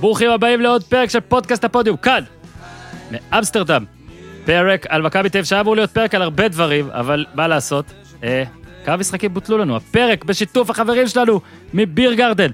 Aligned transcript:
ברוכים 0.00 0.30
הבאים 0.30 0.60
לעוד 0.60 0.84
פרק 0.84 1.10
של 1.10 1.20
פודקאסט 1.20 1.64
הפודיום, 1.64 1.96
כאן, 1.96 2.22
מאמסטרדם. 3.10 3.84
פרק 4.44 4.86
על 4.88 5.02
מכבי 5.02 5.28
תל 5.28 5.38
אביב, 5.38 5.44
שהיה 5.44 5.60
אמור 5.60 5.76
להיות 5.76 5.90
פרק 5.90 6.14
על 6.14 6.22
הרבה 6.22 6.48
דברים, 6.48 6.90
אבל 6.90 7.24
מה 7.34 7.48
לעשות, 7.48 7.84
אה, 8.24 8.44
כמה 8.84 8.96
משחקים 8.96 9.34
בוטלו 9.34 9.58
לנו. 9.58 9.76
הפרק 9.76 10.24
בשיתוף 10.24 10.70
החברים 10.70 11.08
שלנו 11.08 11.40
מביר 11.74 12.14
גרדן. 12.14 12.50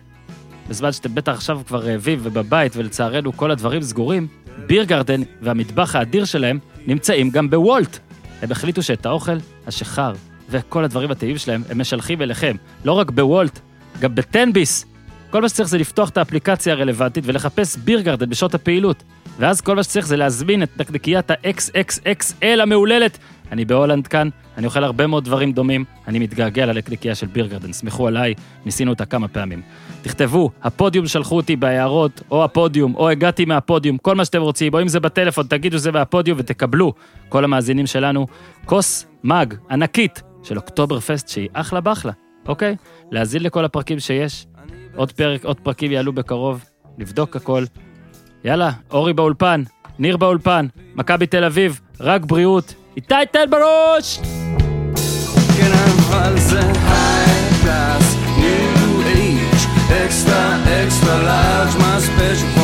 בזמן 0.69 0.93
שאתם 0.93 1.15
בטח 1.15 1.33
עכשיו 1.33 1.61
כבר 1.67 1.79
רעבים 1.79 2.19
ובבית, 2.23 2.77
ולצערנו 2.77 3.33
כל 3.33 3.51
הדברים 3.51 3.83
סגורים, 3.83 4.27
ביר 4.67 4.85
גרדן 4.85 5.21
והמטבח 5.43 5.97
האדיר 5.97 6.25
שלהם 6.25 6.59
נמצאים 6.87 7.31
גם 7.31 7.51
בוולט. 7.51 7.99
הם 8.43 8.53
החליטו 8.53 8.83
שאת 8.83 9.07
האוכל, 9.07 9.37
השחר 9.67 10.13
וכל 10.49 10.85
הדברים 10.85 11.11
הטבעיים 11.11 11.39
שלהם, 11.39 11.63
הם 11.71 11.81
משלחים 11.81 12.23
אליכם. 12.23 12.57
לא 12.85 12.93
רק 12.93 13.11
בוולט, 13.11 13.59
גם 14.01 14.15
בטנביס. 14.15 14.94
כל 15.35 15.43
מה 15.43 15.49
שצריך 15.49 15.69
זה 15.69 15.79
לפתוח 15.79 16.09
את 16.09 16.17
האפליקציה 16.17 16.73
הרלוונטית 16.73 17.25
ולחפש 17.27 17.77
ביר 17.77 18.01
גרדן 18.01 18.31
בשעות 18.31 18.55
הפעילות. 18.55 19.03
ואז 19.39 19.61
כל 19.61 19.77
מה 19.77 19.83
שצריך 19.83 20.07
זה 20.07 20.17
להזמין 20.17 20.63
את 20.63 20.81
נקניקיית 20.81 21.31
ה-XXXL 21.31 22.63
המהוללת. 22.63 23.19
אני 23.53 23.65
בהולנד 23.65 24.07
כאן, 24.07 24.29
אני 24.59 24.67
אוכל 24.67 24.85
הרבה 24.85 25.07
מאוד 25.07 25.25
דברים 25.25 25.53
דומים, 25.53 25.85
אני 26.09 26.19
מתגעגע 26.19 26.67
לנקניקייה 26.67 27.15
של 27.15 27.27
ביר 27.27 27.47
גרדן, 27.47 27.73
סמכו 27.73 28.09
עליי, 28.09 28.35
ניסינו 28.65 28.91
אותה 28.91 29.05
כמה 29.05 29.29
פעמים. 29.29 29.63
תכתבו, 30.03 30.51
הפודיום 30.63 31.07
שלחו 31.07 31.37
אותי 31.37 31.57
בהערות, 31.57 32.23
או 32.31 32.45
הפודיום, 32.45 32.95
או 32.95 33.09
הגעתי 33.09 33.45
מהפודיום, 33.45 33.99
כל 33.99 34.15
מה 34.15 34.25
שאתם 34.25 34.43
רוצים, 34.43 34.75
או 34.75 34.83
אם 34.83 34.89
זה 34.89 35.01
בטלפון, 35.01 35.47
תגידו 35.47 35.79
שזה 35.79 35.93
מהפודיום 35.93 36.39
ותקבלו, 36.41 36.93
כל 37.29 37.45
המאזינים 37.45 37.87
שלנו, 37.87 38.27
כוס 38.65 39.07
מאג 39.25 39.55
ענקית 39.71 40.23
של 40.43 40.57
אוקטובר 40.57 41.01
פסט 41.01 41.29
שהיא 41.29 41.49
אחלה 41.53 41.81
באחלה, 41.81 42.13
אוקיי? 42.49 42.77
להאזין 43.11 43.43
לכל 43.43 43.65
הפרקים 43.65 43.99
שיש, 43.99 44.47
עוד 44.97 45.13
פרק, 45.13 45.45
עוד 45.45 45.61
פרקים 45.61 45.93
יעלו 45.93 46.13
בקרוב, 46.13 46.65
נבדוק 46.99 47.37
הכל. 47.37 47.65
יאללה, 48.45 48.71
אורי 48.91 49.13
באולפן, 49.13 49.63
ניר 49.99 50.17
באולפן, 50.17 50.67
מכבי 50.95 51.27
תל 51.27 51.45
אביב, 51.45 51.81
רק 52.01 52.25
בריאות. 52.25 52.75
איתי 52.97 53.15
תן 53.33 53.51
בראש! 53.51 54.21
כן, 55.59 55.73
extra, 60.05 60.43
extra 60.83 61.15
large, 61.29 61.75
my 61.83 61.99
special 62.01 62.64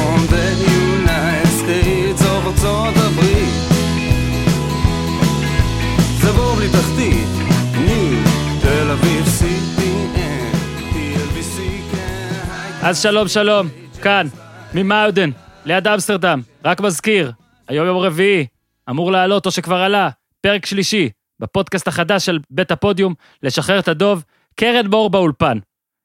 אז 12.82 13.02
שלום 13.02 13.28
שלום, 13.28 13.68
כאן, 14.02 14.26
ממאודן, 14.74 15.30
ליד 15.64 15.88
אמסטרדם, 15.88 16.40
רק 16.64 16.80
מזכיר, 16.80 17.32
היום 17.68 17.86
יום 17.86 17.98
רביעי, 17.98 18.46
אמור 18.90 19.12
לעלות 19.12 19.46
או 19.46 19.50
שכבר 19.50 19.76
עלה, 19.76 20.10
פרק 20.40 20.66
שלישי, 20.66 21.10
בפודקאסט 21.40 21.88
החדש 21.88 22.26
של 22.26 22.38
בית 22.50 22.70
הפודיום, 22.70 23.14
לשחרר 23.42 23.78
את 23.78 23.88
הדוב, 23.88 24.24
קרן 24.54 24.86
מור 24.86 25.10
באולפן. 25.10 25.58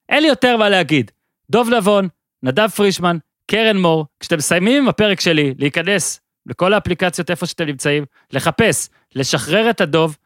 אין 0.10 0.24
לי 0.24 0.30
יותר 0.30 0.58
מה 0.58 0.70
להגיד. 0.70 1.12
דוב 1.50 1.70
נבון, 1.70 2.08
נדב 2.44 2.68
פרישמן, 2.68 3.18
קרן 3.52 3.78
מור, 3.78 4.06
כשאתם 4.20 4.38
מסיימים 4.38 4.84
עם 4.84 4.90
הפרק 4.90 5.20
שלי, 5.20 5.54
להיכנס 5.58 6.20
לכל 6.46 6.74
האפליקציות 6.74 7.32
איפה 7.32 7.46
שאתם 7.46 7.66
נמצאים, 7.66 8.06
לחפש, 8.32 8.90
לשחרר 9.16 9.70
את 9.70 9.82
הדוב, 9.82 10.18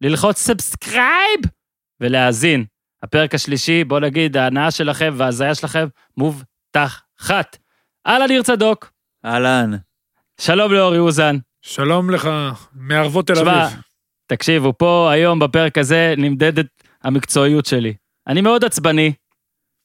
ללחוץ 0.00 0.38
subscribe 0.38 1.40
ולהאזין. 2.00 2.64
הפרק 3.02 3.34
השלישי, 3.34 3.84
בוא 3.84 4.00
נגיד, 4.00 4.36
ההנאה 4.36 4.70
שלכם 4.70 5.14
וההזיה 5.16 5.54
שלכם 5.54 5.86
מובטחת. 6.16 7.56
אהלן 8.06 8.26
ניר 8.28 8.42
צדוק, 8.42 8.92
אהלן. 9.24 9.70
שלום 10.40 10.72
לאורי 10.72 10.98
אוזן. 10.98 11.36
שלום 11.62 12.10
לך, 12.10 12.28
מערבות 12.74 13.26
תל 13.26 13.48
אביב. 13.48 13.80
תקשיבו, 14.26 14.78
פה 14.78 15.10
היום 15.12 15.38
בפרק 15.38 15.78
הזה 15.78 16.14
נמדדת 16.16 16.66
המקצועיות 17.02 17.66
שלי. 17.66 17.94
אני 18.26 18.40
מאוד 18.40 18.64
עצבני. 18.64 19.12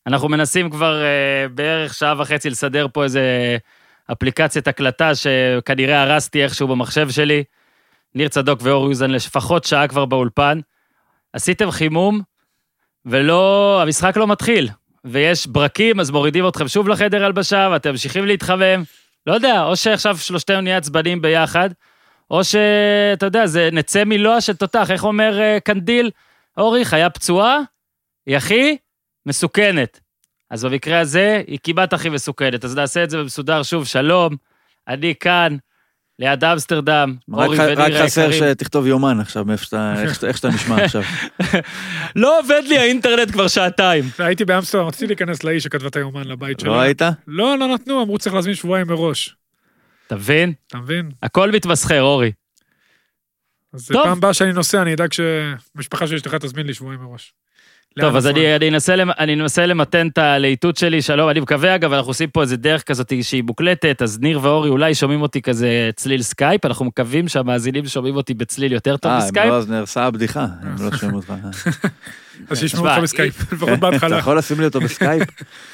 אנחנו 0.08 0.30
מנסים 0.30 0.70
כבר 0.70 1.02
אה, 1.04 1.48
בערך 1.54 1.94
שעה 1.94 2.22
וחצי 2.22 2.50
לסדר 2.50 2.88
פה 2.94 3.04
איזה 3.04 3.58
אפליקציית 4.12 4.68
הקלטה 4.68 5.16
שכנראה 5.16 6.04
הרסתי 6.04 6.44
איכשהו 6.44 6.68
במחשב 6.68 7.10
שלי. 7.10 7.44
ניר 8.16 8.28
צדוק 8.28 8.60
ואורי 8.64 8.90
אוזן 8.90 9.12
לפחות 9.12 9.64
שעה 9.64 9.88
כבר 9.88 10.06
באולפן. 10.06 10.60
עשיתם 11.34 11.72
חימום, 11.72 12.22
ולא, 13.06 13.80
המשחק 13.82 14.18
לא 14.18 14.28
מתחיל. 14.28 14.70
ויש 15.06 15.48
ברקים, 15.48 16.00
אז 16.00 16.12
מורידים 16.12 16.48
אתכם 16.48 16.68
שוב 16.68 16.88
לחדר 16.88 17.26
הלבשה, 17.26 17.70
ואתם 17.72 17.92
ממשיכים 17.92 18.26
להתחמם. 18.26 18.84
לא 19.28 19.34
יודע, 19.34 19.64
או 19.64 19.76
שעכשיו 19.76 20.18
שלושתנו 20.18 20.62
נהיה 20.62 20.78
עצבנים 20.78 21.22
ביחד, 21.22 21.70
או 22.32 22.44
שאתה 22.44 23.26
יודע, 23.26 23.48
זה 23.48 23.70
נצא 23.72 24.04
מלוע 24.04 24.42
של 24.42 24.56
תותח, 24.56 24.92
איך 24.92 25.04
אומר 25.04 25.42
אה, 25.42 25.60
קנדיל? 25.60 26.12
אורי, 26.58 26.86
חיה 26.86 27.10
פצועה, 27.10 27.60
היא 28.26 28.38
הכי 28.38 28.78
מסוכנת. 29.26 30.00
אז 30.50 30.66
במקרה 30.66 31.00
הזה, 31.00 31.42
היא 31.48 31.60
כמעט 31.64 31.94
הכי 31.94 32.10
מסוכנת. 32.10 32.66
אז 32.66 32.76
נעשה 32.76 33.04
את 33.04 33.10
זה 33.10 33.18
במסודר 33.18 33.64
שוב, 33.64 33.86
שלום, 33.86 34.36
אני 34.88 35.14
כאן, 35.20 35.58
ליד 36.22 36.44
אמסטרדם, 36.44 37.16
אורי 37.34 37.60
וניר 37.60 37.82
רק 37.82 37.92
חסר 38.06 38.22
היקרים. 38.30 38.52
שתכתוב 38.54 38.88
יומן 38.88 39.20
עכשיו, 39.20 39.46
איך 39.52 39.64
שאתה- 39.64 40.48
נשמע 40.50 40.84
עכשיו. 40.84 41.02
לא 42.16 42.40
עובד 42.40 42.62
לי 42.68 42.78
האינטרנט 42.78 43.32
כבר 43.32 43.48
שעתיים. 43.48 44.04
הייתי 44.20 44.46
באמסטרדם, 44.46 44.88
רציתי 44.88 45.08
להיכנס 45.08 45.44
לאיש 45.44 45.64
שכתבה 45.64 45.88
את 45.88 45.96
היומן 45.96 46.28
לבית 46.28 46.60
שלה. 46.60 46.70
לא 46.70 46.80
היית? 46.80 47.02
לא, 47.28 47.58
לא 47.58 47.68
נתנו, 47.68 48.02
אמרו 48.04 48.18
צריך 48.18 48.36
להזמין 48.36 48.56
שבועיים 48.56 48.88
מראש. 48.88 49.36
אתה 50.08 50.16
מבין? 50.16 50.54
אתה 50.68 50.78
מבין? 50.78 51.12
הכל 51.24 51.52
מתמסחר, 51.52 52.02
אורי. 52.02 52.32
אז. 53.74 53.92
פעם 53.94 54.18
הבאה 54.18 54.34
שאני 54.34 54.54
נוסע, 54.54 54.82
אני 54.82 54.94
אדאג 54.94 55.10
שמשפחה 55.14 56.08
של 56.08 56.16
אשתך 56.16 56.36
תזמין 56.36 56.68
לי 56.68 56.74
שבועיים 56.74 57.02
מראש. 57.02 57.34
טוב, 58.00 58.16
אז? 58.16 58.28
אני, 58.28 58.56
אני, 58.56 58.70
אנסה, 58.70 58.96
אני 59.20 59.34
אנסה 59.34 59.66
למתן 59.66 60.08
את 60.08 60.18
הלהיטות 60.18 60.78
שלי, 60.78 61.02
שלום, 61.02 61.30
אני 61.30 61.40
מקווה 61.40 61.76
אגב, 61.76 61.94
אנחנו 61.94 62.10
עושים 62.10 62.30
פה 62.30 62.42
איזה 62.42 62.58
דרך 62.58 62.84
כזאת 62.84 63.14
שהיא 63.22 63.44
מוקלטת, 63.44 64.02
אז 64.02 64.20
ניר 64.20 64.40
ואורי 64.42 64.70
אולי 64.70 64.96
שומעים 64.96 65.22
אותי 65.22 65.42
כזה 65.42 65.90
צליל 65.96 66.22
סקייפ, 66.22 66.66
אנחנו 66.66 66.86
מקווים 66.86 67.28
שהמאזינים 67.28 67.86
שומעים 67.86 68.16
אותי 68.16 68.34
בצליל 68.34 68.72
יותר 68.72 68.98
טוב 68.98 69.12
אה, 69.12 69.18
בסקייפ. 69.18 69.50
לא, 69.50 69.58
אז 69.58 69.70
נהרסה 69.70 70.04
הבדיחה, 70.04 70.46
הם 70.62 70.76
לא 70.80 70.98
שומעים 70.98 71.16
אותך. 71.16 71.34
אז 72.50 72.60
שישמעו 72.60 72.84
תשמע, 72.84 72.96
אותך 72.96 73.04
בסקייפ, 73.04 73.42
לפחות 73.54 73.70
אתה 73.70 73.92
בהתחלה. 73.92 74.18
יכול 74.18 74.38
לשים 74.38 74.60
לי 74.60 74.66
אותו 74.66 74.80
בסקייפ? 74.82 75.24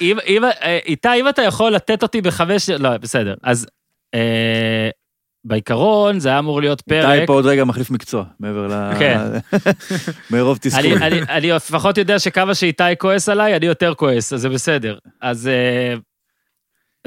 אם, 0.01 0.17
אם, 0.27 0.43
אה, 0.45 0.79
איתי, 0.85 1.09
אם 1.19 1.29
אתה 1.29 1.41
יכול 1.41 1.71
לתת 1.71 2.03
אותי 2.03 2.21
בחמש... 2.21 2.69
לא, 2.69 2.97
בסדר. 2.97 3.35
אז 3.43 3.67
אה, 4.15 4.89
בעיקרון 5.47 6.19
זה 6.19 6.29
היה 6.29 6.39
אמור 6.39 6.61
להיות 6.61 6.81
פרק. 6.81 7.09
איתי 7.13 7.25
פה 7.25 7.33
עוד 7.33 7.45
רגע 7.45 7.63
מחליף 7.63 7.91
מקצוע, 7.91 8.23
מעבר 8.39 8.67
ל... 8.67 8.93
כן. 8.99 9.19
מרוב 10.31 10.59
אני, 10.63 10.71
תסכול. 10.71 11.03
אני, 11.03 11.21
אני 11.29 11.51
לפחות 11.51 11.97
יודע 11.97 12.19
שכמה 12.19 12.55
שאיתי 12.55 12.83
כועס 12.97 13.29
עליי, 13.29 13.55
אני 13.55 13.65
יותר 13.65 13.93
כועס, 13.93 14.33
אז 14.33 14.41
זה 14.41 14.49
בסדר. 14.49 14.97
אז 15.21 15.47
אה, 15.47 15.95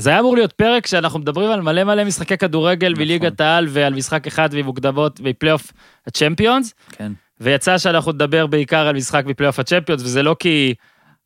זה 0.00 0.10
היה 0.10 0.20
אמור 0.20 0.36
להיות 0.36 0.52
פרק 0.52 0.86
שאנחנו 0.86 1.18
מדברים 1.18 1.50
על 1.50 1.60
מלא 1.60 1.84
מלא 1.84 2.04
משחקי 2.04 2.36
כדורגל 2.36 2.92
נכון. 2.92 3.02
מליגת 3.02 3.40
העל 3.40 3.66
ועל 3.68 3.94
משחק 3.94 4.26
אחד 4.26 4.54
ממוקדמות 4.54 5.20
מפלייאוף 5.20 5.72
הצ'מפיונס, 6.06 6.74
כן. 6.92 7.12
ויצא 7.40 7.78
שאנחנו 7.78 8.12
נדבר 8.12 8.46
בעיקר 8.46 8.86
על 8.86 8.96
משחק 8.96 9.24
מפלייאוף 9.26 9.58
הצ'מפיונס, 9.58 10.02
וזה 10.02 10.22
לא 10.22 10.36
כי 10.38 10.74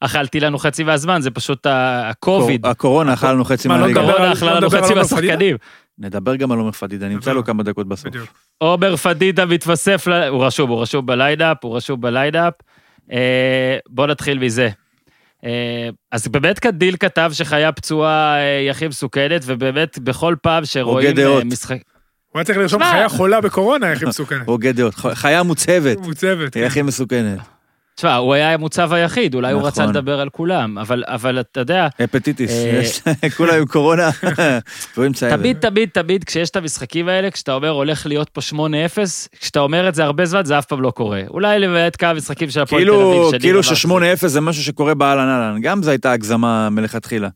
אכלתי 0.00 0.40
לנו 0.40 0.58
חצי 0.58 0.84
מהזמן, 0.84 1.20
זה 1.20 1.30
פשוט 1.30 1.66
הקוביד. 1.70 2.66
הקורונה 2.66 3.14
אכל 3.14 3.32
לנו 3.32 3.44
חצי 3.44 3.68
מה, 3.68 3.74
לא 3.74 3.80
מהליגה. 3.80 4.00
הקורונה 4.00 4.32
אכלה 4.32 4.50
לא 4.50 4.56
לנו 4.56 4.70
חצי 4.70 4.78
עומר 4.78 5.04
פדידה? 5.04 5.22
מהשחקנים. 5.22 5.56
נדבר 5.98 6.36
גם 6.36 6.52
על 6.52 6.58
עומר 6.58 6.72
פדידה, 6.72 7.08
נמצא 7.08 7.32
לו 7.32 7.44
כמה 7.44 7.62
דקות 7.62 7.88
בסוף. 7.88 8.06
בדיוק. 8.06 8.28
עומר 8.58 8.96
פדידה 8.96 9.46
מתווסף, 9.46 10.06
ל- 10.06 10.28
הוא 10.28 10.44
רשום, 10.44 10.70
הוא 10.70 10.82
רשום 10.82 11.06
בליינאפ, 11.06 11.56
הוא 11.64 11.76
רשום 11.76 12.00
בליינאפ. 12.00 12.54
אה, 13.12 13.76
בוא 13.88 14.06
נתחיל 14.06 14.38
מזה. 14.38 14.68
אה, 15.44 15.88
אז 16.12 16.28
באמת 16.28 16.58
קנדיל 16.58 16.96
כתב 16.96 17.30
שחיה 17.34 17.72
פצועה 17.72 18.36
אה, 18.36 18.58
היא 18.58 18.70
הכי 18.70 18.88
מסוכנת, 18.88 19.42
ובאמת 19.46 19.98
בכל 19.98 20.34
פעם 20.42 20.64
שרואים. 20.64 21.18
אה, 21.18 21.44
משחק... 21.44 21.78
הוא 22.30 22.38
היה 22.40 22.44
צריך 22.44 22.58
לרשום. 22.58 22.82
חיה 22.84 23.08
חולה 23.08 23.40
בקורונה, 23.40 23.86
היא 23.86 24.08
מסוכנת. 24.08 24.46
הוגה 24.46 24.72
דעות. 24.72 24.94
חיה 24.94 25.42
מוצבת, 25.42 25.98
מוצבת. 25.98 26.54
היא 26.54 26.62
כן. 26.62 26.66
הכי 26.66 26.82
מסוכנת. 26.82 27.38
תשמע, 27.96 28.14
הוא 28.16 28.34
היה 28.34 28.52
המוצב 28.54 28.92
היחיד, 28.92 29.34
אולי 29.34 29.52
הוא 29.52 29.58
נכון. 29.58 29.68
רצה 29.68 29.86
לדבר 29.86 30.20
על 30.20 30.28
כולם, 30.28 30.78
אבל, 31.06 31.40
אתה 31.40 31.60
יודע, 31.60 31.88
הפטיטיס, 32.00 32.50
אה, 33.06 33.30
כולם 33.36 33.54
עם 33.54 33.66
קורונה, 33.66 34.10
עם 34.96 35.12
צהבת. 35.12 35.38
תמיד, 35.38 35.56
תמיד, 35.60 35.88
תמיד, 35.92 36.24
כשיש 36.24 36.50
את 36.50 36.56
המשחקים 36.56 37.08
האלה, 37.08 37.30
כשאתה 37.30 37.52
אומר 37.54 37.68
הולך 37.68 38.06
להיות 38.06 38.28
פה 38.28 38.40
8-0, 38.40 38.54
כשאתה 39.40 39.60
אומר 39.60 39.88
את 39.88 39.94
זה 39.94 40.04
הרבה 40.04 40.24
זמן, 40.26 40.44
זה 40.44 40.58
אף 40.58 40.64
פעם 40.66 40.80
לא 40.82 40.90
קורה. 40.90 41.20
אולי 41.30 41.58
למעט 41.58 41.96
כמה 41.98 42.14
משחקים 42.14 42.50
של 42.50 42.60
הפועל 42.60 42.84
תל 42.84 42.90
אביב. 42.90 43.02
כאילו, 43.02 43.28
שניר 43.30 43.40
כאילו 43.40 43.62
שזה- 43.62 43.74
ש-8-0 43.76 43.88
זה 44.26 44.40
משהו 44.40 44.62
שקורה 44.64 44.94
באהלן 44.94 45.28
אהלן, 45.28 45.60
גם 45.60 45.82
זו 45.82 45.90
הייתה 45.90 46.12
הגזמה 46.12 46.70
מלכתחילה. 46.70 47.28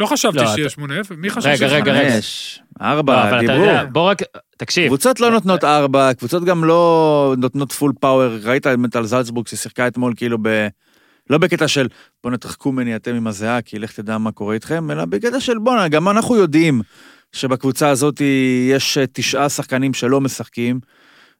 לא 0.00 0.06
חשבתי 0.06 0.36
לא, 0.38 0.46
שיהיה 0.46 0.66
אתה- 0.66 0.74
8-0, 0.82 1.16
מי 1.16 1.30
חשב 1.30 1.46
רגע, 1.48 1.56
שיש 1.56 1.72
רגע, 1.72 1.92
רגע. 1.92 2.10
חמש, 2.14 2.60
לא, 2.80 2.86
ארבע, 2.86 3.28
אבל 3.28 3.46
אתה 3.46 3.52
דיברו. 3.52 3.92
בוא 3.92 4.10
רק, 4.10 4.22
תקשיב, 4.56 4.86
קבוצות 4.86 5.20
לא 5.20 5.30
נותנות 5.30 5.64
ארבע, 5.64 6.14
קבוצות 6.14 6.44
גם 6.44 6.64
לא 6.64 7.34
נותנות 7.38 7.72
פול 7.72 7.92
פאוור, 8.00 8.36
ראית 8.42 8.66
באמת 8.66 8.96
על 8.96 9.06
זלצבורג 9.06 9.46
ששיחקה 9.46 9.86
אתמול 9.86 10.12
כאילו 10.16 10.38
לא 11.30 11.38
בקטע 11.38 11.68
של 11.68 11.88
בוא 12.24 12.30
נתרחקו 12.30 12.72
ממני 12.72 12.96
אתם 12.96 13.14
עם 13.14 13.26
הזיעה, 13.26 13.62
כי 13.62 13.78
לך 13.78 13.92
תדע 13.92 14.18
מה 14.18 14.32
קורה 14.32 14.54
איתכם, 14.54 14.90
אלא 14.90 15.04
בקטע 15.04 15.40
של 15.40 15.58
בואנה, 15.58 15.88
גם 15.88 16.08
אנחנו 16.08 16.36
יודעים 16.36 16.80
שבקבוצה 17.32 17.88
הזאת 17.88 18.22
יש 18.70 18.98
אה, 18.98 19.04
תשעה 19.12 19.48
שחקנים 19.48 19.94
שלא 19.94 20.20
משחקים, 20.20 20.80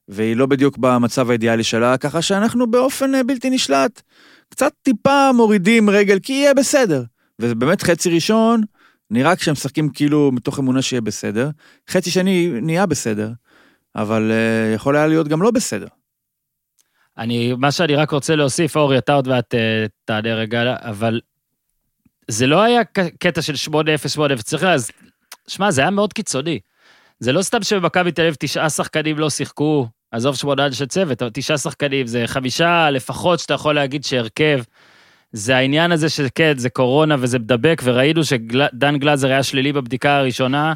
והיא 0.09 0.37
לא 0.37 0.47
בדיוק 0.47 0.79
במצב 0.79 1.31
האידיאלי 1.31 1.65
שלה, 1.65 1.97
ככה 1.97 2.23
שאנחנו 2.23 2.71
באופן 2.71 3.15
אה, 3.15 3.23
בלתי 3.23 3.51
נשלט, 3.51 4.03
קצת 4.51 4.73
טיפה 4.83 5.31
מורידים 5.35 5.91
רגל, 5.91 6.19
כי 6.23 6.33
יהיה 6.33 6.55
בסדר. 6.55 7.03
וזה 7.39 7.55
באמת 7.55 7.83
חצי 7.83 8.11
ראשון, 8.11 8.63
נראה 9.11 9.37
כשהם 9.37 9.53
משחקים 9.53 9.89
כאילו 9.89 10.31
מתוך 10.33 10.59
אמונה 10.59 10.83
שיהיה 10.83 11.01
בסדר, 11.01 11.51
חצי 11.91 12.11
שני 12.11 12.49
נהיה 12.63 12.87
בסדר, 12.87 13.31
אבל 13.97 14.31
uh, 14.31 14.75
יכול 14.75 14.97
היה 14.97 15.07
להיות 15.07 15.29
גם 15.29 15.43
לא 15.43 15.51
בסדר. 15.51 15.87
אני, 17.19 17.53
מה 17.59 17.73
שאני 17.73 17.95
רק 17.95 18.11
רוצה 18.11 18.37
להוסיף, 18.37 18.77
אורי, 18.77 18.99
אתה 18.99 19.15
עוד 19.15 19.29
מעט 19.29 19.55
אה, 19.55 19.87
תענה 20.05 20.35
רגע, 20.35 20.77
אבל 20.81 21.21
זה 22.29 22.47
לא 22.47 22.63
היה 22.63 22.85
קטע 23.21 23.43
של 23.43 23.71
8-0, 23.71 23.75
8-0, 24.39 24.43
צריך 24.43 24.63
להז... 24.63 24.91
שמע, 25.49 25.71
זה 25.71 25.81
היה 25.81 25.91
מאוד 25.91 26.13
קיצוני. 26.13 26.59
זה 27.21 27.33
לא 27.33 27.43
סתם 27.43 27.63
שבמכבי 27.63 28.13
תל 28.13 28.23
אביב 28.23 28.35
תשעה 28.39 28.71
שחקנים 28.71 29.19
לא 29.19 29.31
שיחקו, 29.31 29.89
עזוב 30.11 30.37
שמונה 30.37 30.67
אנשי 30.67 30.87
צוות, 30.87 31.23
אבל 31.23 31.31
תשעה 31.35 31.59
שחקנים, 31.59 32.07
זה 32.07 32.23
חמישה 32.27 32.91
לפחות 32.91 33.39
שאתה 33.39 33.55
יכול 33.55 33.75
להגיד 33.75 34.05
שהרכב. 34.05 34.61
זה 35.37 35.57
העניין 35.57 35.93
הזה 35.93 36.09
שכן, 36.09 36.53
זה 36.57 36.71
קורונה 36.71 37.17
וזה 37.19 37.39
מדבק, 37.39 37.83
וראינו 37.85 38.25
שדן 38.25 38.97
גלאזר 38.97 39.29
היה 39.29 39.43
שלילי 39.43 39.73
בבדיקה 39.73 40.17
הראשונה, 40.17 40.73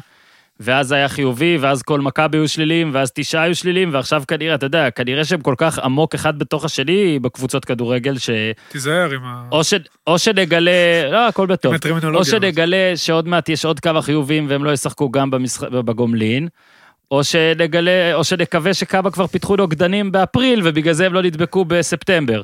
ואז 0.59 0.91
היה 0.91 1.07
חיובי, 1.09 1.57
ואז 1.61 1.81
כל 1.81 2.01
מכבי 2.01 2.37
היו 2.37 2.47
שליליים, 2.47 2.89
ואז 2.93 3.11
תשעה 3.15 3.43
היו 3.43 3.55
שליליים, 3.55 3.93
ועכשיו 3.93 4.23
כנראה, 4.27 4.55
אתה 4.55 4.65
יודע, 4.65 4.91
כנראה 4.91 5.25
שהם 5.25 5.41
כל 5.41 5.55
כך 5.57 5.79
עמוק 5.79 6.15
אחד 6.15 6.39
בתוך 6.39 6.65
השני 6.65 7.19
בקבוצות 7.19 7.65
כדורגל, 7.65 8.17
ש... 8.17 8.29
תיזהר 8.69 9.11
עם 9.11 9.23
ה... 9.23 9.43
או, 9.51 9.63
ש... 9.63 9.73
או 10.07 10.19
שנגלה, 10.19 10.71
לא, 11.11 11.27
הכל 11.27 11.47
בטוב. 11.47 11.73
או 12.15 12.25
שנגלה 12.25 12.93
שעוד 12.95 13.27
מעט 13.27 13.49
יש 13.49 13.65
עוד 13.65 13.79
כמה 13.79 14.01
חיובים 14.01 14.45
והם 14.49 14.63
לא 14.63 14.71
ישחקו 14.71 15.11
גם 15.11 15.31
במשח... 15.31 15.63
בגומלין, 15.63 16.47
או 17.11 17.23
שנגלה, 17.23 18.13
או 18.13 18.23
שנקווה 18.23 18.73
שכמה 18.73 19.11
כבר 19.11 19.27
פיתחו 19.27 19.55
נוגדנים 19.55 20.11
באפריל 20.11 20.61
ובגלל 20.63 20.93
זה 20.93 21.05
הם 21.05 21.13
לא 21.13 21.21
נדבקו 21.21 21.65
בספטמבר. 21.65 22.41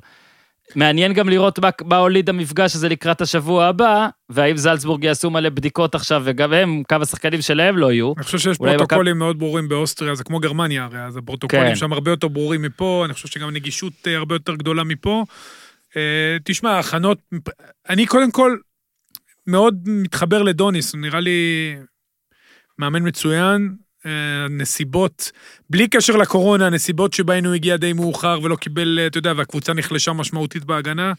מעניין 0.76 1.14
גם 1.14 1.30
לראות 1.30 1.60
מה, 1.60 1.70
מה 1.86 1.98
הוליד 1.98 2.30
המפגש 2.30 2.76
הזה 2.76 2.90
לקראת 2.90 3.22
השבוע 3.22 3.66
הבא, 3.66 4.08
והאם 4.30 4.58
זלצבורג 4.58 5.04
יעשו 5.04 5.30
מלא 5.30 5.50
בדיקות 5.50 5.96
עכשיו, 5.96 6.22
וגם 6.26 6.54
הם, 6.54 6.84
כמה 6.88 7.06
שחקנים 7.06 7.42
שלהם 7.42 7.78
לא 7.78 7.92
יהיו. 7.92 8.14
אני 8.18 8.24
חושב 8.24 8.38
שיש 8.38 8.58
פרוטוקולים 8.58 9.18
מאוד 9.18 9.40
ברורים 9.40 9.70
באוסטריה, 9.70 10.16
זה 10.16 10.24
כמו 10.24 10.40
גרמניה 10.40 10.84
הרי, 10.84 11.04
אז 11.04 11.18
הפרוטוקולים 11.18 11.68
כן. 11.68 11.76
שם 11.76 11.94
הרבה 11.94 12.12
יותר 12.12 12.28
ברורים 12.28 12.62
מפה, 12.62 13.04
אני 13.06 13.14
חושב 13.14 13.28
שגם 13.28 13.50
נגישות 13.50 13.94
אה, 14.08 14.18
הרבה 14.18 14.36
יותר 14.36 14.56
גדולה 14.56 14.84
מפה. 14.84 15.26
אה, 15.98 16.38
תשמע, 16.44 16.80
הכנות, 16.80 17.20
אני 17.90 18.06
קודם 18.06 18.32
כל 18.32 18.58
מאוד 19.48 19.76
מתחבר 19.86 20.44
לדוניס, 20.44 20.94
הוא 20.94 21.02
נראה 21.02 21.20
לי 21.20 21.76
מאמן 22.80 23.08
מצוין, 23.08 23.76
הנסיבות, 24.08 25.32
בלי 25.70 25.88
קשר 25.88 26.16
לקורונה, 26.16 26.68
הנסיבות 26.68 27.14
שבהן 27.14 27.46
הוא 27.46 27.54
הגיע 27.54 27.78
די 27.78 27.94
מאוחר 27.94 28.40
ולא 28.44 28.56
קיבל, 28.56 29.00
אה, 29.02 29.08
אתה 29.08 29.18
יודע, 29.18 29.34
והקבוצה 29.38 29.74
נחלשה 29.74 30.14
משמעותית 30.14 30.66
בהגנה, 30.66 31.14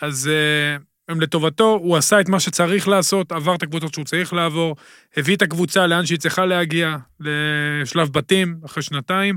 אז 0.00 0.30
אה, 0.32 0.76
הם 1.08 1.20
לטובתו, 1.20 1.78
הוא 1.82 1.96
עשה 1.96 2.20
את 2.20 2.28
מה 2.28 2.40
שצריך 2.40 2.88
לעשות, 2.88 3.32
עבר 3.32 3.54
את 3.54 3.62
הקבוצות 3.62 3.94
שהוא 3.94 4.04
צריך 4.04 4.32
לעבור, 4.32 4.76
הביא 5.16 5.36
את 5.36 5.42
הקבוצה 5.42 5.86
לאן 5.86 6.06
שהיא 6.06 6.18
צריכה 6.18 6.46
להגיע, 6.46 6.96
לשלב 7.20 8.08
בתים, 8.12 8.56
אחרי 8.64 8.82
שנתיים, 8.82 9.36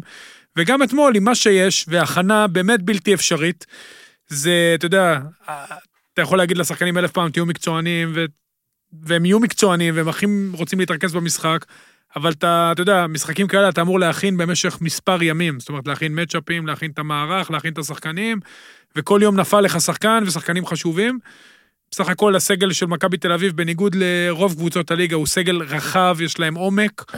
וגם 0.57 0.83
אתמול, 0.83 1.15
עם 1.15 1.23
מה 1.23 1.35
שיש, 1.35 1.85
והכנה 1.87 2.47
באמת 2.47 2.81
בלתי 2.81 3.13
אפשרית, 3.13 3.65
זה, 4.27 4.71
אתה 4.75 4.85
יודע, 4.85 5.19
אתה 6.13 6.21
יכול 6.21 6.37
להגיד 6.37 6.57
לשחקנים 6.57 6.97
אלף 6.97 7.11
פעם, 7.11 7.31
תהיו 7.31 7.45
מקצוענים, 7.45 8.11
ו... 8.15 8.25
והם 9.03 9.25
יהיו 9.25 9.39
מקצוענים, 9.39 9.95
והם 9.95 10.07
הכי 10.07 10.25
רוצים 10.53 10.79
להתרכז 10.79 11.13
במשחק, 11.13 11.65
אבל 12.15 12.31
אתה, 12.31 12.69
אתה 12.71 12.81
יודע, 12.81 13.07
משחקים 13.07 13.47
כאלה 13.47 13.69
אתה 13.69 13.81
אמור 13.81 13.99
להכין 13.99 14.37
במשך 14.37 14.77
מספר 14.81 15.23
ימים, 15.23 15.59
זאת 15.59 15.69
אומרת, 15.69 15.87
להכין 15.87 16.21
מצ'אפים, 16.21 16.67
להכין 16.67 16.91
את 16.91 16.99
המערך, 16.99 17.51
להכין 17.51 17.73
את 17.73 17.77
השחקנים, 17.77 18.39
וכל 18.95 19.19
יום 19.23 19.39
נפל 19.39 19.61
לך 19.61 19.81
שחקן 19.81 20.23
ושחקנים 20.27 20.65
חשובים. 20.65 21.19
בסך 21.91 22.09
הכל 22.09 22.35
הסגל 22.35 22.71
של 22.73 22.85
מכבי 22.85 23.17
תל 23.17 23.31
אביב, 23.31 23.55
בניגוד 23.55 23.95
לרוב 23.99 24.53
קבוצות 24.53 24.91
הליגה, 24.91 25.15
הוא 25.15 25.27
סגל 25.27 25.61
רחב, 25.61 26.17
יש 26.21 26.39
להם 26.39 26.55
עומק, 26.55 27.11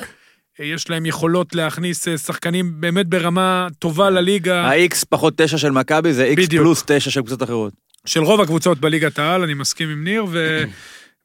יש 0.59 0.89
להם 0.89 1.05
יכולות 1.05 1.55
להכניס 1.55 2.07
אה, 2.07 2.17
שחקנים 2.17 2.81
באמת 2.81 3.07
ברמה 3.07 3.67
טובה 3.79 4.09
לליגה. 4.09 4.61
ה-X 4.65 5.05
פחות 5.09 5.33
9 5.37 5.57
של 5.57 5.71
מכבי 5.71 6.13
זה 6.13 6.29
X 6.33 6.37
בדיוק. 6.37 6.63
פלוס 6.63 6.83
9 6.87 7.09
של 7.09 7.21
קבוצות 7.21 7.44
אחרות. 7.44 7.73
של 8.05 8.19
רוב 8.19 8.41
הקבוצות 8.41 8.79
בליגת 8.79 9.19
העל, 9.19 9.44
אני 9.44 9.53
מסכים 9.53 9.89
עם 9.89 10.03
ניר, 10.03 10.25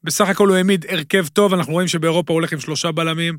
ובסך 0.07 0.29
הכל 0.29 0.47
הוא 0.47 0.57
העמיד 0.57 0.85
הרכב 0.89 1.27
טוב, 1.27 1.53
אנחנו 1.53 1.73
רואים 1.73 1.87
שבאירופה 1.87 2.33
הוא 2.33 2.39
הולך 2.39 2.53
עם 2.53 2.59
שלושה 2.59 2.91
בלמים. 2.91 3.37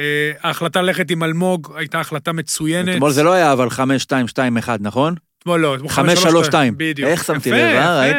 אה, 0.00 0.32
ההחלטה 0.42 0.82
ללכת 0.82 1.10
עם 1.10 1.22
אלמוג 1.22 1.72
הייתה 1.76 2.00
החלטה 2.00 2.32
מצוינת. 2.32 2.94
אתמול 2.94 3.10
זה 3.10 3.22
לא 3.22 3.32
היה 3.32 3.52
אבל 3.52 3.68
5-2-2-1, 3.68 4.68
נכון? 4.80 5.14
אתמול 5.44 5.60
לא, 5.60 5.74
אתמול 5.74 5.90
5-3-2. 5.90 6.54
בדיוק. 6.76 7.08
איך 7.08 7.24
שמתי 7.24 7.50
לב, 7.50 7.58
אה? 7.58 8.00
ראית? 8.00 8.16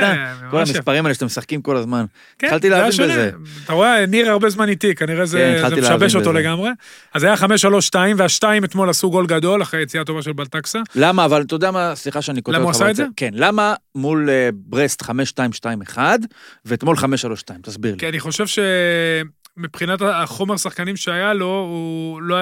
כל. 0.52 0.60
המספרים 0.60 1.06
האלה 1.06 1.14
שאתם 1.14 1.26
משחקים 1.26 1.62
כל 1.62 1.78
הזמן. 1.78 2.06
כן, 2.40 2.48
התחלתי 2.48 2.70
להבין. 2.70 2.92
בזה. 2.92 3.32
אתה 3.66 3.74
רואה, 3.74 4.06
ניר 4.06 4.32
הרבה 4.32 4.50
זמן 4.50 4.70
איתי, 4.70 4.96
כנראה 4.96 5.20
כן, 5.20 5.26
זה 5.26 5.60
להבין 5.62 5.80
משבש 5.84 6.16
אותו. 6.16 6.34
לגמרי. 6.34 6.70
אז 7.14 7.24
היה 7.24 7.36
5-3-2, 7.36 7.96
והשתיים 8.18 8.64
אתמול 8.64 8.90
עשו 8.90 9.12
גול 9.12 9.28
גדול, 9.28 9.62
אחרי 9.62 9.82
יציאה 9.82 10.04
טובה 10.04 10.22
של 10.22 10.34
בלטקסה. 10.34 10.80
למה, 10.96 11.26
אבל 11.26 11.42
אתה 11.42 11.56
יודע 11.56 11.72
מה, 11.72 11.96
סליחה 11.96 12.22
שאני 12.22 12.44
כותב 12.44 12.58
למה 12.58 12.64
הוא 12.64 12.72
עשה 12.72 12.90
את. 12.90 12.96
זה? 12.96 13.06
כן, 13.18 13.32
למה 13.34 13.74
מול 13.96 14.30
אה, 14.30 14.50
ברסט 14.54 15.04
5-2-2-1, 15.96 15.98
ואתמול 16.66 16.96
5-3-2, 16.96 17.04
תסביר 17.62 17.92
לי. 17.92 18.00
כי 18.00 18.10
אני 18.10 18.20
חושב 18.20 18.46
שמבחינת 19.58 20.02
החומר 20.02 20.58
שחקנים 20.58 20.98
שהיה 20.98 21.34
לו, 21.34 21.68
הוא 21.70 22.22
לא 22.22 22.38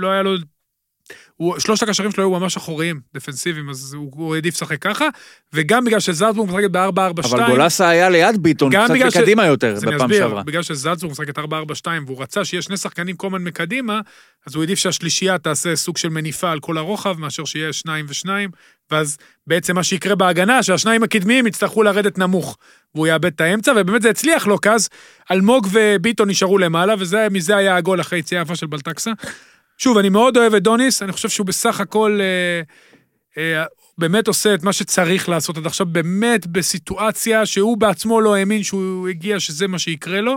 לא 0.00 0.08
היה 0.08 0.22
לו... 0.22 0.36
הוא, 1.38 1.58
שלושת 1.58 1.82
הקשרים 1.82 2.10
שלו 2.10 2.24
היו 2.24 2.30
ממש 2.30 2.56
אחוריים, 2.56 3.00
דפנסיביים, 3.14 3.70
אז 3.70 3.94
הוא, 3.94 4.12
הוא 4.14 4.34
העדיף 4.34 4.54
לשחק 4.54 4.82
ככה, 4.82 5.08
וגם 5.52 5.84
בגלל 5.84 6.00
שזלצבורג 6.00 6.50
משחקת 6.50 6.70
ב-4-4-2, 6.70 7.34
אבל 7.34 7.46
גולסה 7.50 7.88
היה 7.88 8.08
ליד 8.08 8.42
ביטון, 8.42 8.72
קצת 8.72 8.94
בגלל 8.94 9.10
ש- 9.10 9.16
מקדימה 9.16 9.46
יותר 9.46 9.74
בפעם 9.82 9.94
אסביר, 9.94 10.18
שעברה. 10.18 10.42
בגלל 10.42 10.62
שזלצבורג 10.62 11.12
משחקת 11.12 11.38
4-4-2, 11.38 11.42
והוא 12.06 12.22
רצה 12.22 12.44
שיהיה 12.44 12.62
שני 12.62 12.76
שחקנים 12.76 13.16
כל 13.16 13.26
הזמן 13.26 13.44
מקדימה, 13.44 14.00
אז 14.46 14.54
הוא 14.54 14.62
העדיף 14.62 14.78
שהשלישייה 14.78 15.38
תעשה 15.38 15.76
סוג 15.76 15.96
של 15.96 16.08
מניפה 16.08 16.50
על 16.50 16.60
כל 16.60 16.78
הרוחב, 16.78 17.18
מאשר 17.18 17.44
שיהיה 17.44 17.72
שניים 17.72 18.06
ושניים, 18.08 18.50
ואז 18.90 19.16
בעצם 19.46 19.74
מה 19.74 19.82
שיקרה 19.84 20.14
בהגנה, 20.14 20.62
שהשניים 20.62 21.02
הקדמיים 21.02 21.46
יצטרכו 21.46 21.82
לרדת 21.82 22.18
נמוך, 22.18 22.56
והוא 22.94 23.06
יאבד 23.06 23.26
את 23.26 23.40
האמצע, 23.40 23.72
ובאמת 23.76 24.02
זה 24.02 24.10
הצליח 24.10 24.46
לו, 24.46 24.60
כי 24.60 24.70
אז 24.70 24.88
אלמוג 25.30 25.68
וביטון 25.72 26.30
נשארו 26.30 26.58
למעלה, 26.58 26.94
ומזה 26.98 27.56
היה 27.56 27.76
הגול 27.76 28.00
אחרי 28.00 28.18
יציאה 28.18 28.42
יפה 28.42 28.56
של 28.56 28.66
בלטקסה. 28.66 29.12
שוב, 29.78 29.98
אני 29.98 30.08
מאוד 30.08 30.36
אוהב 30.36 30.54
את 30.54 30.62
דוניס, 30.62 31.02
אני 31.02 31.12
חושב 31.12 31.28
שהוא 31.28 31.46
בסך 31.46 31.80
הכל 31.80 32.18
אה, 32.20 32.62
אה, 33.42 33.64
באמת 33.98 34.28
עושה 34.28 34.54
את 34.54 34.62
מה 34.62 34.72
שצריך 34.72 35.28
לעשות 35.28 35.56
עד 35.56 35.66
עכשיו, 35.66 35.86
באמת 35.86 36.46
בסיטואציה 36.46 37.46
שהוא 37.46 37.78
בעצמו 37.78 38.20
לא 38.20 38.34
האמין 38.34 38.62
שהוא 38.62 39.08
הגיע, 39.08 39.40
שזה 39.40 39.68
מה 39.68 39.78
שיקרה 39.78 40.20
לו. 40.20 40.36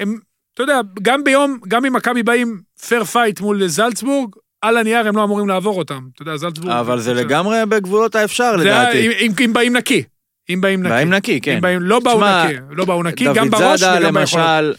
הם, 0.00 0.18
אתה 0.54 0.62
יודע, 0.62 0.80
גם 1.02 1.24
ביום, 1.24 1.58
גם 1.68 1.84
אם 1.84 1.92
מכבי 1.92 2.22
באים 2.22 2.60
fair 2.88 3.04
fight 3.04 3.40
מול 3.40 3.66
זלצבורג, 3.66 4.30
על 4.62 4.76
הנייר 4.76 5.08
הם 5.08 5.16
לא 5.16 5.24
אמורים 5.24 5.48
לעבור 5.48 5.78
אותם. 5.78 6.08
אתה 6.14 6.22
יודע, 6.22 6.36
זלצבורג... 6.36 6.70
אבל 6.70 7.00
זה 7.00 7.14
לגמרי 7.14 7.58
בגבולות 7.68 8.14
האפשר 8.14 8.56
לדעתי. 8.56 9.06
אם, 9.06 9.10
אם, 9.18 9.32
אם 9.44 9.52
באים 9.52 9.76
נקי. 9.76 10.02
אם 10.50 10.60
באים 10.60 10.82
נקי. 10.82 10.90
באים 10.90 11.14
נקי, 11.14 11.40
כן. 11.40 11.54
אם 11.54 11.60
באים, 11.60 11.82
לא 11.82 12.00
באו 12.00 12.20
נקי, 12.20 12.56
לא 12.70 12.84
באו 12.84 13.02
נקי, 13.02 13.24
גם 13.34 13.48
דוד 13.48 13.60
בראש 13.60 13.80
זאדה 13.80 13.98
וגם 14.08 14.14
ביכולת. 14.14 14.44
למשל, 14.44 14.74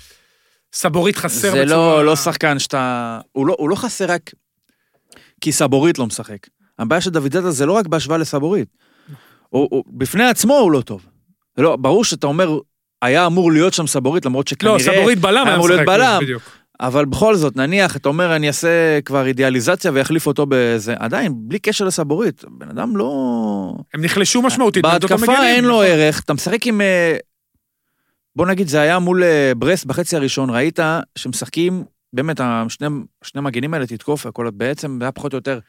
סבורית 0.74 1.16
חסר 1.16 1.52
זה 1.52 1.66
בצורה... 1.66 1.66
לא 1.66 2.06
לא 2.06 2.16
שחקן 2.16 2.60
שאתה... 2.60 3.20
הוא 3.32 3.48
לא- 3.48 3.56
הוא 3.60 3.70
לא 3.70 3.76
חסר 3.76 4.06
רק 4.12 4.32
כי 5.42 5.52
סבורית 5.52 6.00
לא 6.00 6.06
משחק. 6.06 6.38
הבעיה 6.80 7.02
של 7.02 7.10
דוד 7.10 7.34
זאדה 7.34 7.52
זה 7.52 7.66
לא 7.66 7.74
רק 7.74 7.88
בהשוואה 7.88 8.18
לסבורית. 8.18 8.68
הוא- 9.50 9.68
הוא- 9.72 9.84
בפני 9.88 10.26
עצמו 10.30 10.54
הוא 10.58 10.72
לא 10.72 10.82
טוב. 10.82 11.06
זה 11.58 11.64
לא, 11.64 11.76
ברור 11.76 12.04
שאתה 12.04 12.28
אומר, 12.28 12.58
היה 13.02 13.26
אמור 13.26 13.52
להיות 13.52 13.74
שם 13.74 13.88
סבורית, 13.88 14.26
למרות 14.26 14.48
שכנראה... 14.48 14.74
לא, 14.76 14.80
סבורית 14.80 15.20
בלם 15.20 15.46
היה 15.48 15.56
אמור 15.56 15.70
להיות 15.70 15.86
בלם. 15.86 16.20
בדיוק. 16.22 16.44
אבל 16.80 17.06
בכל 17.06 17.36
זאת, 17.36 17.56
נניח, 17.56 17.96
אתה 17.96 18.10
אומר, 18.10 18.36
אני 18.36 18.48
אעשה 18.48 19.02
כבר 19.06 19.26
אידיאליזציה 19.26 19.92
ויחליף 19.94 20.28
אותו 20.28 20.46
בזה, 20.50 20.94
עדיין, 21.00 21.34
בלי 21.36 21.60
קשר 21.60 21.86
לסבורית, 21.86 22.44
בן 22.50 22.70
אדם 22.70 22.98
לא... 22.98 23.74
הם 23.94 24.02
נחלשו 24.06 24.42
משמעותית. 24.42 24.84
בהתקפה 24.84 25.44
אין 25.46 25.64
לו 25.66 25.74
נכון. 25.74 25.86
ערך, 25.86 26.20
אתה 26.20 26.34
משחק 26.34 26.68
עם... 26.68 26.82
בוא 28.40 28.48
נגיד, 28.48 28.68
זה 28.68 28.82
היה 28.82 29.00
מול 29.00 29.24
אה, 29.24 29.52
ברסט 29.58 29.86
בחצי 29.86 30.16
הראשון, 30.16 30.50
ראית 30.50 30.80
שמשחקים, 31.16 31.84
באמת, 32.14 32.42
השני, 32.44 32.88
שני 33.24 33.42
מגנים 33.42 33.74
האלה 33.74 33.88
תתקוף, 33.88 34.26
הכל 34.26 34.50
בעצם, 34.54 34.98
זה 35.00 35.06
היה 35.06 35.12
פחות 35.12 35.34
או 35.34 35.38
יותר 35.38 35.60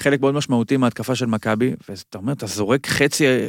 חלק 0.00 0.20
מאוד 0.20 0.34
משמעותי 0.34 0.76
מההתקפה 0.76 1.14
של 1.14 1.26
מכבי, 1.26 1.74
ואתה 1.88 2.18
אומר, 2.18 2.32
אתה 2.32 2.46
זורק 2.46 2.86
חצי, 2.86 3.26
אה, 3.26 3.48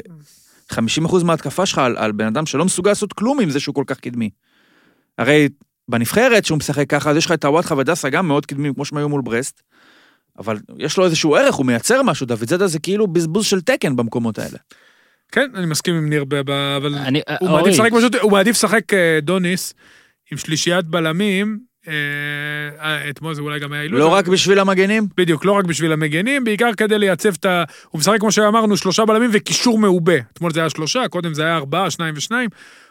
50% 0.73 1.23
מההתקפה 1.23 1.65
שלך 1.65 1.77
על, 1.77 1.97
על 1.97 2.11
בן 2.11 2.25
אדם 2.25 2.45
שלא 2.45 2.65
מסוגל 2.65 2.91
לעשות 2.91 3.13
כלום 3.13 3.39
עם 3.39 3.49
זה 3.49 3.59
שהוא 3.59 3.75
כל 3.75 3.83
כך 3.87 3.99
קדמי. 3.99 4.29
הרי 5.17 5.49
בנבחרת 5.87 6.45
שהוא 6.45 6.57
משחק 6.57 6.89
ככה, 6.89 7.11
אז 7.11 7.17
יש 7.17 7.25
לך 7.25 7.31
את 7.31 7.45
הוואטחה 7.45 7.75
ודסה 7.77 8.09
גם 8.09 8.27
מאוד 8.27 8.45
קדמים, 8.45 8.73
כמו 8.73 8.85
שהם 8.85 8.97
היו 8.97 9.09
מול 9.09 9.21
ברסט, 9.21 9.61
אבל 10.39 10.57
יש 10.77 10.97
לו 10.97 11.05
איזשהו 11.05 11.35
ערך, 11.35 11.55
הוא 11.55 11.65
מייצר 11.65 12.03
משהו, 12.03 12.25
דוד 12.25 12.49
זאדה 12.49 12.67
זה 12.67 12.79
כאילו 12.79 13.07
בזבוז 13.07 13.45
של 13.45 13.61
תקן 13.61 13.95
במקומות 13.95 14.39
האלה. 14.39 14.57
כן, 15.31 15.49
אני 15.55 15.65
מסכים 15.65 15.95
עם 15.95 16.09
ניר, 16.09 16.25
אבל 16.77 16.95
אני, 16.95 17.21
הוא 17.39 17.49
אורי, 17.49 17.61
מעדיף 17.61 17.73
לשחק 17.73 17.91
פשוט, 17.97 18.15
הוא 18.15 18.31
מעדיף 18.31 18.55
לשחק 18.55 18.93
אה, 18.93 19.19
דוניס 19.21 19.73
עם 20.31 20.37
שלישיית 20.37 20.85
בלמים, 20.85 21.59
אה, 21.87 21.93
אה, 22.81 23.09
אתמול 23.09 23.33
זה 23.33 23.41
אולי 23.41 23.59
גם 23.59 23.73
היה 23.73 23.81
אילוץ. 23.81 23.99
לא 23.99 24.07
רק 24.07 24.27
בשביל 24.27 24.59
המגנים? 24.59 25.07
בדיוק, 25.17 25.45
לא 25.45 25.51
רק 25.51 25.65
בשביל 25.65 25.91
המגנים, 25.91 26.43
בעיקר 26.43 26.73
כדי 26.77 26.99
לייצב 26.99 27.33
את 27.33 27.45
ה... 27.45 27.63
הוא 27.89 27.99
משחק, 27.99 28.19
כמו 28.19 28.31
שאמרנו, 28.31 28.77
שלושה 28.77 29.05
בלמים 29.05 29.29
וקישור 29.33 29.79
מעובה. 29.79 30.17
אתמול 30.33 30.53
זה 30.53 30.59
היה 30.59 30.69
שלושה, 30.69 31.07
קודם 31.07 31.33
זה 31.33 31.43
היה 31.43 31.55
ארבעה, 31.55 31.91
שניים 31.91 32.13
ושניים. 32.17 32.49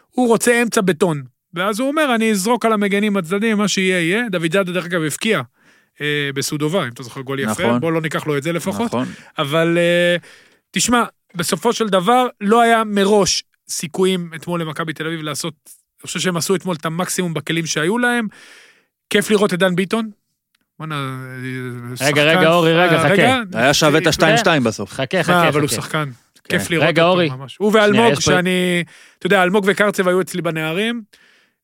הוא 0.09 0.27
רוצה 0.27 0.61
אמצע 0.61 0.81
בטון. 0.81 1.23
ואז 1.53 1.79
הוא 1.79 1.87
אומר, 1.87 2.15
אני 2.15 2.31
אזרוק 2.31 2.65
על 2.65 2.73
המגנים 2.73 3.17
הצדדים, 3.17 3.57
מה 3.57 3.67
שיהיה 3.67 4.01
יהיה. 4.01 4.29
דוד 4.31 4.53
זאדה, 4.53 4.71
דרך 4.71 4.85
אגב, 4.85 5.01
הבקיע 5.01 5.41
אה, 6.01 6.29
בסודובה, 6.35 6.83
אם 6.83 6.89
אתה 6.89 7.03
זוכר 7.03 7.21
גול 7.21 7.39
יפה. 7.39 7.51
נכון. 7.51 7.79
בוא 7.79 7.91
לא 7.91 8.01
ניקח 8.01 8.27
לו 8.27 8.37
את 8.37 8.43
זה 8.43 8.51
לפחות. 8.51 8.85
נכון. 8.85 9.07
אבל 9.37 9.77
אה, 9.77 10.15
תשמע, 10.71 11.03
בסופו 11.37 11.73
של 11.73 11.89
דבר 11.89 12.27
לא 12.41 12.61
היה 12.61 12.83
מראש 12.83 13.43
סיכויים 13.69 14.31
אתמול 14.35 14.61
למכבי 14.61 14.93
תל 14.93 15.07
אביב 15.07 15.21
לעשות, 15.21 15.53
אני 15.65 16.07
חושב 16.07 16.19
שהם 16.19 16.37
עשו 16.37 16.55
אתמול 16.55 16.75
את 16.75 16.85
המקסימום 16.85 17.33
בכלים 17.33 17.65
שהיו 17.65 17.97
להם. 17.97 18.27
כיף 19.09 19.29
לראות 19.29 19.53
את 19.53 19.59
דן 19.59 19.75
ביטון. 19.75 20.09
בואנה, 20.79 20.95
אה, 22.01 22.07
רגע, 22.07 22.23
רגע, 22.23 22.49
אורי, 22.49 22.73
רגע, 22.73 23.03
אה, 23.03 23.09
חכה. 23.09 23.59
היה 23.59 23.73
שווה 23.73 23.99
את 23.99 24.07
ה-2-2 24.07 24.63
בסוף. 24.63 24.91
חכה, 24.91 25.17
מה, 25.17 25.23
חכה, 25.23 25.47
אבל 25.47 25.61
הוא 25.61 25.69
חכה. 25.69 25.75
שחקן. 25.75 26.09
כן. 26.43 26.57
כיף 26.57 26.69
לראות 26.69 26.87
רגע, 26.87 27.03
אותו 27.03 27.13
אורי. 27.13 27.29
ממש. 27.29 27.57
הוא 27.57 27.71
ואלמוג, 27.73 28.19
שאני... 28.19 28.83
אתה 29.19 29.25
יודע, 29.25 29.43
אלמוג 29.43 29.65
וקרצב 29.67 30.07
היו 30.07 30.21
אצלי 30.21 30.41
בנערים. 30.41 31.01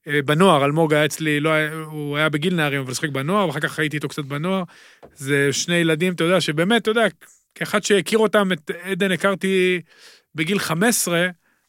אה, 0.08 0.20
בנוער, 0.25 0.65
אלמוג 0.65 0.94
היה 0.94 1.06
אצלי, 1.06 1.39
לא 1.39 1.50
היה, 1.50 1.74
הוא 1.74 2.18
היה 2.18 2.30
בגיל 2.30 2.56
נערים, 2.56 2.82
אבל 2.82 2.94
שיחק 2.94 3.10
בנוער, 3.10 3.48
ואחר 3.48 3.60
כך 3.60 3.80
הייתי 3.80 3.96
איתו 3.96 4.08
קצת 4.08 4.25
בנוער. 4.25 4.63
זה 5.15 5.50
שני 5.51 5.75
ילדים, 5.75 6.13
אתה 6.13 6.24
יודע, 6.24 6.42
שבאמת, 6.42 6.82
אתה 6.82 6.92
יודע, 6.92 7.06
כאחד 7.55 7.83
שהכיר 7.83 8.19
אותם, 8.19 8.51
את 8.51 8.72
עדן 8.83 9.12
הכרתי 9.12 9.81
בגיל 10.36 10.60
15, 10.60 11.27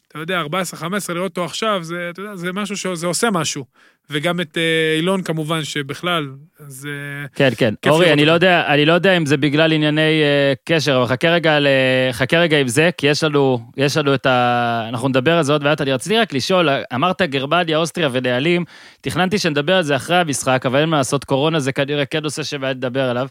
אתה 0.08 0.18
יודע, 0.18 0.42
14-15, 0.42 1.12
לראות 1.14 1.30
אותו 1.30 1.44
עכשיו, 1.44 1.82
זה, 1.82 2.08
אתה 2.10 2.20
יודע, 2.20 2.36
זה 2.36 2.52
משהו 2.52 2.76
שזה 2.76 3.06
עושה 3.06 3.30
משהו. 3.30 3.64
וגם 4.10 4.40
את 4.40 4.58
אה, 4.58 4.96
אילון 4.96 5.22
כמובן, 5.22 5.64
שבכלל, 5.64 6.28
זה... 6.68 6.90
כן, 7.34 7.50
כן. 7.56 7.74
כיף 7.82 7.92
אורי, 7.92 8.12
אני 8.12 8.24
לא. 8.24 8.32
יודע, 8.32 8.66
אני 8.66 8.84
לא 8.84 8.92
יודע 8.92 9.16
אם 9.16 9.26
זה 9.26 9.36
בגלל 9.36 9.72
ענייני 9.72 10.22
אה, 10.22 10.52
קשר, 10.64 10.96
אבל 10.96 11.06
חכה 11.06 11.28
רגע, 11.28 11.60
ל... 11.60 11.66
חכה 12.12 12.38
רגע 12.38 12.58
עם 12.58 12.68
זה, 12.68 12.90
כי 12.96 13.06
יש 13.06 13.24
לנו, 13.24 13.58
יש 13.76 13.96
לנו 13.96 14.14
את 14.14 14.26
ה... 14.26 14.86
אנחנו 14.88 15.08
נדבר 15.08 15.36
על 15.36 15.42
זה 15.42 15.52
עוד 15.52 15.64
מעט. 15.64 15.80
אני 15.80 15.92
רציתי 15.92 16.18
רק 16.18 16.32
לשאול, 16.32 16.68
אמרת 16.94 17.22
גרמניה, 17.22 17.78
אוסטריה 17.78 18.08
ונהלים, 18.12 18.64
תכננתי 19.00 19.38
שנדבר 19.38 19.76
על 19.76 19.82
זה 19.82 19.96
אחרי 19.96 20.16
המשחק, 20.16 20.66
אבל 20.66 20.80
אין 20.80 20.88
מה 20.88 20.96
לעשות, 20.96 21.24
קורונה 21.24 21.60
זה 21.60 21.72
כנראה 21.72 22.06
כן 22.06 22.22
נושא 22.22 22.42
שמעט 22.42 22.76
לדבר 22.76 23.10
עליו. 23.10 23.26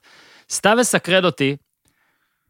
סתם 0.51 0.77
מסקרן 0.79 1.25
אותי, 1.25 1.55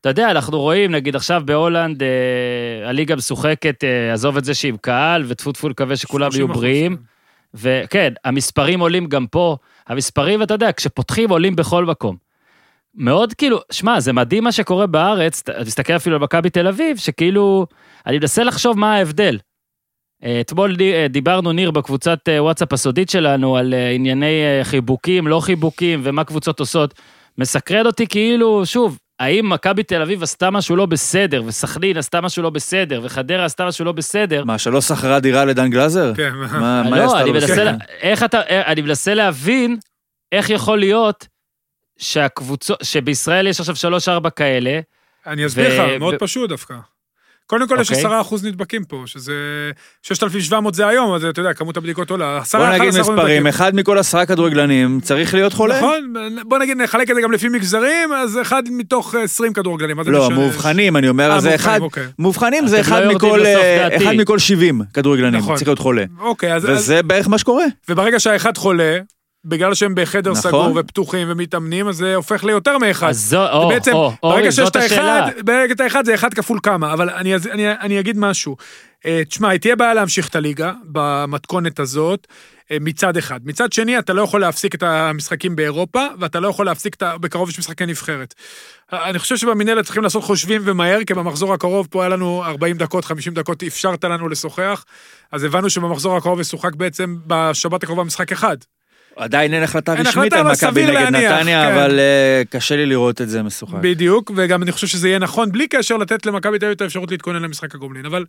אתה 0.03 0.09
יודע, 0.09 0.31
אנחנו 0.31 0.59
רואים, 0.59 0.91
נגיד 0.91 1.15
עכשיו 1.15 1.41
בהולנד, 1.45 2.03
אה, 2.03 2.89
הליגה 2.89 3.15
משוחקת, 3.15 3.83
אה, 3.83 4.13
עזוב 4.13 4.37
את 4.37 4.45
זה 4.45 4.53
שעם 4.53 4.77
קהל, 4.77 5.23
וטפו 5.27 5.51
טפו 5.51 5.69
נקווה 5.69 5.95
שכולם 5.95 6.29
יהיו 6.33 6.47
30%, 6.47 6.57
בריאים. 6.57 6.97
וכן, 7.53 8.13
המספרים 8.25 8.79
עולים 8.79 9.05
גם 9.05 9.27
פה. 9.27 9.57
המספרים, 9.87 10.43
אתה 10.43 10.53
יודע, 10.53 10.71
כשפותחים 10.71 11.29
עולים 11.29 11.55
בכל 11.55 11.85
מקום. 11.85 12.15
מאוד 12.95 13.33
כאילו, 13.33 13.59
שמע, 13.71 13.99
זה 13.99 14.13
מדהים 14.13 14.43
מה 14.43 14.51
שקורה 14.51 14.87
בארץ, 14.87 15.39
אתה 15.39 15.61
מסתכל 15.61 15.95
אפילו 15.95 16.15
על 16.15 16.21
מכבי 16.21 16.49
תל 16.49 16.67
אביב, 16.67 16.97
שכאילו, 16.97 17.65
אני 18.05 18.17
מנסה 18.17 18.43
לחשוב 18.43 18.79
מה 18.79 18.95
ההבדל. 18.95 19.37
אה, 20.23 20.41
אתמול 20.41 20.75
אה, 20.81 21.07
דיברנו, 21.09 21.51
ניר, 21.51 21.71
בקבוצת 21.71 22.19
אה, 22.29 22.43
וואטסאפ 22.43 22.73
הסודית 22.73 23.09
שלנו, 23.09 23.57
על 23.57 23.73
ענייני 23.95 24.41
חיבוקים, 24.63 25.27
לא 25.27 25.39
חיבוקים, 25.39 26.01
ומה 26.03 26.23
קבוצות 26.23 26.59
עושות. 26.59 26.93
מסקרן 27.37 27.85
אותי 27.85 28.07
כאילו, 28.07 28.65
שוב, 28.65 28.97
האם 29.19 29.49
מכבי 29.49 29.83
תל 29.83 30.01
אביב 30.01 30.23
עשתה 30.23 30.49
משהו 30.49 30.75
לא 30.75 30.85
בסדר, 30.85 31.43
וסכנין 31.45 31.97
עשתה 31.97 32.21
משהו 32.21 32.43
לא 32.43 32.49
בסדר, 32.49 33.01
וחדרה 33.03 33.45
עשתה 33.45 33.65
משהו 33.65 33.85
לא 33.85 33.91
בסדר? 33.91 34.43
מה, 34.43 34.57
שלא 34.57 34.81
שכרה 34.81 35.19
דירה 35.19 35.45
לדן 35.45 35.69
גלאזר? 35.69 36.13
כן, 36.15 36.31
מה 36.33 36.59
מה 36.59 36.81
היא 36.83 36.95
לא, 36.95 37.05
עשתה 37.05 37.21
אני 37.21 37.27
לו 37.27 37.33
מנסה, 37.33 37.71
איך 38.01 38.23
אתה, 38.23 38.41
אה, 38.41 38.71
אני 38.71 38.81
מנסה 38.81 39.13
להבין 39.13 39.77
איך 40.31 40.49
יכול 40.49 40.79
להיות 40.79 41.27
שהקבוצות, 41.97 42.79
שבישראל 42.83 43.47
יש 43.47 43.59
עכשיו 43.59 43.75
שלוש-ארבע 43.75 44.29
כאלה, 44.29 44.79
אני 45.27 45.45
אסביר 45.45 45.83
לך, 45.83 45.99
מאוד 45.99 46.15
פשוט 46.19 46.49
דווקא. 46.49 46.75
קודם 47.47 47.67
כל 47.67 47.77
יש 47.81 47.89
אוקיי. 47.91 48.05
10 48.05 48.21
אחוז 48.21 48.45
נדבקים 48.45 48.83
פה, 48.83 49.03
שזה 49.05 49.33
6,700 50.01 50.73
זה 50.73 50.87
היום, 50.87 51.13
אז 51.13 51.25
אתה 51.25 51.39
יודע, 51.39 51.53
כמות 51.53 51.77
הבדיקות 51.77 52.09
עולה. 52.09 52.37
10, 52.37 52.57
בוא 52.57 52.67
נגיד 52.67 52.81
11 52.81 53.01
מספרים, 53.01 53.19
נדבקים. 53.19 53.47
אחד 53.47 53.75
מכל 53.75 53.97
עשרה 53.97 54.25
כדורגלנים 54.25 54.99
צריך 55.01 55.33
להיות 55.33 55.53
חולה. 55.53 55.77
נכון, 55.77 56.13
בוא 56.47 56.57
נגיד 56.57 56.77
נחלק 56.77 57.09
את 57.11 57.15
זה 57.15 57.21
גם 57.21 57.31
לפי 57.31 57.49
מגזרים, 57.49 58.13
אז 58.13 58.39
אחד 58.41 58.63
מתוך 58.71 59.15
20 59.15 59.53
כדורגלנים. 59.53 59.97
לא, 60.05 60.23
משנה? 60.25 60.35
מאובחנים, 60.39 60.97
אני 60.97 61.09
אומר, 61.09 61.31
אה, 61.31 61.35
אז 61.35 61.43
זה 61.43 61.49
מאובחנים, 61.49 61.73
אחד, 61.75 61.81
אוקיי. 61.81 62.03
מאובחנים 62.19 62.59
אתם 62.59 62.67
זה 62.67 62.77
לא 62.77 62.81
אחד 62.81 63.07
מכל, 63.07 63.45
אה. 63.45 63.97
אחד 63.97 64.13
מכל 64.17 64.39
70 64.39 64.81
כדורגלנים, 64.93 65.39
נכון. 65.39 65.55
צריך 65.55 65.67
להיות 65.67 65.79
חולה. 65.79 66.03
אוקיי, 66.19 66.53
אז... 66.53 66.63
אז- 66.63 66.69
וזה 66.69 67.03
בערך 67.03 67.27
מה 67.27 67.37
שקורה. 67.37 67.65
וברגע 67.89 68.19
שהאחד 68.19 68.57
חולה, 68.57 68.97
בגלל 69.45 69.73
שהם 69.73 69.95
בחדר 69.95 70.31
נכון. 70.31 70.41
סגור 70.41 70.73
ופתוחים 70.75 71.27
ומתאמנים, 71.31 71.87
אז 71.87 71.95
זה 71.95 72.15
הופך 72.15 72.43
ליותר 72.43 72.77
מאחד. 72.77 73.09
אז 73.09 73.29
זו, 73.29 73.49
או, 73.51 73.69
בעצם, 73.69 73.93
או, 73.93 74.13
אורי, 74.23 74.35
ברגע 74.35 74.51
שיש 74.51 74.69
את 74.69 74.75
האחד. 74.75 75.31
ברגע 75.45 75.73
את 75.73 75.79
האחד 75.79 76.05
זה 76.05 76.13
אחד 76.13 76.33
כפול 76.33 76.59
כמה, 76.63 76.93
אבל 76.93 77.09
אני, 77.09 77.35
אני, 77.35 77.71
אני 77.71 77.99
אגיד 77.99 78.17
משהו. 78.17 78.55
אה, 79.05 79.21
תשמע, 79.29 79.57
תהיה 79.57 79.75
בעיה 79.75 79.93
להמשיך 79.93 80.29
את 80.29 80.35
הליגה 80.35 80.73
במתכונת 80.83 81.79
הזאת, 81.79 82.27
אה, 82.71 82.77
מצד 82.81 83.17
אחד. 83.17 83.39
מצד 83.43 83.73
שני, 83.73 83.99
אתה 83.99 84.13
לא 84.13 84.21
יכול 84.21 84.41
להפסיק 84.41 84.75
את 84.75 84.83
המשחקים 84.83 85.55
באירופה, 85.55 86.07
ואתה 86.19 86.39
לא 86.39 86.47
יכול 86.47 86.65
להפסיק, 86.65 86.95
את 86.95 87.01
ה... 87.01 87.17
בקרוב 87.17 87.49
יש 87.49 87.59
משחקי 87.59 87.85
נבחרת. 87.85 88.33
אה, 88.93 89.09
אני 89.09 89.19
חושב 89.19 89.37
שבמינהלת 89.37 89.85
צריכים 89.85 90.03
לעשות 90.03 90.23
חושבים 90.23 90.61
ומהר, 90.65 90.99
כי 91.07 91.13
במחזור 91.13 91.53
הקרוב 91.53 91.87
פה 91.91 92.01
היה 92.01 92.09
לנו 92.09 92.43
40 92.45 92.77
דקות, 92.77 93.05
50 93.05 93.33
דקות, 93.33 93.63
אפשרת 93.63 94.03
לנו 94.03 94.29
לשוחח, 94.29 94.85
אז 95.31 95.43
הבנו 95.43 95.69
שבמחזור 95.69 96.17
הקרוב 96.17 96.39
ישוחק 96.39 96.75
בעצם 96.75 97.15
בשבת 97.27 97.83
הקרובה 97.83 98.03
משחק 98.03 98.31
אחד. 98.31 98.57
עדיין 99.15 99.53
אין 99.53 99.63
החלטה 99.63 99.93
אין 99.93 100.07
רשמית 100.07 100.33
על 100.33 100.51
מכבי 100.51 100.83
נגד 100.83 100.93
להניח, 100.93 101.31
נתניה, 101.31 101.69
כן. 101.69 101.75
אבל 101.75 101.99
אה, 101.99 102.41
קשה 102.49 102.75
לי 102.75 102.85
לראות 102.85 103.21
את 103.21 103.29
זה 103.29 103.43
משוחק. 103.43 103.77
בדיוק, 103.81 104.31
וגם 104.35 104.63
אני 104.63 104.71
חושב 104.71 104.87
שזה 104.87 105.07
יהיה 105.07 105.19
נכון, 105.19 105.51
בלי 105.51 105.67
קשר 105.67 105.97
לתת 105.97 106.25
למכבי 106.25 106.59
תל 106.59 106.65
אביב 106.65 106.75
את 106.75 106.81
האפשרות 106.81 107.11
להתכונן 107.11 107.41
למשחק 107.41 107.75
הגומלין, 107.75 108.05
אבל 108.05 108.25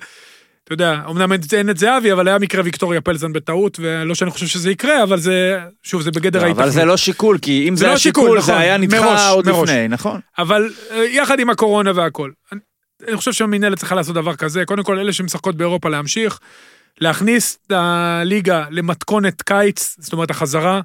אתה 0.64 0.72
יודע, 0.72 1.00
אמנם 1.10 1.32
אין- 1.52 1.70
את 1.70 1.78
זהבי, 1.78 2.12
אבל 2.12 2.28
היה 2.28 2.38
מקרה 2.38 2.62
ויקטוריה 2.64 3.00
פלזן 3.00 3.32
בטעות, 3.32 3.80
ולא 3.82 4.14
שאני 4.14 4.30
חושב 4.30 4.46
שזה 4.46 4.70
יקרה, 4.70 5.02
אבל 5.02 5.18
זה, 5.20 5.58
שוב, 5.82 6.02
זה 6.02 6.10
בגדר 6.10 6.38
לא, 6.38 6.44
ההתאחדות. 6.44 6.64
אבל 6.64 6.72
זה 6.74 6.84
לא 6.84 6.96
שיקול, 6.96 7.38
כי 7.38 7.66
אם 7.68 7.76
זה 7.76 7.84
לא 7.84 7.90
היה 7.90 7.98
שיקול, 7.98 8.38
נכון, 8.38 8.54
זה 8.54 8.58
היה 8.58 8.76
נדחה 8.76 9.28
עוד. 9.28 9.48
לפני, 9.48 9.88
נכון? 9.88 10.20
אבל 10.38 10.70
אה, 10.90 11.04
יחד 11.04 11.40
עם 11.40 11.50
הקורונה 11.50 11.92
והכל, 11.94 12.30
אני, 12.52 12.60
אני 13.08 13.16
חושב 13.16 13.32
שהמינהלת 13.32 13.78
צריכה 13.78 13.94
לעשות 13.94 14.14
דבר 14.14 14.34
כזה, 14.34 14.64
קודם 14.64 14.82
כל 14.82 14.98
אלה 14.98 15.12
שמשחקות 15.12 15.56
באירופה 15.56 15.88
להמשיך, 15.88 16.38
להכניס 17.00 17.58
את 17.66 17.72
הליגה 17.74 18.64
למתכונת 18.70 19.42
קיץ, 19.42 19.96
זאת 19.98 20.12
אומרת 20.12 20.30
החזרה, 20.30 20.80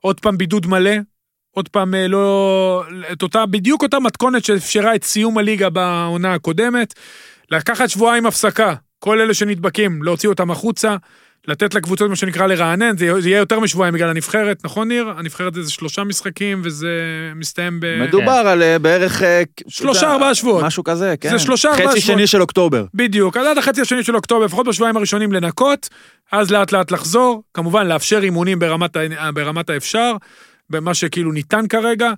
עוד 0.00 0.20
פעם 0.20 0.38
בידוד 0.38 0.66
מלא, 0.66 0.94
עוד 1.50 1.68
פעם 1.68 1.94
אה, 1.94 2.08
לא... 2.08 2.84
את 3.12 3.22
אותה, 3.22 3.46
בדיוק 3.46 3.82
אותה 3.82 3.98
מתכונת 3.98 4.44
שאפשרה 4.44 4.94
את 4.94 5.04
סיום 5.04 5.38
הליגה 5.38 5.70
בעונה 5.70 6.34
הקודמת, 6.34 6.94
לקחת 7.50 7.88
שבועיים 7.88 8.26
הפסקה, 8.26 8.74
כל 8.98 9.20
אלה 9.20 9.34
שנדבקים, 9.34 10.02
להוציא 10.02 10.28
אותם 10.28 10.50
החוצה, 10.50 10.96
לתת 11.48 11.74
לקבוצות 11.74 12.10
מה 12.10 12.16
שנקרא 12.16 12.46
לרענן, 12.46 12.96
זה, 12.96 13.04
יהיה- 13.04 13.20
זה 13.20 13.30
יותר 13.30 13.60
משבועיים 13.60 13.94
בגלל 13.94 14.08
הנבחרת, 14.08 14.64
נכון 14.64 14.88
ניר? 14.88 15.08
הנבחרת 15.16 15.54
זה 15.54 15.70
שלושה 15.70 16.04
משחקים 16.04 16.60
וזה 16.64 16.88
מסתיים 17.36 17.80
ב... 17.80 18.02
מדובר 18.02 18.32
על 18.32 18.62
אה, 18.62 18.78
בערך... 18.78 19.22
אה, 19.22 19.42
שלושה, 19.68 20.12
ארבעה 20.12 20.34
שבועות. 20.34 20.64
משהו 20.64 20.84
כזה, 20.84 21.14
כן. 21.20 21.38
שלושה, 21.38 21.68
ארבעה 21.70 21.88
חצי 21.88 22.00
שבועות. 22.00 22.18
שני 22.18 22.26
של 22.26 22.40
אוקטובר. 22.40 22.84
בדיוק, 22.94 23.36
אז 23.36 23.46
עד 23.46 23.58
החצי 23.58 23.80
השני 23.80 24.02
של 24.04 24.16
אוקטובר, 24.16 24.44
לפחות 24.44 24.66
בשבועיים 24.68 24.96
הראשונים 24.96 25.32
לנקות, 25.32 25.88
אז 26.32 26.50
לאט 26.50 26.72
לאט 26.72 26.90
לחזור, 26.90 27.42
כמובן 27.54 27.86
לאפשר 27.86 28.20
אימונים 28.22 28.58
ברמת, 28.58 28.96
ברמת 29.34 29.70
האפשר, 29.70 30.12
במה 30.70 30.94
שכאילו 30.94 31.32
ניתן 31.32 31.66
כרגע. 31.68 32.12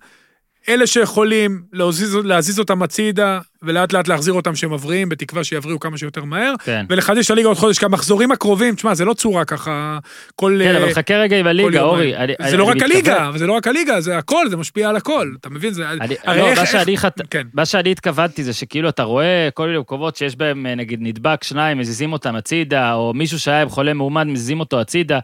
אלה 0.68 0.86
שיכולים 0.86 1.62
להזיז, 1.72 2.14
להזיז 2.14 2.58
אותם 2.58 2.82
הצידה, 2.82 3.40
ולאט 3.62 3.92
לאט 3.92 4.08
להחזיר 4.08 4.34
אותם 4.34 4.54
שהם 4.56 4.72
מבריאים, 4.72 5.08
בתקווה 5.08 5.44
שיבריאו 5.44 5.80
כמה 5.80 5.98
שיותר 5.98 6.24
מהר, 6.24 6.54
כן. 6.64 6.86
ולחדש 6.88 7.26
את 7.26 7.30
הליגה 7.30 7.48
עוד 7.48 7.56
חודש, 7.56 7.78
כי 7.78 7.84
המחזורים 7.84 8.32
הקרובים, 8.32 8.74
תשמע, 8.74 8.94
זה 8.94 9.04
לא 9.04 9.14
צורה 9.14 9.44
ככה, 9.44 9.98
כל... 10.34 10.58
כן, 10.64 10.74
אה, 10.74 10.78
אבל 10.84 10.94
חכה 10.94 11.14
רגע 11.14 11.38
עם 11.38 11.46
הליגה. 11.46 11.82
אורי. 11.82 12.16
אני- 12.16 12.32
זה 12.40 12.48
אני- 12.48 12.56
לא 12.56 12.62
אני 12.62 12.70
רק 12.70 12.76
מתכוון- 12.76 12.90
הליגה, 12.92 13.30
זה 13.38 13.46
לא 13.46 13.52
רק 13.52 13.66
הליגה, 13.68 14.00
זה 14.00 14.18
הכל, 14.18 14.48
זה 14.50 14.56
משפיע 14.56 14.88
על 14.88 14.96
הכל, 14.96 15.32
אתה 15.40 15.50
מבין? 15.50 15.72
זה... 15.72 15.90
אני, 15.90 16.14
הרי 16.24 16.40
לא, 16.40 16.46
איך- 16.46 16.56
מה 16.58 16.62
איך- 16.62 16.72
שאני, 16.72 16.96
חת... 16.98 17.20
כן. 17.30 17.46
מה 17.54 17.66
שאני 17.66 17.90
התכוונתי 17.92 18.44
זה 18.44 18.52
שכאילו 18.52 18.88
אתה 18.88 19.02
רואה 19.02 19.48
כל 19.54 19.66
מיני 19.66 19.78
מקומות 19.78 20.16
שיש 20.16 20.36
בהם 20.36 20.66
אה, 20.66 20.74
נגיד 20.74 20.98
נדבק 21.02 21.44
שניים, 21.44 21.78
מזיזים 21.78 22.12
אותם 22.12 22.34
הצידה, 22.36 22.94
או 22.94 23.12
מישהו 23.14 23.38
שהיה 23.38 23.62
עם 23.62 23.68
חולה 23.68 23.94
מאומן, 23.94 24.30
מזיזים 24.30 24.60
אותו 24.60 24.80
הצידה. 24.80 25.18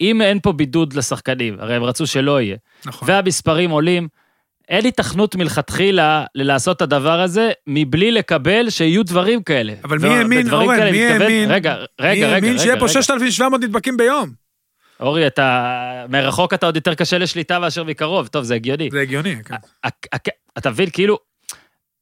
אם 0.00 0.22
אין 0.22 0.38
פה 0.42 0.52
בידוד 0.52 0.92
לשחקנים, 0.94 1.56
הרי 1.58 1.74
הם 1.74 1.82
רצו 1.82 2.06
שלא 2.06 2.40
יהיה, 2.40 2.56
נכון. 2.86 3.08
והמספרים 3.10 3.70
עולים, 3.70 4.08
אין 4.68 4.84
היתכנות 4.84 5.34
מלכתחילה 5.34 6.24
לעשות 6.34 6.76
את 6.76 6.82
הדבר 6.82 7.20
הזה 7.20 7.50
מבלי 7.66 8.10
לקבל 8.12 8.70
שיהיו 8.70 9.02
דברים 9.04 9.42
כאלה. 9.42 9.74
אבל 9.84 9.98
מי 9.98 10.08
ו- 10.08 10.12
האמין, 10.12 10.50
אורן, 10.50 10.90
מי 10.90 11.06
האמין? 11.06 11.50
רגע, 11.50 11.74
רגע, 12.00 12.14
מי 12.14 12.24
רגע, 12.24 12.34
האמין 12.34 12.58
שיהיה 12.58 12.76
פה 12.78 12.84
רגע. 12.84 12.92
6,700 12.92 13.60
נדבקים 13.60 13.96
ביום? 13.96 14.30
אורי, 15.00 15.26
אתה... 15.26 16.04
מרחוק 16.08 16.54
אתה 16.54 16.66
עוד 16.66 16.76
יותר 16.76 16.94
קשה 16.94 17.18
לשליטה 17.18 17.58
מאשר 17.58 17.84
מקרוב, 17.84 18.26
טוב, 18.26 18.44
זה 18.44 18.54
הגיוני. 18.54 18.88
זה 18.92 19.00
הגיוני, 19.00 19.36
כן. 19.44 19.54
הק- 19.84 20.28
אתה 20.58 20.70
מבין, 20.70 20.90
כאילו, 20.92 21.18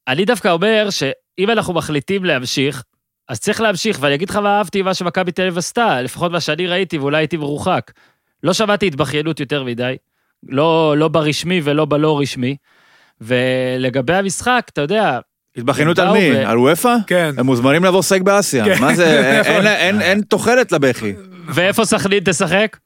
אני 0.08 0.24
דווקא 0.24 0.48
אומר 0.48 0.88
שאם 0.90 1.50
אנחנו 1.50 1.74
מחליטים 1.74 2.24
להמשיך, 2.24 2.82
אז 3.28 3.40
צריך 3.40 3.60
להמשיך, 3.60 3.98
ואני 4.00 4.14
אגיד 4.14 4.30
לך 4.30 4.36
מה 4.36 4.58
אהבתי 4.58 4.82
מה 4.82 4.94
שמכבי 4.94 5.32
תל 5.32 5.42
אביב 5.42 5.58
עשתה, 5.58 6.02
לפחות 6.02 6.32
מה 6.32 6.40
שאני 6.40 6.66
ראיתי, 6.66 6.98
ואולי 6.98 7.16
הייתי 7.18 7.36
מרוחק. 7.36 7.90
לא 8.42 8.52
שמעתי 8.52 8.86
התבכיינות 8.86 9.40
יותר 9.40 9.64
מדי, 9.64 9.96
לא, 10.48 10.94
לא 10.98 11.08
ברשמי 11.08 11.60
ולא 11.64 11.84
בלא 11.84 12.20
רשמי. 12.20 12.56
ולגבי 13.20 14.14
המשחק, 14.14 14.62
אתה 14.72 14.80
יודע, 14.80 15.18
התבכיינות 15.56 15.98
על 15.98 16.10
מי? 16.12 16.30
ו- 16.32 16.48
על 16.48 16.58
וופא? 16.58 16.94
כן. 17.06 17.30
הם 17.38 17.46
מוזמנים 17.46 17.84
לבוא 17.84 17.98
לשחק 17.98 18.20
באסיה. 18.20 18.64
כן. 18.64 18.80
מה 18.80 18.94
זה, 18.94 19.04
אין- 19.06 19.44
אין- 19.66 19.66
אין- 19.66 20.02
אין 20.02 20.20
תוחלת 20.20 20.72
לבכי. 20.72 21.12
ואיפה 21.48 21.84
סכנין 21.84 22.20
תשחק? 22.24 22.76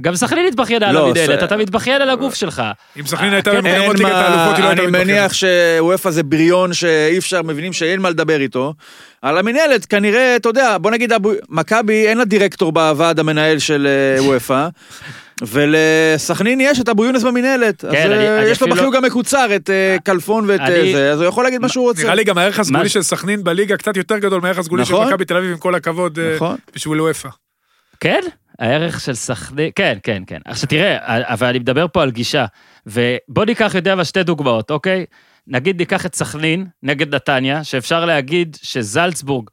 גם 0.00 0.16
סכנין 0.16 0.46
התבכיינה 0.46 0.88
על 0.88 0.94
לא, 0.94 1.06
המנהלת, 1.08 1.40
ס- 1.40 1.44
אתה 1.44 1.56
מתבכיין 1.56 2.02
על 2.02 2.10
הגוף 2.10 2.34
שלך. 2.34 2.62
אם 3.00 3.06
סכנין 3.06 3.32
הייתה 3.32 3.50
אין 3.52 3.64
ליגת 3.64 4.10
האלופות, 4.12 4.56
היא 4.56 4.64
לא 4.64 4.68
הייתה 4.68 4.82
אני 4.82 4.90
מתבכיינת. 4.90 5.06
מניח 5.06 5.32
שוופא 5.32 6.10
זה 6.10 6.22
בריון 6.22 6.72
שאי 6.72 7.18
אפשר, 7.18 7.42
מבינים 7.42 7.72
שאין 7.72 8.00
מה 8.00 8.10
לדבר 8.10 8.40
איתו. 8.40 8.74
על 9.22 9.38
המנהלת, 9.38 9.86
כנראה, 9.86 10.36
אתה 10.36 10.48
יודע, 10.48 10.78
בוא 10.78 10.90
נגיד, 10.90 11.12
מכבי 11.48 12.06
אין 12.06 12.18
לה 12.18 12.24
דירקטור 12.24 12.72
בוועד 12.72 13.18
המנהל 13.18 13.58
של 13.58 13.86
אה, 14.18 14.22
וופא, 14.24 14.68
ולסכנין 15.42 16.60
יש 16.60 16.80
את 16.80 16.88
אבו 16.88 17.04
יונס 17.04 17.22
במנהלת. 17.22 17.84
אז 17.84 17.92
כן, 17.92 18.10
אני- 18.12 18.28
אה, 18.28 18.42
אני 18.42 18.46
יש 18.50 18.60
לו 18.62 18.68
בחיוג 18.68 18.94
גם 18.96 19.02
מקוצר, 19.04 19.56
את 19.56 19.70
אה, 19.70 19.96
כלפון 20.06 20.44
ואת 20.48 20.60
אה, 20.60 20.66
אני- 20.66 20.92
זה, 20.92 21.12
אז 21.12 21.20
הוא 21.20 21.28
יכול 21.28 21.44
להגיד 21.44 21.60
מה 21.60 21.68
שהוא 21.68 21.88
רוצה. 21.88 22.02
נראה 22.02 22.14
לי 22.14 22.24
גם 22.24 22.38
הערך 22.38 22.58
הסגולי 22.60 22.82
מה- 22.82 22.88
של 22.88 23.02
סכנין 23.02 23.44
בליגה 23.44 23.76
קצת 23.76 23.96
יותר 23.96 24.18
גדול 24.18 24.40
מהערך 24.40 24.58
הסגולי 24.58 24.84
של 24.84 24.92
נכון. 24.92 25.06
מכבי 25.08 25.24
תל 25.24 25.36
אביב, 25.36 25.50
עם 25.50 25.58
כל 25.58 25.74
הכבוד, 25.74 26.18
אה, 26.18 26.34
נכון. 26.36 26.56
בשביל 26.74 27.00
וופא. 27.00 27.28
כן? 28.00 28.20
הערך 28.58 29.00
של 29.00 29.14
סכנין, 29.14 29.70
כן, 29.76 29.98
כן, 30.02 30.22
כן. 30.26 30.38
עכשיו 30.44 30.68
תראה, 30.68 30.96
אבל 31.32 31.46
אני 31.46 31.58
מדבר 31.58 31.86
פה 31.92 32.02
על 32.02 32.10
גישה, 32.10 32.44
ובוא 32.86 33.44
ניקח, 33.44 33.72
יודע, 33.74 33.92
אבל 33.92 34.04
שתי 34.04 34.22
דוגמאות, 34.22 34.70
אוקיי? 34.70 35.04
נגיד 35.46 35.78
ניקח 35.78 36.06
את 36.06 36.14
סכנין 36.14 36.66
נגד 36.82 37.14
נתניה, 37.14 37.64
שאפשר 37.64 38.04
להגיד 38.04 38.56
שזלצבורג 38.62 39.48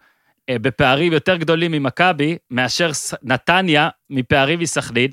אה, 0.50 0.56
בפערים 0.62 1.14
יותר 1.14 1.36
גדולים 1.36 1.72
ממכבי, 1.72 2.38
מאשר 2.52 2.94
ס- 2.94 3.14
נתניה 3.24 3.90
מפערים 4.10 4.60
מסכנין. 4.60 5.12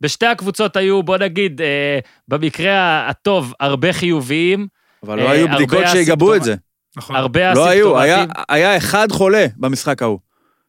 בשתי 0.00 0.26
הקבוצות 0.26 0.76
היו, 0.76 1.02
בוא 1.02 1.18
נגיד, 1.18 1.60
אה, 1.60 1.98
במקרה 2.28 3.08
הטוב, 3.08 3.52
הרבה 3.60 3.92
חיוביים, 3.92 4.66
אבל 5.02 5.16
לא 5.18 5.22
אה, 5.22 5.30
היו 5.30 5.46
הרבה 5.46 5.56
בדיקות 5.56 5.84
שיגבו 5.92 6.34
את 6.34 6.42
זה. 6.44 6.54
נכון. 6.96 7.16
הרבה 7.16 7.54
לא 7.54 7.68
היו, 7.68 7.98
היה-. 8.00 8.24
היה 8.48 8.76
אחד 8.76 9.12
חולה 9.12 9.46
במשחק 9.56 10.02
ההוא, 10.02 10.18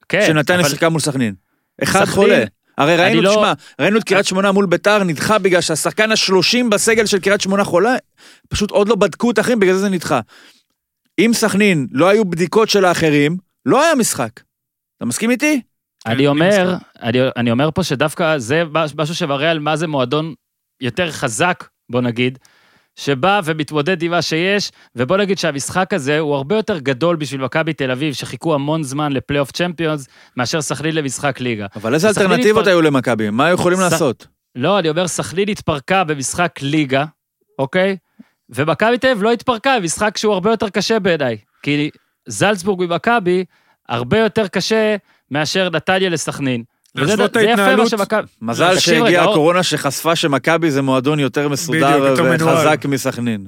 כן, 0.09 0.23
שנתניה 0.27 0.59
אבל- 0.59 0.69
שיחקה 0.69 0.89
מול 0.89 0.99
סכנין. 1.01 1.33
אחד 1.83 1.99
סכנין- 1.99 2.15
חולה. 2.15 2.43
הרי 2.77 2.95
ראינו, 2.97 3.21
לא- 3.21 3.29
תשמע, 3.29 3.53
ראינו 3.81 3.97
את 3.99 4.03
קריית 4.03 4.25
שמונה 4.25 4.51
מול 4.51 4.65
ביתר, 4.65 5.03
נדחה 5.03 5.39
בגלל 5.39 5.61
שהשחקן 5.61 6.11
השלושים 6.11 6.69
בסגל 6.69 7.05
של 7.05 7.19
קריית 7.19 7.41
שמונה 7.41 7.63
חולה, 7.63 7.95
פשוט 8.49 8.71
עוד 8.71 8.89
לא 8.89 8.95
בדקו 8.95 9.31
את 9.31 9.37
האחרים, 9.37 9.59
בגלל 9.59 9.73
זה 9.73 9.79
זה 9.79 9.89
נדחה. 9.89 10.19
אם 11.19 11.31
סכנין 11.33 11.87
לא 11.91 12.07
היו 12.07 12.25
בדיקות 12.25 12.69
של 12.69 12.85
האחרים, 12.85 13.37
לא 13.65 13.83
היה 13.83 13.95
משחק. 13.95 14.31
אתה 14.97 15.05
מסכים 15.05 15.31
איתי? 15.31 15.61
אני 16.09 16.27
אומר, 16.27 16.75
אני, 17.01 17.19
אני 17.37 17.51
אומר 17.51 17.69
פה 17.71 17.83
שדווקא 17.83 18.37
זה 18.37 18.63
משהו 18.97 19.15
שמראה 19.15 19.51
על 19.51 19.59
מה 19.59 19.75
זה 19.75 19.87
מועדון 19.87 20.33
יותר 20.81 21.11
חזק, 21.11 21.63
בוא 21.91 22.01
נגיד, 22.01 22.37
שבא 22.95 23.41
ומתמודד 23.45 24.01
עם 24.03 24.11
מה 24.11 24.21
שיש, 24.21 24.71
ובוא 24.95 25.17
נגיד 25.17 25.37
שהמשחק 25.37 25.93
הזה 25.93 26.19
הוא 26.19 26.35
הרבה 26.35 26.55
יותר 26.55 26.79
גדול 26.79 27.15
בשביל 27.15 27.41
מכבי 27.41 27.73
תל 27.73 27.91
אביב, 27.91 28.13
שחיכו 28.13 28.53
המון 28.55 28.83
זמן 28.83 29.11
לפלייאוף 29.11 29.51
צ'מפיונס, 29.51 30.07
מאשר 30.37 30.61
סכנין 30.61 30.95
למשחק 30.95 31.39
ליגה. 31.39 31.65
אבל 31.75 31.93
איזה 31.93 32.07
אלטרנטיבות 32.09 32.57
התפר- 32.61 32.69
היו 32.69 32.81
למכבי? 32.81 33.29
מה 33.29 33.49
יכולים 33.49 33.77
ס- 33.77 33.81
לעשות? 33.81 34.27
לא, 34.55 34.79
אני 34.79 34.89
אומר, 34.89 35.07
סכנין 35.07 35.49
התפרקה 35.49 36.03
במשחק 36.03 36.51
ליגה, 36.61 37.05
אוקיי? 37.59 37.97
ומכבי 38.49 38.97
תל 38.97 39.07
אביב 39.07 39.23
לא 39.23 39.31
התפרקה 39.31 39.79
במשחק 39.79 40.17
שהוא 40.17 40.33
הרבה 40.33 40.51
יותר 40.51 40.69
קשה 40.69 40.99
בעיניי. 40.99 41.37
כי 41.63 41.89
זלצבורג 42.27 42.83
ממכבי, 42.89 43.45
הרבה 43.89 44.17
יותר 44.17 44.47
קשה 44.47 44.95
מאשר 45.31 45.69
נתניה 45.69 46.09
לסכנין. 46.09 46.63
וזה 46.95 47.05
להשוות 47.11 47.29
את 47.29 47.33
זה 47.33 47.41
יפה 47.41 47.55
מה 47.55 47.63
ההתנהלות- 47.67 47.89
שמכבי... 47.89 48.21
מזל 48.41 48.79
שהגיעה 48.79 49.23
הקורונה 49.31 49.63
שחשפה 49.63 50.15
שמכבי 50.15 50.71
זה 50.71 50.81
מועדון 50.81 51.19
יותר 51.19 51.47
מסודר. 51.47 52.13
וחזק 52.39 52.85
מסכנין. 52.85 53.47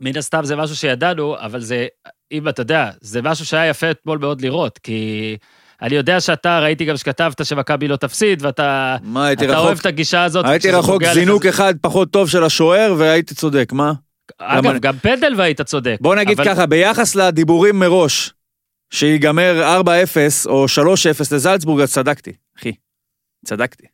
מן 0.00 0.16
הסתם 0.16 0.44
זה 0.44 0.56
משהו 0.56 0.76
שידענו, 0.76 1.36
אבל 1.38 1.60
זה, 1.60 1.86
אם 2.32 2.48
אתה 2.48 2.60
יודע, 2.62 2.90
זה 3.00 3.22
משהו 3.22 3.46
שהיה 3.46 3.66
יפה 3.70 3.90
אתמול 3.90 4.18
מאוד 4.18 4.40
לראות, 4.40 4.78
כי 4.78 5.36
אני 5.82 5.94
יודע 5.94 6.20
שאתה, 6.20 6.58
ראיתי 6.60 6.84
גם 6.84 6.96
שכתבת 6.96 7.46
שמכבי 7.46 7.88
לא 7.88 7.96
תפסיד, 7.96 8.42
ואתה 8.44 8.96
מה, 9.02 9.26
הייתי 9.26 9.44
אתה 9.44 9.52
רחוק? 9.52 9.66
אוהב 9.66 9.78
את 9.78 9.86
הגישה 9.86 10.24
הזאת. 10.24 10.46
הייתי 10.48 10.70
רחוק 10.70 11.02
זינוק 11.04 11.46
אחד 11.46 11.74
פחות 11.80 12.10
טוב 12.10 12.28
של 12.30 12.44
השוער 12.44 12.94
והייתי 12.98 13.34
צודק, 13.34 13.72
מה? 13.72 13.92
אגב, 14.38 14.66
למה- 14.66 14.78
גם 14.78 14.94
פנדל 15.02 15.34
והיית 15.36 15.60
צודק. 15.60 15.96
בוא 16.00 16.14
נגיד 16.16 16.40
אבל- 16.40 16.50
ככה, 16.54 16.66
ביחס 16.66 17.14
לדיבורים 17.14 17.78
מראש, 17.78 18.32
שיגמר 18.90 19.80
4-0 19.84 19.86
או 20.46 20.64
3-0 20.64 21.34
לזלצבורג, 21.34 21.80
אז 21.80 21.92
צדקתי, 21.92 22.32
אחי. 22.58 22.72
צדקתי. 23.44 23.86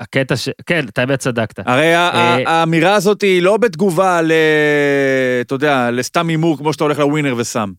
הקטע 0.00 0.36
ש... 0.36 0.48
כן, 0.66 0.86
אתה 0.88 1.00
האמת 1.00 1.18
צדקת. 1.18 1.58
הרי 1.58 1.96
אה, 1.96 2.36
האמירה 2.46 2.94
הזאת 2.94 3.22
היא 3.22 3.42
לא 3.42 3.56
בתגובה 3.56 4.22
ל... 4.22 4.32
אתה 5.40 5.54
יודע, 5.54 5.90
לסתם 5.90 6.28
הימור 6.28 6.58
כמו 6.58 6.72
שאתה 6.72 6.84
הולך 6.84 6.98
לווינר 6.98 7.34
ושם. 7.36 7.72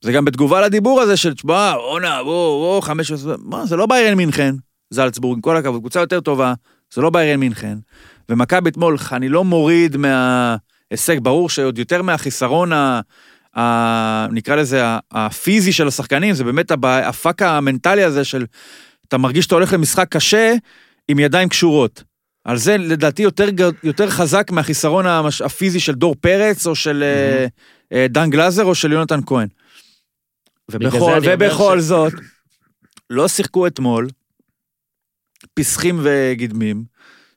זה 0.00 0.12
גם 0.12 0.24
בתגובה 0.24 0.60
לדיבור 0.60 1.00
הזה 1.00 1.16
של, 1.16 1.34
תשמע, 1.34 1.74
בואנה, 1.76 2.22
בוא, 2.22 2.64
בוא, 2.64 2.80
חמש... 2.80 3.12
מה, 3.38 3.66
זה 3.66 3.76
לא 3.76 3.86
ביירן 3.86 4.14
מינכן, 4.14 4.54
זלצבורג, 4.90 5.36
עם 5.36 5.40
כל 5.40 5.56
הכבוד, 5.56 5.80
קבוצה 5.80 6.00
יותר 6.00 6.20
טובה, 6.20 6.54
זה 6.94 7.00
לא 7.00 7.10
ביירן 7.10 7.40
מינכן. 7.40 7.78
ומכבי 8.28 8.70
אתמול, 8.70 8.96
אני 9.12 9.28
לא 9.28 9.44
מוריד 9.44 9.96
מההישג, 9.96 11.18
ברור 11.22 11.50
שעוד 11.50 11.78
יותר 11.78 12.02
מהחיסרון 12.02 12.72
ה... 12.72 13.00
ה... 13.58 14.26
נקרא 14.32 14.56
לזה 14.56 14.82
הפיזי 15.10 15.72
של 15.72 15.88
השחקנים, 15.88 16.34
זה 16.34 16.44
באמת 16.44 16.70
הבע- 16.70 17.08
הפאק 17.08 17.42
המנטלי 17.42 18.04
הזה 18.04 18.24
של, 18.24 18.46
אתה 19.08 19.18
מרגיש 19.18 19.44
שאתה 19.44 19.54
הולך 19.54 19.72
למשחק 19.72 20.06
קשה 20.10 20.54
עם 21.08 21.18
ידיים 21.18 21.48
קשורות. 21.48 22.02
על 22.44 22.56
זה 22.56 22.76
לדעתי 22.76 23.22
יותר, 23.22 23.48
יותר 23.82 24.10
חזק 24.10 24.50
מהחיסרון 24.50 25.06
המש... 25.06 25.42
הפיזי 25.42 25.80
של 25.80 25.94
דור 25.94 26.14
פרץ 26.20 26.66
או 26.66 26.74
של 26.74 27.04
אה, 27.92 28.06
דן 28.08 28.30
גלאזר 28.30 28.64
או 28.64 28.74
של 28.74 28.92
יונתן 28.92 29.20
כהן. 29.26 29.48
ובכל, 30.70 31.18
ובכל 31.24 31.80
ש- 31.80 31.82
זאת, 31.82 32.12
לא 33.10 33.28
שיחקו 33.28 33.66
אתמול 33.66 34.08
פסחים 35.54 36.00
וגדמים, 36.02 36.84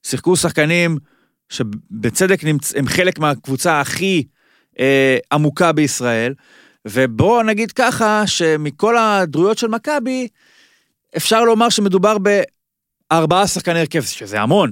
שיחקו 0.03 0.35
שחקנים 0.35 0.97
שבצדק 1.49 2.43
נמצ... 2.43 2.75
הם 2.75 2.87
חלק 2.87 3.19
מהקבוצה 3.19 3.81
הכי 3.81 4.23
אה, 4.79 5.17
עמוקה 5.33 5.71
בישראל, 5.71 6.33
ובואו 6.87 7.43
נגיד 7.43 7.71
ככה, 7.71 8.23
שמכל 8.25 8.97
הדרויות 8.97 9.57
של 9.57 9.67
מכבי, 9.67 10.27
אפשר 11.17 11.43
לומר 11.43 11.69
שמדובר 11.69 12.17
בארבעה 13.11 13.47
שחקני 13.47 13.79
הרכב, 13.79 14.01
שזה 14.01 14.41
המון, 14.41 14.71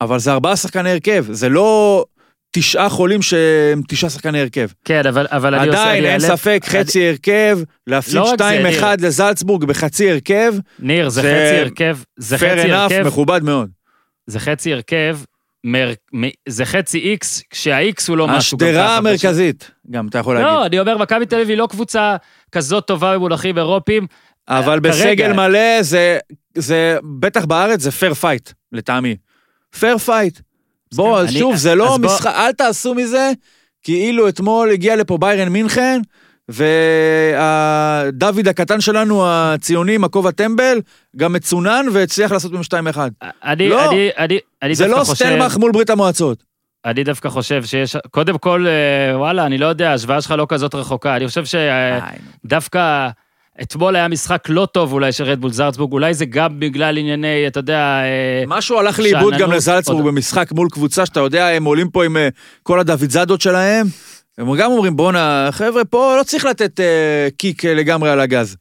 אבל 0.00 0.18
זה 0.18 0.32
ארבעה 0.32 0.56
שחקני 0.56 0.90
הרכב, 0.90 1.24
זה 1.30 1.48
לא 1.48 2.04
תשעה 2.52 2.88
חולים 2.88 3.22
שהם 3.22 3.82
תשעה 3.88 4.10
שחקני 4.10 4.40
הרכב. 4.40 4.68
כן, 4.84 5.06
אבל, 5.06 5.26
אבל 5.30 5.54
אני 5.54 5.68
עושה... 5.68 5.82
עדיין 5.82 6.04
אין 6.04 6.20
ספק, 6.20 6.60
אני- 6.64 6.80
חצי 6.84 7.08
הרכב, 7.08 7.58
להפסיד 7.86 8.14
לא 8.14 8.22
רק 8.32 8.38
זה, 8.38 8.80
2-1 8.80 8.84
לזלצבורג 9.02 9.64
בחצי 9.64 10.10
הרכב, 10.10 10.54
ניר, 10.78 11.08
זה 11.08 11.22
זה 11.22 11.28
חצי 11.46 11.60
הרכב, 11.60 11.98
זה 12.16 12.36
fair 12.36 12.38
חצי 12.38 12.68
enough, 12.68 12.72
הרכב, 12.74 13.02
מכובד 13.06 13.42
מאוד. 13.44 13.70
זה 14.26 14.40
חצי 14.40 14.72
הרכב, 14.72 15.18
מר- 15.64 15.92
זה 16.48 16.64
חצי 16.64 16.98
איקס, 16.98 17.42
כשהאיקס 17.50 18.08
הוא 18.08 18.16
לא 18.16 18.28
משהו. 18.28 18.58
גם 18.58 18.66
השדרה 18.68 18.96
המרכזית, 18.96 19.70
גם 19.90 20.06
אתה 20.08 20.18
יכול 20.18 20.34
להגיד. 20.34 20.48
לא, 20.50 20.66
אני 20.66 20.78
אומר, 20.80 20.98
מכבי 20.98 21.26
תל 21.26 21.34
אביב 21.36 21.48
היא 21.48 21.58
לא 21.58 21.66
קבוצה 21.70 22.16
כזאת 22.52 22.86
טובה 22.86 23.14
במונחים 23.14 23.58
אירופיים. 23.58 24.06
אבל 24.48 24.64
כרגע- 24.82 24.90
בסגל 24.90 25.32
מלא 25.32 25.82
זה, 25.82 26.18
זה, 26.54 26.96
בטח 27.20 27.44
בארץ 27.44 27.80
זה 27.80 27.90
fair 27.90 28.14
fight, 28.14 28.50
לטעמי. 28.72 29.16
fair 29.78 29.98
fight. 29.98 30.40
בוא, 30.94 31.20
אני- 31.20 31.32
שוב, 31.38 31.56
זה 31.56 31.74
לא 31.74 31.94
אז 31.94 32.00
בוא- 32.00 32.10
משחק, 32.14 32.26
אל 32.36 32.52
תעשו 32.52 32.94
מזה 32.94 33.30
כאילו 33.82 34.28
אתמול 34.28 34.70
הגיע 34.70 34.96
לפה 34.96 35.18
ביירן 35.18 35.48
מינכן, 35.48 36.00
ודוד 36.50 38.48
הקטן 38.48 38.80
שלנו, 38.80 39.24
הציוני, 39.26 39.98
עם 39.98 40.06
כובע 40.06 40.26
הטמבל, 40.26 40.80
גם 41.16 41.32
מצונן 41.32 41.86
והצליח 41.92 42.32
לעשות 42.32 42.52
מהם 42.52 42.62
2-1. 42.94 42.98
אני, 43.44 43.68
לא. 43.68 43.90
אני, 43.90 44.08
אני, 44.18 44.38
אני 44.62 44.74
זה 44.74 44.86
לא 44.86 45.04
חושב, 45.04 45.14
סטלמך 45.14 45.56
מול 45.56 45.72
ברית 45.72 45.90
המועצות. 45.90 46.44
אני 46.84 47.04
דווקא 47.04 47.28
חושב 47.28 47.64
שיש, 47.64 47.96
קודם 48.10 48.38
כל, 48.38 48.66
אה, 48.68 49.18
וואלה, 49.18 49.46
אני 49.46 49.58
לא 49.58 49.66
יודע, 49.66 49.90
ההשוואה 49.90 50.20
שלך 50.20 50.34
לא 50.38 50.46
כזאת 50.48 50.74
רחוקה. 50.74 51.16
אני 51.16 51.28
חושב 51.28 51.42
שדווקא 52.44 53.08
אתמול 53.62 53.96
היה 53.96 54.08
משחק 54.08 54.44
לא 54.48 54.66
טוב 54.72 54.92
אולי 54.92 55.12
של 55.12 55.24
רדבול 55.24 55.50
זלצבורג, 55.52 55.92
אולי 55.92 56.14
זה 56.14 56.24
גם 56.24 56.60
בגלל 56.60 56.98
ענייני, 56.98 57.46
אתה 57.46 57.58
יודע, 57.60 57.78
אה, 57.78 58.44
משהו 58.46 58.78
הלך 58.78 58.98
לאיבוד 59.00 59.34
גם 59.38 59.52
לזלצבורג 59.52 60.00
עוד- 60.04 60.14
במשחק 60.14 60.52
מול 60.52 60.68
קבוצה 60.72 61.06
שאתה 61.06 61.20
יודע, 61.20 61.46
הם 61.48 61.64
עולים 61.64 61.90
פה 61.90 62.04
עם 62.04 62.16
אה, 62.16 62.28
כל 62.62 62.80
הדוידזאדות 62.80 63.40
שלהם. 63.40 63.86
הם 64.40 64.56
גם 64.56 64.70
אומרים, 64.70 64.96
בואנה, 64.96 65.48
חבר'ה, 65.52 65.84
פה 65.84 66.16
לא 66.18 66.22
צריך 66.22 66.44
לתת 66.44 66.80
אה, 66.80 67.28
קיק 67.36 67.64
אה, 67.64 67.74
לגמרי 67.74 68.10
על 68.10 68.20
הגז. 68.20 68.56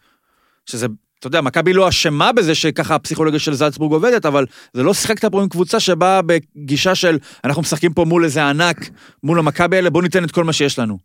שזה, 0.66 0.88
אתה 1.20 1.28
יודע, 1.28 1.42
מכבי 1.42 1.74
לא 1.74 1.90
אשמה 1.90 2.32
בזה 2.32 2.56
שככה 2.56 2.96
הפסיכולוגיה 2.96 3.40
של 3.40 3.54
זלצבורג 3.54 3.92
עובדת, 3.92 4.26
אבל 4.26 4.46
זה 4.74 4.84
לא 4.84 4.94
שיחקת 4.94 5.26
פה 5.26 5.42
עם 5.42 5.50
קבוצה 5.50 5.80
שבאה 5.80 6.22
בגישה 6.22 6.96
של, 6.96 7.18
אנחנו 7.44 7.62
משחקים 7.62 7.94
פה 7.94 8.06
מול 8.06 8.24
איזה 8.24 8.44
ענק, 8.44 8.78
מול 9.24 9.40
המכבי 9.40 9.76
האלה, 9.76 9.90
בוא 9.90 10.02
ניתן 10.02 10.24
את 10.24 10.32
כל 10.32 10.44
מה 10.44 10.54
שיש 10.54 10.80
לנו. 10.80 10.98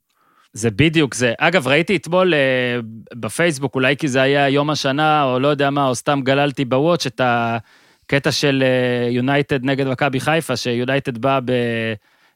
זה 0.53 0.71
בדיוק 0.71 1.15
זה. 1.15 1.33
אגב, 1.39 1.69
ראיתי 1.69 1.97
אתמול 1.97 2.35
אה, 2.35 2.39
בפייסבוק, 3.15 3.75
אולי 3.75 3.97
כי 3.97 4.09
זה 4.09 4.23
היה 4.23 4.49
יום 4.49 4.71
השנה, 4.71 5.25
או 5.25 5.39
לא 5.39 5.49
יודע 5.49 5.71
מה, 5.71 5.87
או 5.87 5.95
סתם 5.95 6.21
גללתי 6.23 6.65
בוואץ' 6.65 7.07
את 7.07 7.21
הקטע 7.25 8.33
של 8.33 8.65
יונייטד 9.11 9.65
נגד 9.65 9.87
מכבי 9.87 10.21
חיפה, 10.21 10.57
שיונייטד 10.57 11.19
בא 11.19 11.41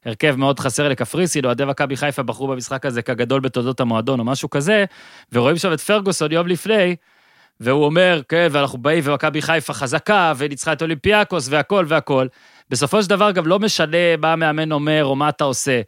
בהרכב 0.09 0.35
מאוד 0.37 0.61
חסר 0.61 0.89
לקפריסין, 0.89 1.45
אוהדי 1.45 1.65
מכבי 1.65 1.97
חיפה 1.97 2.23
בחרו 2.23 2.47
במשחק 2.49 2.87
הזה 2.87 3.03
כגדול 3.03 3.41
בתולדות 3.41 3.81
המועדון 3.81 4.21
או 4.21 4.25
משהו 4.25 4.51
כזה, 4.51 4.85
ורואים 5.33 5.57
שם 5.57 5.73
את 5.73 5.81
פרגוסון 5.81 6.33
יום 6.33 6.47
לפני, 6.47 6.97
והוא 7.61 7.85
אומר, 7.85 8.21
כן, 8.29 8.49
ואנחנו 8.51 8.79
באים, 8.79 9.05
ומכבי 9.07 9.43
חיפה 9.43 9.73
חזקה, 9.73 10.33
וניצחה 10.37 10.73
את 10.73 10.83
אולימפיאקוס, 10.83 11.49
והכל 11.51 11.85
והכל. 11.89 12.27
בסופו 12.71 13.03
של 13.03 13.09
דבר 13.09 13.31
גם 13.31 13.47
לא 13.47 13.59
משנה 13.59 14.17
מה 14.19 14.33
המאמן 14.33 14.73
אומר 14.73 15.05
או 15.05 15.17
מה 15.17 15.29
אתה 15.29 15.45
עושה. 15.45 15.81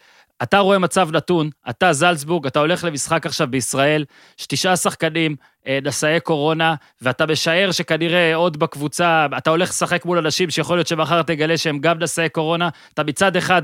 אתה 0.42 0.58
רואה 0.58 0.78
מצב 0.78 1.08
נתון, 1.12 1.50
אתה 1.70 1.92
זלצבורג, 1.92 2.46
אתה 2.46 2.58
הולך 2.60 2.84
למשחק 2.84 3.26
עכשיו 3.26 3.46
בישראל, 3.46 4.04
יש 4.40 4.46
תשעה 4.46 4.76
שחקנים, 4.76 5.36
אה, 5.66 5.78
נשאי 5.82 6.20
קורונה, 6.20 6.74
ואתה 7.02 7.26
משער 7.26 7.72
שכנראה 7.72 8.34
עוד 8.34 8.56
בקבוצה, 8.56 9.26
אתה 9.38 9.50
הולך 9.50 9.68
לשחק 9.70 10.04
מול 10.04 10.18
אנשים 10.18 10.50
שיכול 10.50 10.76
להיות 10.76 10.86
שמחר 10.86 11.22
תגלה 11.22 11.56
שהם 11.56 11.78
גם 11.78 11.98
נשאי 11.98 12.28
קורונה, 12.28 12.68
אתה 12.94 13.04
מצד 13.04 13.36
אחד 13.36 13.62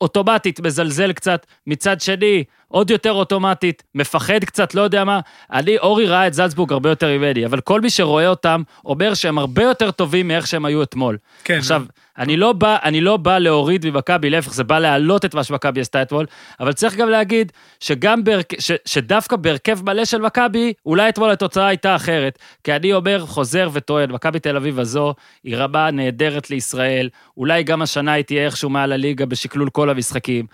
אוטומטית 0.00 0.60
מזלזל 0.60 1.12
קצת, 1.12 1.46
מצד 1.66 2.00
שני, 2.00 2.44
עוד 2.68 2.90
יותר 2.90 3.12
אוטומטית, 3.12 3.82
מפחד 3.94 4.44
קצת, 4.44 4.74
לא 4.74 4.82
יודע 4.82 5.04
מה. 5.04 5.20
אני, 5.52 5.78
אורי 5.78 6.06
ראה 6.06 6.26
את 6.26 6.34
זלצבורג 6.34 6.72
הרבה 6.72 6.88
יותר 6.88 7.18
ממני, 7.18 7.46
אבל 7.46 7.60
כל 7.60 7.80
מי 7.80 7.90
שרואה 7.90 8.28
אותם, 8.28 8.62
אומר 8.84 9.14
שהם 9.14 9.38
הרבה 9.38 9.62
יותר 9.62 9.90
טובים 9.90 10.28
מאיך 10.28 10.46
שהם 10.46 10.64
היו 10.64 10.82
אתמול. 10.82 11.18
כן. 11.44 11.58
עכשיו, 11.58 11.82
אני 12.18 12.36
לא 12.36 12.52
בא, 12.52 12.76
אני 12.84 13.00
לא 13.00 13.16
בא 13.16 13.38
להוריד 13.38 13.90
ממכבי, 13.90 14.30
להפך, 14.30 14.54
זה 14.54 14.64
בא 14.64 14.78
להעלות 14.78 15.24
את 15.24 15.34
מה 15.34 15.44
שמכבי 15.44 15.80
עשתה 15.80 16.02
אתמול, 16.02 16.26
אבל 16.60 16.72
צריך 16.72 16.96
גם 16.96 17.08
להגיד 17.08 17.52
שגם 17.80 18.24
בהרכ... 18.24 18.46
ש... 18.58 18.72
שדווקא 18.84 19.36
בהרכב 19.36 19.84
מלא 19.84 20.04
של 20.04 20.20
מכבי, 20.20 20.72
אולי 20.86 21.08
אתמול 21.08 21.30
התוצאה 21.30 21.66
הייתה 21.66 21.96
אחרת. 21.96 22.38
כי 22.64 22.72
אני 22.76 22.92
אומר, 22.92 23.26
חוזר 23.26 23.68
וטוען, 23.72 24.10
מכבי 24.12 24.40
תל 24.40 24.56
אביב 24.56 24.78
הזו 24.78 25.14
היא 25.44 25.56
רמה 25.56 25.90
נהדרת 25.90 26.50
לישראל, 26.50 27.08
אולי 27.36 27.62
גם 27.62 27.82
השנה 27.82 28.12
היא 28.12 28.24
תהיה 28.24 28.44
איכשהו 28.44 28.70
מעל 28.70 28.92
הליגה 28.92 29.26
בשקלול 29.26 29.70
כל 29.70 29.90
המשחקים. 29.90 30.46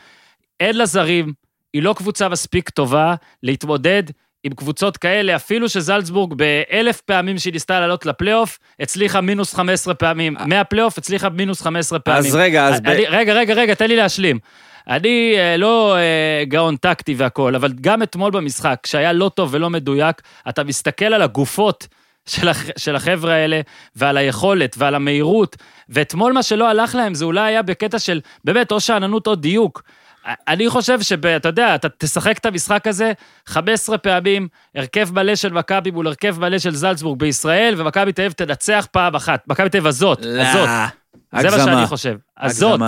אין 0.60 0.76
לה 0.76 0.86
זרים, 0.86 1.43
היא 1.74 1.82
לא 1.82 1.94
קבוצה 1.96 2.28
מספיק 2.28 2.70
טובה 2.70 3.14
להתמודד 3.42 4.02
עם 4.44 4.52
קבוצות 4.54 4.96
כאלה, 4.96 5.36
אפילו 5.36 5.68
שזלצבורג 5.68 6.34
באלף 6.34 7.00
פעמים 7.00 7.38
שהיא 7.38 7.52
ניסתה 7.52 7.80
לעלות 7.80 8.06
לפלייאוף, 8.06 8.58
הצליחה 8.80 9.20
מינוס 9.20 9.54
15 9.54 9.94
פעמים. 9.94 10.36
מהפלייאוף 10.46 10.98
הצליחה 10.98 11.28
מינוס 11.28 11.62
15 11.62 11.98
פעמים. 11.98 12.30
אז 12.30 12.34
רגע, 12.34 12.66
אז... 12.66 12.80
ב- 12.80 12.86
אני, 12.86 13.04
רגע, 13.06 13.32
רגע, 13.32 13.54
רגע, 13.54 13.74
תן 13.74 13.88
לי 13.88 13.96
להשלים. 13.96 14.38
אני 14.88 15.34
אה, 15.38 15.56
לא 15.56 15.96
אה, 15.96 16.44
גאון 16.44 16.76
טקטי 16.76 17.14
והכול, 17.14 17.54
אבל 17.54 17.72
גם 17.80 18.02
אתמול 18.02 18.30
במשחק, 18.30 18.78
כשהיה 18.82 19.12
לא 19.12 19.30
טוב 19.34 19.48
ולא 19.52 19.70
מדויק, 19.70 20.22
אתה 20.48 20.64
מסתכל 20.64 21.04
על 21.04 21.22
הגופות 21.22 21.86
של, 22.26 22.48
הח, 22.48 22.64
של 22.76 22.96
החבר'ה 22.96 23.34
האלה, 23.34 23.60
ועל 23.96 24.16
היכולת 24.16 24.74
ועל 24.78 24.94
המהירות, 24.94 25.56
ואתמול 25.88 26.32
מה 26.32 26.42
שלא 26.42 26.68
הלך 26.68 26.94
להם 26.94 27.14
זה 27.14 27.24
אולי 27.24 27.40
היה 27.40 27.62
בקטע 27.62 27.98
של 27.98 28.20
באמת 28.44 28.72
או 28.72 28.80
שאננות 28.80 29.26
או 29.26 29.34
דיוק. 29.34 29.82
אני 30.26 30.68
חושב 30.68 31.00
שאתה 31.00 31.48
יודע, 31.48 31.74
אתה 31.74 31.88
תשחק 31.98 32.38
את 32.38 32.46
המשחק 32.46 32.86
הזה 32.86 33.12
15 33.46 33.98
פעמים, 33.98 34.48
הרכב 34.74 35.08
מלא 35.12 35.34
של 35.34 35.52
מכבי 35.52 35.90
מול 35.90 36.06
הרכב 36.06 36.40
מלא 36.40 36.58
של 36.58 36.74
זלצבורג 36.74 37.18
בישראל, 37.18 37.74
ומכבי 37.78 38.12
תל 38.12 38.22
אביב 38.22 38.32
תנצח 38.32 38.86
פעם 38.92 39.14
אחת. 39.14 39.44
מכבי 39.48 39.68
תל 39.68 39.76
אביב 39.78 39.86
הזאת, 39.86 40.18
הזאת. 40.18 40.68
זה 41.40 41.50
מה 41.50 41.64
שאני 41.64 41.86
חושב. 41.86 42.16
הזאת. 42.40 42.80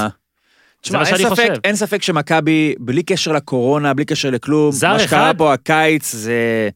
תשמע, 0.80 1.02
אין 1.06 1.16
ספק. 1.16 1.50
אין 1.64 1.76
ספק 1.76 2.02
שמכבי, 2.02 2.74
בלי 2.78 3.02
קשר 3.02 3.32
לקורונה, 3.32 3.94
בלי 3.94 4.04
קשר 4.04 4.30
לכלום, 4.30 4.70
מה 4.82 4.98
שקרה 4.98 5.04
אחד? 5.04 5.34
פה 5.38 5.52
הקיץ 5.52 6.12
זה 6.12 6.68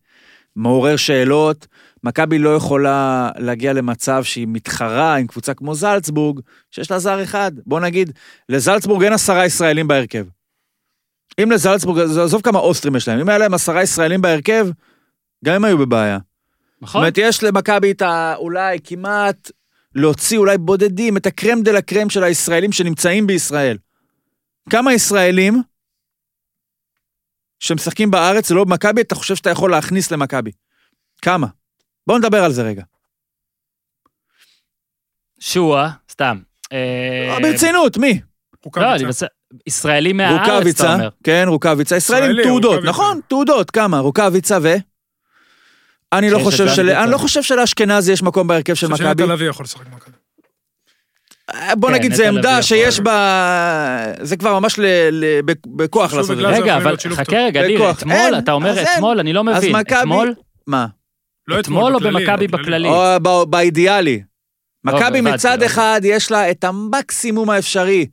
מעורר 0.56 0.96
שאלות. 0.96 1.66
מכבי 2.04 2.38
לא 2.38 2.56
יכולה 2.56 3.30
להגיע 3.38 3.72
למצב 3.72 4.24
שהיא 4.24 4.46
מתחרה 4.50 5.16
עם 5.16 5.26
קבוצה 5.26 5.54
כמו 5.54 5.74
זלצבורג, 5.74 6.40
שיש 6.70 6.90
לה 6.90 6.98
זר 6.98 7.22
אחד. 7.22 7.52
בוא 7.66 7.80
נגיד, 7.80 8.12
לזלצבורג 8.48 9.02
אין 9.02 9.12
עשרה 9.12 9.46
ישראלים 9.46 9.88
בהרכב. 9.88 10.24
אם 11.42 11.50
לזלצבורג, 11.50 12.00
עזוב 12.00 12.42
כמה 12.42 12.58
אוסטרים 12.58 12.96
יש 12.96 13.08
להם, 13.08 13.20
אם 13.20 13.28
היה 13.28 13.38
להם 13.38 13.54
עשרה 13.54 13.82
ישראלים 13.82 14.22
בהרכב, 14.22 14.66
גם 15.44 15.54
הם 15.54 15.64
היו 15.64 15.78
בבעיה. 15.78 16.18
זאת 16.18 16.82
נכון? 16.82 17.00
אומרת, 17.00 17.18
יש 17.18 17.42
למכבי 17.42 17.90
את 17.90 18.02
ה... 18.02 18.34
אולי 18.36 18.78
כמעט 18.84 19.50
להוציא 19.94 20.38
אולי 20.38 20.58
בודדים, 20.58 21.16
את 21.16 21.26
הקרם 21.26 21.62
דה 21.62 21.72
לה 21.72 21.82
קרם 21.82 22.10
של 22.10 22.24
הישראלים 22.24 22.72
שנמצאים 22.72 23.26
בישראל. 23.26 23.78
כמה 24.70 24.92
ישראלים 24.92 25.62
שמשחקים 27.58 28.10
בארץ, 28.10 28.48
זה 28.48 28.54
לא 28.54 28.64
במכבי, 28.64 29.00
אתה 29.00 29.14
חושב 29.14 29.36
שאתה 29.36 29.50
יכול 29.50 29.70
להכניס 29.70 30.10
למכבי? 30.10 30.50
כמה? 31.22 31.46
בואו 32.06 32.18
נדבר 32.18 32.44
על 32.44 32.52
זה 32.52 32.62
רגע. 32.62 32.82
שועה, 35.40 35.90
סתם. 36.10 36.38
אה, 36.72 37.36
ברצינות, 37.42 37.96
מי? 37.96 38.20
לא, 38.76 38.94
אני 38.94 39.04
מנסה... 39.04 39.26
ישראלי 39.66 40.12
מהארץ, 40.12 40.40
אתה 40.42 40.52
רוקאביצה, 40.52 40.92
אומר. 40.94 41.08
כן, 41.24 41.44
רוקאביצה, 41.48 41.96
ישראלים 41.96 42.24
ישראלי, 42.30 42.42
תעודות. 42.48 42.84
נכון, 42.84 43.20
תעודות, 43.28 43.70
כמה? 43.70 43.98
רוקאביצה 43.98 44.58
ו? 44.62 44.74
אני 46.12 46.30
לא 46.30 46.38
חושב 46.38 46.68
של... 46.68 46.90
אני 46.90 47.10
לא. 47.10 47.18
חושב 47.18 47.42
שלאשכנזי 47.42 48.12
יש 48.12 48.22
מקום 48.22 48.46
בהרכב 48.46 48.74
של 48.74 48.86
אני 48.86 48.92
חושב 48.92 49.04
מכבי. 49.04 49.22
שנטע 49.22 49.34
לביא 49.34 49.48
יכול 49.48 49.64
לשחק 49.64 49.86
במכבי. 49.86 50.12
בוא 51.76 51.88
כן, 51.88 51.94
נגיד, 51.94 52.14
זו 52.14 52.24
עמדה. 52.24 52.62
שיש 52.62 53.00
בה... 53.00 54.12
זה 54.20 54.36
כבר 54.36 54.58
ממש 54.58 54.78
ל... 54.78 54.84
ל... 55.12 55.40
ב- 55.44 55.52
בכוח 55.76 56.14
לעשות 56.14 56.30
את 56.30 56.36
זה. 56.36 56.46
רגע, 56.48 56.76
אבל 56.76 56.96
חכה. 56.96 57.36
רגע, 57.46 57.66
ניר. 57.66 57.90
אתמול, 57.90 58.34
אתה 58.38 58.52
אומר. 58.52 58.82
אתמול, 58.82 59.18
אני 59.20 59.32
לא 59.32 59.40
אז 59.52 59.56
מבין. 59.64 59.76
מכבי- 59.76 59.98
אתמול, 60.00 60.34
מה? 60.66 60.86
לא 61.48 61.60
אתמול 61.60 61.94
או 61.94 62.00
במכבי 62.00 62.48
בכללי? 62.48 62.88
או 62.88 63.16
באידיאלי. 63.46 64.22
מכבי 64.84 65.00
לא, 65.00 65.06
הבנתי, 65.06 65.20
מצד 65.20 65.52
אוקיי. 65.54 65.66
אחד 65.66 66.00
יש 66.04 66.30
לה 66.30 66.50
את 66.50 66.64
המקסימום 66.64 67.50
האפשרי 67.50 68.06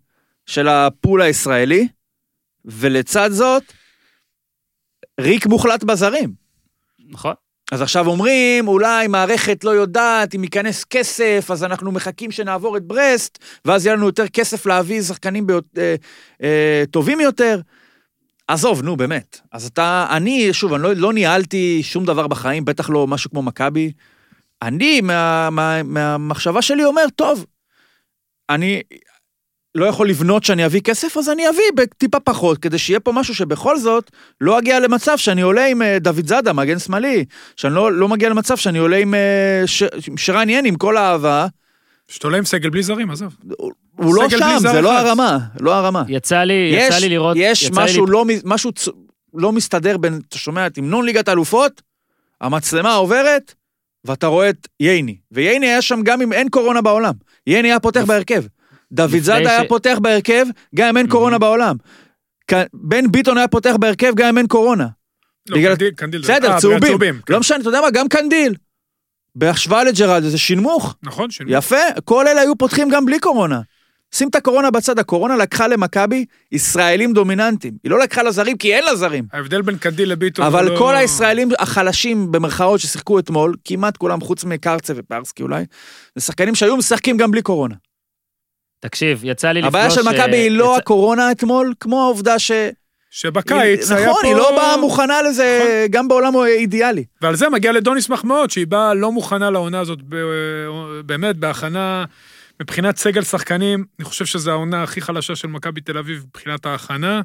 של 0.48 0.68
הפול 0.68 1.22
הישראלי, 1.22 1.88
ולצד 2.66 3.32
זאת, 3.32 3.64
ריק 5.20 5.46
מוחלט 5.46 5.84
בזרים. 5.84 6.34
נכון. 7.10 7.34
אז 7.72 7.82
עכשיו 7.82 8.08
אומרים, 8.08 8.68
אולי 8.68 9.08
מערכת 9.08 9.64
לא 9.64 9.70
יודעת 9.70 10.36
אם 10.36 10.44
ייכנס 10.44 10.84
כסף, 10.84 11.48
אז 11.52 11.64
אנחנו 11.64 11.92
מחכים 11.92 12.32
שנעבור 12.32 12.78
את 12.78 12.84
ברסט, 12.84 13.40
ואז 13.66 13.86
יהיה 13.86 13.96
לנו 13.96 14.06
יותר 14.06 14.28
כסף 14.28 14.66
להביא 14.66 15.02
שחקנים 15.02 15.48
ביות, 15.48 15.66
אה, 15.78 15.96
אה, 16.44 16.84
טובים 16.92 17.20
יותר. 17.20 17.62
עזוב, 18.48 18.82
נו, 18.82 18.98
באמת. 18.98 19.40
אז 19.52 19.66
אתה, 19.66 20.08
אני, 20.10 20.54
שוב, 20.54 20.74
אני 20.74 20.84
לא, 20.84 20.94
לא 20.94 21.14
ניהלתי 21.14 21.84
שום 21.84 22.06
דבר 22.06 22.28
בחיים, 22.28 22.66
בטח 22.66 22.90
לא 22.90 23.08
משהו 23.08 23.30
כמו 23.30 23.42
מכבי. 23.42 23.92
אני, 24.62 25.02
מה, 25.02 25.50
מה, 25.50 25.84
מהמחשבה 25.84 26.62
שלי 26.62 26.86
אומר, 26.86 27.06
טוב, 27.16 27.46
אני 28.50 28.82
לא 29.78 29.86
יכול 29.86 30.10
לבנות 30.10 30.44
שאני 30.44 30.66
אביא 30.66 30.82
כסף, 30.82 31.18
אז 31.18 31.30
אני 31.30 31.50
אביא 31.50 31.62
בטיפה 31.76 32.20
פחות, 32.20 32.58
כדי 32.58 32.78
שיהיה 32.78 33.00
פה 33.00 33.12
משהו 33.12 33.36
שבכל 33.36 33.78
זאת 33.80 34.12
לא 34.42 34.60
אגיע 34.60 34.80
למצב 34.80 35.18
שאני 35.18 35.42
עולה 35.42 35.66
עם 35.66 35.82
אה, 35.82 36.00
דוד 36.00 36.28
זאדה, 36.28 36.54
מגן 36.54 36.80
שמאלי, 36.80 37.26
שאני 37.58 37.74
לא, 37.76 37.92
לא 37.92 38.08
מגיע 38.08 38.30
למצב 38.30 38.58
שאני 38.58 38.78
עולה 38.78 38.98
עם 38.98 39.14
אה, 39.14 39.64
ש, 39.66 39.84
שרן 40.18 40.50
ין, 40.50 40.66
עם 40.66 40.76
כל 40.76 40.98
האהבה, 40.98 41.48
שאתה 42.08 42.28
עולה 42.28 42.38
עם 42.38 42.46
סגל 42.46 42.70
בלי 42.70 42.84
זרים, 42.84 43.12
עזוב. 43.12 43.36
הוא 43.96 44.16
לא 44.16 44.24
סגל 44.28 44.40
בלי 44.40 44.54
שם, 44.54 44.60
זה 44.60 44.82
לא 44.82 44.98
אחד. 44.98 45.06
הרמה, 45.06 45.38
לא 45.60 45.74
הרמה. 45.76 46.04
יצא 46.08 46.44
לי, 46.44 46.72
יצא 46.74 46.96
יש, 46.98 47.04
לי 47.04 47.10
לראות... 47.10 47.38
יש 47.40 47.64
יצא 47.64 47.82
משהו, 47.84 48.06
לי- 48.06 48.12
לא, 48.12 48.26
משהו 48.46 48.72
צ- 48.72 48.90
לא 49.34 49.52
מסתדר 49.52 49.98
בין, 49.98 50.20
אתה 50.30 50.38
שומע 50.38 50.68
את 50.68 50.78
המנון 50.78 51.06
ליגת 51.06 51.28
האלופות, 51.28 51.82
המצלמה 52.42 52.94
עוברת, 52.94 53.54
ואתה 54.06 54.28
רואה 54.28 54.50
את 54.50 54.68
ייני. 54.80 55.18
וייני 55.32 55.66
היה 55.68 55.82
שם 55.82 56.02
גם 56.04 56.22
אם 56.22 56.34
אין 56.34 56.50
קורונה 56.50 56.82
בעולם. 56.82 57.14
ייני 57.48 57.68
היה 57.68 57.80
פותח 57.80 58.04
בהרכב. 58.08 58.44
דוד 58.92 59.08
לפני 59.08 59.20
זאדה 59.22 59.50
היה 59.50 59.64
ש- 59.64 59.68
פותח 59.68 59.98
בהרכב, 60.02 60.46
גם 60.76 60.88
אם 60.88 60.98
אין 60.98 61.08
קורונה 61.08 61.38
בעולם. 61.38 61.76
כ- 62.52 62.68
בן 62.74 63.12
ביטון 63.12 63.38
היה 63.38 63.48
פותח 63.48 63.76
בהרכב, 63.80 64.14
גם 64.16 64.28
אם 64.28 64.38
אין 64.38 64.48
קורונה. 64.48 64.88
לא, 65.50 65.58
בגלל- 65.58 65.72
קנדיל, 65.76 65.90
קנדיל. 65.92 66.22
בסדר, 66.22 66.52
אה, 66.52 66.60
צהובים. 66.60 67.00
כן. 67.26 67.34
לא 67.34 67.40
משנה, 67.40 67.58
אתה 67.58 67.70
יודע 67.70 67.82
מה, 67.82 67.92
גם 67.92 68.08
קנדיל. 68.08 68.56
בהשוואה 69.36 69.84
לג'רלדו 69.84 70.30
זה 70.30 70.38
שינמוך. 70.38 70.96
נכון, 71.04 71.32
של... 71.32 71.44
יפה, 71.48 71.76
כל 72.06 72.28
אלה 72.28 72.42
היו 72.42 72.56
פותחים 72.58 72.90
גם 72.90 73.06
בלי 73.06 73.20
קורונה. 73.20 73.62
שים 74.16 74.28
את 74.30 74.36
הקורונה 74.36 74.72
בצד, 74.72 75.00
הקורונה 75.00 75.36
לקחה 75.36 75.68
למכבי 75.68 76.26
ישראלים 76.52 77.14
דומיננטיים. 77.14 77.74
היא 77.84 77.92
לא 77.92 78.00
לקחה 78.00 78.24
לזרים 78.24 78.58
כי 78.58 78.74
אין 78.76 78.84
לה 78.84 78.96
זרים. 78.96 79.26
ההבדל 79.34 79.62
בין 79.62 79.78
קנדיל 79.78 80.12
לביטון... 80.12 80.46
אבל 80.46 80.66
לא- 80.66 80.78
כל 80.78 80.96
הישראלים 80.96 81.50
החלשים, 81.60 82.32
במרכאות, 82.32 82.80
ששיחקו 82.80 83.20
אתמול, 83.20 83.56
כמעט 83.66 83.98
כולם, 83.98 84.22
חוץ 84.22 84.44
מקרצב 84.44 84.94
ופרסקי 84.96 85.44
אולי, 85.44 85.64
זה 86.16 86.26
שחקנים 86.26 86.56
שהיו 86.56 86.78
משחקים 86.78 87.18
גם 87.18 87.32
בלי 87.32 87.42
קורונה. 87.42 87.76
תקשיב, 88.80 89.22
יצא 89.24 89.52
לי 89.52 89.62
לפגוש... 89.62 89.76
הבעיה 89.76 89.90
של 89.90 90.02
מכבי 90.02 90.38
היא 90.38 90.52
לא 90.52 90.78
הקורונה 90.78 91.32
אתמול, 91.32 91.74
כמו 91.80 92.02
העובדה 92.02 92.40
ש... 92.40 92.52
שבקיץ 93.12 93.92
היה 93.92 94.06
פה... 94.06 94.12
נכון, 94.12 94.26
היא 94.26 94.36
לא 94.36 94.52
באה 94.52 94.78
מוכנה 94.78 95.22
לזה, 95.22 95.60
נכון. 95.60 95.92
גם 95.92 96.08
בעולם 96.08 96.34
אידיאלי. 96.46 97.06
ועל 97.22 97.36
זה 97.36 97.50
מגיע 97.50 97.72
לדוניס 97.72 98.10
מחמאות, 98.10 98.52
שהיא 98.52 98.68
באה 98.68 98.94
לא 98.94 99.12
מוכנה 99.12 99.50
לעונה 99.50 99.80
הזאת, 99.80 100.00
ב- 100.10 101.02
באמת, 101.06 101.38
בהכנה, 101.38 102.06
מבחינת 102.62 102.98
סגל 102.98 103.24
שחקנים, 103.24 103.86
אני 104.00 104.06
חושב 104.06 104.26
שזו 104.26 104.52
העונה 104.52 104.84
הכי 104.84 105.02
חלשה 105.02 105.36
של 105.36 105.48
מכבי 105.48 105.82
תל 105.82 105.98
אביב 105.98 106.24
מבחינת 106.28 106.66
ההכנה. 106.66 107.22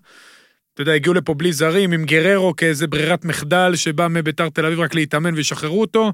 אתה 0.74 0.82
יודע, 0.82 0.92
הגיעו 0.92 1.14
לפה 1.14 1.34
בלי 1.34 1.52
זרים, 1.52 1.92
עם 1.92 2.04
גררו 2.04 2.56
כאיזה 2.56 2.86
ברירת 2.86 3.24
מחדל 3.24 3.72
שבא 3.74 4.08
מביתר 4.08 4.48
תל 4.48 4.66
אביב 4.66 4.80
רק 4.80 4.94
להתאמן 4.94 5.34
וישחררו 5.34 5.80
אותו, 5.80 6.12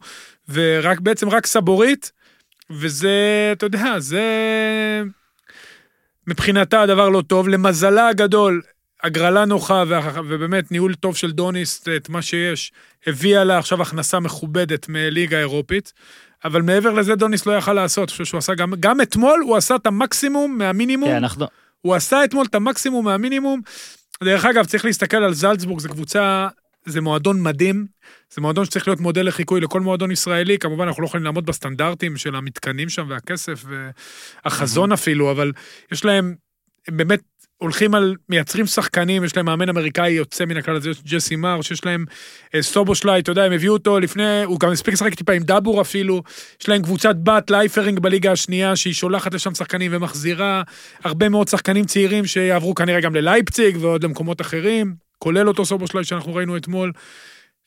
ורק, 0.48 1.00
בעצם 1.00 1.28
רק 1.28 1.46
סבורית, 1.46 2.12
וזה, 2.70 3.10
אתה 3.52 3.66
יודע, 3.66 3.94
זה... 3.98 4.22
מבחינתה 6.28 6.82
הדבר 6.82 7.08
לא 7.08 7.22
טוב. 7.26 7.48
למזלה 7.48 8.08
הגדול, 8.08 8.62
הגרלה 9.02 9.44
נוחה, 9.44 9.84
ובאמת 10.28 10.72
ניהול 10.72 10.94
טוב 10.94 11.16
של 11.16 11.30
דוניס, 11.30 11.84
את 11.96 12.08
מה 12.08 12.22
שיש, 12.22 12.72
הביאה 13.06 13.44
לה 13.44 13.58
עכשיו 13.58 13.82
הכנסה 13.82 14.20
מכובדת 14.20 14.88
מליגה 14.88 15.38
אירופית. 15.38 15.92
אבל 16.44 16.62
מעבר 16.62 16.92
לזה 16.92 17.14
דוניס 17.14 17.46
לא 17.46 17.52
יכל 17.52 17.72
לעשות, 17.72 18.08
אני 18.08 18.12
חושב 18.12 18.24
שהוא 18.24 18.38
עשה 18.38 18.54
גם, 18.54 18.72
גם 18.80 19.00
אתמול 19.00 19.40
הוא 19.46 19.56
עשה 19.56 19.76
את 19.76 19.86
המקסימום 19.86 20.58
מהמינימום. 20.58 21.08
כן, 21.08 21.16
אנחנו... 21.16 21.46
הוא 21.80 21.94
עשה 21.94 22.24
אתמול 22.24 22.46
את 22.50 22.54
המקסימום 22.54 23.04
מהמינימום. 23.04 23.60
דרך 24.24 24.44
אגב, 24.44 24.64
צריך 24.64 24.84
להסתכל 24.84 25.16
על 25.16 25.34
זלצבורג, 25.34 25.80
זו 25.80 25.88
קבוצה, 25.88 26.48
זה 26.86 27.00
מועדון 27.00 27.42
מדהים. 27.42 27.86
זה 28.34 28.40
מועדון 28.40 28.64
שצריך 28.64 28.88
להיות 28.88 29.00
מודל 29.00 29.26
לחיקוי 29.28 29.60
לכל 29.60 29.80
מועדון 29.80 30.10
ישראלי. 30.10 30.58
כמובן, 30.58 30.86
אנחנו 30.86 31.02
לא 31.02 31.06
יכולים 31.06 31.24
לעמוד 31.24 31.46
בסטנדרטים 31.46 32.16
של 32.16 32.34
המתקנים 32.34 32.88
שם 32.88 33.06
והכסף 33.08 33.64
והחזון 34.44 34.92
אפילו, 34.92 35.30
אבל 35.30 35.52
יש 35.92 36.04
להם, 36.04 36.34
הם 36.88 36.96
באמת 36.96 37.20
הולכים 37.58 37.94
על, 37.94 38.14
מייצרים 38.28 38.66
שחקנים, 38.66 39.24
יש 39.24 39.36
להם 39.36 39.46
מאמן 39.46 39.68
אמריקאי 39.68 40.10
יוצא 40.10 40.44
מן 40.44 40.56
הכלל 40.56 40.76
הזה, 40.76 40.90
ג'סי 41.04 41.36
מרש, 41.36 41.70
יש 41.70 41.84
להם 41.84 42.04
אה, 42.54 42.62
סובושליי, 42.62 43.20
אתה 43.20 43.30
יודע, 43.30 43.44
הם 43.44 43.52
הביאו 43.52 43.72
אותו 43.72 44.00
לפני, 44.00 44.42
הוא 44.44 44.60
גם 44.60 44.72
הספיק 44.72 44.94
לשחק 44.94 45.14
טיפה 45.14 45.32
עם 45.32 45.42
דאבור 45.42 45.80
אפילו, 45.80 46.22
יש 46.60 46.68
להם 46.68 46.82
קבוצת 46.82 47.16
בת, 47.22 47.50
לייפרינג 47.50 47.98
בליגה 47.98 48.32
השנייה, 48.32 48.76
שהיא 48.76 48.94
שולחת 48.94 49.34
לשם 49.34 49.54
שחקנים 49.54 49.90
ומחזירה 49.94 50.62
הרבה 51.04 51.28
מאוד 51.28 51.48
שחקנים 51.48 51.84
צעירים 51.84 52.26
שיעברו 52.26 52.74
כנראה 52.74 53.00
גם 53.00 53.14
ללייפציג 53.14 53.76
ועוד 53.80 54.04
למקומות 54.04 54.40
אחרים, 54.40 54.94
כולל 55.18 55.48
אותו 55.48 55.64
סובושליי 55.64 56.04
שאנחנו 56.04 56.34
ראינו 56.34 56.56
אתמול. 56.56 56.92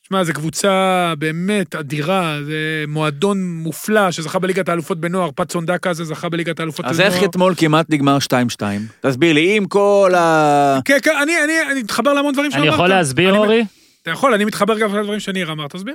שמע, 0.08 0.24
זו 0.24 0.32
קבוצה 0.32 1.14
באמת 1.18 1.74
אדירה, 1.74 2.38
זה 2.44 2.84
מועדון 2.88 3.42
מופלא 3.42 4.10
שזכה 4.10 4.38
בליגת 4.38 4.68
האלופות 4.68 5.00
בנוער, 5.00 5.30
פצון 5.34 5.66
דקה 5.66 5.90
הזה 5.90 6.04
זכה 6.04 6.28
בליגת 6.28 6.60
האלופות 6.60 6.84
אז 6.84 6.96
בנוער. 6.96 7.12
איך 7.14 7.24
אתמול 7.24 7.54
כמעט 7.56 7.86
נגמר 7.90 8.18
2-2? 8.58 8.62
תסביר 9.00 9.32
לי, 9.32 9.56
עם 9.56 9.66
כל 9.66 10.12
ה... 10.16 10.78
כן, 10.84 10.98
כן, 11.02 11.16
אני, 11.22 11.32
אני, 11.44 11.52
אני 11.72 11.82
מתחבר 11.82 12.12
להמון 12.12 12.32
דברים 12.32 12.50
שאמרת. 12.50 12.66
אני 12.66 12.74
יכול 12.74 12.88
להסביר, 12.88 13.34
אורי? 13.34 13.64
אתה 14.02 14.10
יכול, 14.10 14.34
אני 14.34 14.44
מתחבר 14.44 14.78
גם 14.78 14.96
לדברים 14.96 15.20
שניר 15.20 15.52
אמר, 15.52 15.68
תסביר. 15.68 15.94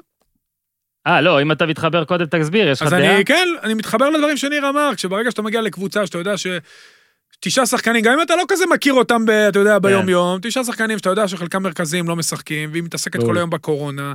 אה, 1.08 1.22
לא, 1.22 1.42
אם 1.42 1.52
אתה 1.52 1.66
מתחבר 1.66 2.04
קודם, 2.04 2.26
תסביר, 2.26 2.70
יש 2.70 2.82
לך 2.82 2.88
אז 2.88 2.94
דעה? 2.94 3.16
אני, 3.16 3.26
כן, 3.26 3.48
אני 3.64 3.74
מתחבר 3.74 4.10
לדברים 4.10 4.38
שניר 4.38 4.70
אמר, 4.70 4.92
כשברגע 4.96 5.32
שאתה 5.32 5.42
מגיע 5.42 5.62
לקבוצה 5.62 6.06
שאתה 6.06 6.18
יודע 6.18 6.38
ש... 6.38 6.48
תשעה 7.40 7.66
שחקנים, 7.66 8.02
גם 8.02 8.14
אם 8.14 8.22
אתה 8.22 8.36
לא 8.36 8.44
כזה 8.48 8.66
מכיר 8.66 8.94
אותם, 8.94 9.26
ב, 9.26 9.30
אתה 9.30 9.54
כן. 9.54 9.60
יודע, 9.60 9.80
ביום-יום, 9.80 10.40
תשעה 10.42 10.64
שחקנים 10.64 10.98
שאתה 10.98 11.10
יודע 11.10 11.28
שחלקם 11.28 11.64
מרכזיים 11.64 12.08
לא 12.08 12.16
משחקים, 12.16 12.70
והיא 12.72 12.84
מתעסקת. 12.84 13.20
כל 13.20 13.38
היום 13.38 13.50
בקורונה, 13.50 14.14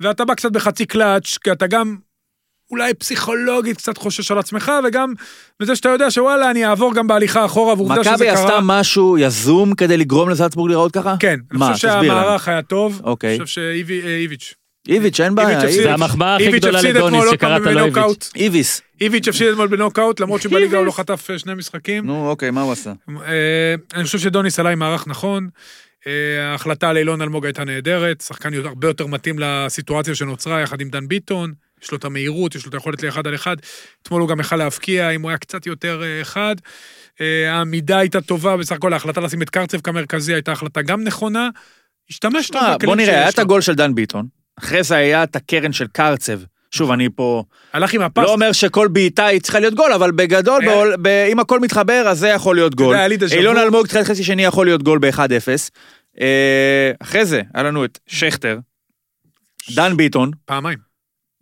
ואתה 0.00 0.24
בא 0.24 0.34
קצת 0.34 0.52
בחצי 0.52 0.86
קלאץ', 0.86 1.38
כי 1.44 1.52
אתה 1.52 1.66
גם 1.66 1.96
אולי 2.70 2.94
פסיכולוגית 2.94 3.76
קצת 3.76 3.98
חושש 3.98 4.30
על 4.30 4.38
עצמך, 4.38 4.72
וגם 4.84 5.12
בזה 5.60 5.76
שאתה 5.76 5.88
יודע 5.88 6.10
שוואלה, 6.10 6.50
אני 6.50 6.66
אעבור 6.66 6.94
גם 6.94 7.06
בהליכה 7.06 7.44
אחורה, 7.44 7.74
ועובדה 7.74 8.04
שזה 8.04 8.12
מכבי 8.12 8.26
קרה. 8.26 8.34
עשתה 8.44 8.58
משהו 8.62 9.18
יזום 9.18 9.74
כדי 9.74 9.96
לגרום 9.96 10.30
לזלצבורג 10.30 10.68
להיראות 10.68 10.92
ככה? 10.92 11.14
כן, 11.20 11.36
אני 11.50 11.58
מה, 11.58 11.72
חושב 11.72 11.88
תסביר 11.88 12.12
לנו. 12.12 12.20
שהמערך 12.20 12.48
היה 12.48 12.62
טוב. 12.62 13.00
אוקיי. 13.04 13.36
אני 13.36 13.44
חושב 13.44 13.60
שאיביץ'. 13.60 14.54
איביץ', 14.88 15.20
אין 15.20 15.34
בעיה. 15.34 15.70
זה 15.70 15.94
המחמאה 15.94 16.36
הכי 16.36 16.50
גדולה 16.50 16.82
לדוניס 16.82 17.24
שקראת 17.30 17.62
לו 17.62 17.84
איביץ'. 17.84 18.30
איביס. 18.36 18.82
איביץ' 19.00 19.28
הפסיד 19.28 19.48
אתמול 19.48 19.68
בנוקאוט, 19.68 20.20
למרות 20.20 20.42
שבליגה 20.42 20.78
הוא 20.78 20.86
לא 20.86 20.90
חטף 20.90 21.30
אה, 21.30 21.38
שני 21.38 21.54
משחקים. 21.54 22.06
נו, 22.06 22.28
אוקיי, 22.28 22.50
מה 22.50 22.62
הוא 22.62 22.72
עשה? 22.72 22.92
אה, 23.08 23.74
אני 23.94 24.04
חושב 24.04 24.18
שדוניס 24.18 24.58
עלה 24.58 24.70
עם 24.70 24.78
מערך 24.78 25.06
נכון. 25.06 25.48
אה, 26.06 26.12
ההחלטה 26.50 26.90
על 26.90 26.96
אילון 26.96 27.22
אלמוג 27.22 27.46
הייתה 27.46 27.64
נהדרת, 27.64 28.20
שחקן 28.20 28.54
הרבה 28.54 28.88
יותר 28.88 29.06
מתאים 29.06 29.38
לסיטואציה 29.38 30.14
שנוצרה 30.14 30.60
יחד 30.60 30.80
עם 30.80 30.88
דן 30.88 31.08
ביטון, 31.08 31.52
יש 31.82 31.90
לו 31.90 31.98
את 31.98 32.04
המהירות, 32.04 32.54
יש 32.54 32.64
לו 32.64 32.68
את 32.68 32.74
היכולת 32.74 33.02
לאחד 33.02 33.26
על 33.26 33.34
אחד. 33.34 33.56
אתמול 34.02 34.20
הוא 34.20 34.28
גם 34.28 34.40
יכל 34.40 34.56
להבקיע, 34.56 35.10
אם 35.10 35.22
הוא 35.22 35.30
היה 35.30 35.38
קצת 35.38 35.66
יותר 35.66 36.02
אחד. 36.22 36.56
העמידה 37.48 37.98
הייתה 37.98 38.20
טובה, 38.20 38.56
בסך 38.56 38.76
הכל 38.76 38.92
ההחלטה 38.92 39.20
לשים 39.20 39.42
את 39.42 39.50
קרצב 39.50 39.80
כמרכזי 39.80 40.34
הייתה 40.34 40.52
החלטה 40.52 40.82
גם 40.82 41.04
נכונה. 41.04 41.48
השתמש 42.10 42.50
טוב 42.50 42.62
שמע, 42.62 42.76
בכלים 42.76 42.88
בוא 42.88 42.96
נראה, 42.96 43.14
היה 43.14 43.24
שיש 43.24 43.34
את 43.34 43.38
לו. 43.38 43.44
הגול 43.44 43.60
של 43.60 43.74
דן 43.74 43.94
ביטון, 43.94 44.26
אחרי 44.58 44.82
זה 44.82 44.96
היה 44.96 45.22
את 45.22 45.36
הקרן 45.36 45.72
של 45.72 45.86
קרצב. 45.86 46.40
שוב, 46.70 46.90
אני 46.90 47.08
פה 47.16 47.44
הלך 47.72 47.92
עם 47.94 48.00
הפס. 48.02 48.22
לא 48.24 48.32
אומר 48.32 48.52
שכל 48.52 48.88
בעיטה 48.88 49.26
היא 49.26 49.40
צריכה 49.40 49.60
להיות 49.60 49.74
גול, 49.74 49.92
אבל 49.92 50.10
בגדול, 50.12 50.62
היה- 50.62 50.70
בעול- 50.70 50.94
ב- 51.02 51.26
אם 51.32 51.40
הכל 51.40 51.60
מתחבר, 51.60 52.04
אז 52.08 52.18
זה 52.18 52.28
יכול 52.28 52.56
להיות 52.56 52.74
גול. 52.74 52.86
יודע, 52.86 52.98
היה 52.98 53.08
לי 53.08 53.16
דז'ה 53.16 53.36
אילון. 53.36 53.56
אלמוג, 53.58 53.86
תחילת 53.86 54.06
חצי 54.06 54.24
שני 54.24 54.44
יכול 54.44 54.66
להיות 54.66 54.82
גול 54.82 54.98
ב-1-0. 54.98 55.70
אה, 56.20 56.92
אחרי 57.02 57.26
זה, 57.26 57.42
היה 57.54 57.62
לנו 57.64 57.84
את 57.84 57.98
שכטר, 58.06 58.58
דן 59.74 59.96
ביטון, 59.96 60.30
פעמיים. 60.44 60.78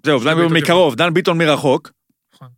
זהו, 0.06 0.18
דן 0.18 0.24
ביטון 0.24 0.42
ביטון 0.42 0.56
מקרוב, 0.62 0.94
דן 0.94 1.14
ביטון 1.14 1.38
מרחוק. 1.38 1.90
נכון. 2.34 2.48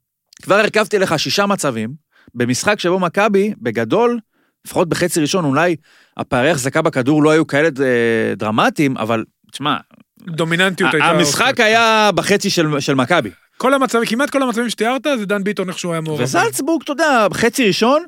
כבר 0.42 0.55
הרכבתי 0.55 0.99
לך 0.99 1.19
שישה 1.19 1.47
מצבים, 1.47 1.90
במשחק 2.35 2.81
שבו 2.81 2.99
מכבי, 2.99 3.55
בגדול, 3.62 4.19
לפחות 4.66 4.88
בחצי 4.88 5.21
ראשון, 5.21 5.45
אולי 5.45 5.77
הפערי 6.16 6.51
החזקה 6.51 6.83
בכדור 6.83 7.23
לא 7.23 7.31
היו 7.31 7.47
כאלה 7.47 7.69
אה, 7.81 8.35
דרמטיים, 8.37 8.97
אבל 8.97 9.25
תשמע, 9.53 9.77
דומיננטיות 10.20 10.94
הייתה... 10.94 11.09
המשחק. 11.09 11.61
היה 11.61 12.11
בחצי 12.14 12.50
של 12.50 12.81
של 12.81 12.94
מכבי. 12.94 13.31
כל 13.57 13.74
המצבים, 13.74 14.07
כמעט 14.07 14.31
כל 14.31 14.42
המצבים 14.42 14.70
שתיארת, 14.70 15.07
זה 15.18 15.26
דן 15.26 15.44
ביטון 15.44 15.68
איך 15.68 15.79
שהוא 15.79 15.92
היה 15.92 16.00
מעורב. 16.00 16.20
וזלצבורג, 16.20 16.83
אתה 16.83 16.92
יודע, 16.92 17.26
חצי 17.33 17.66
ראשון, 17.66 18.05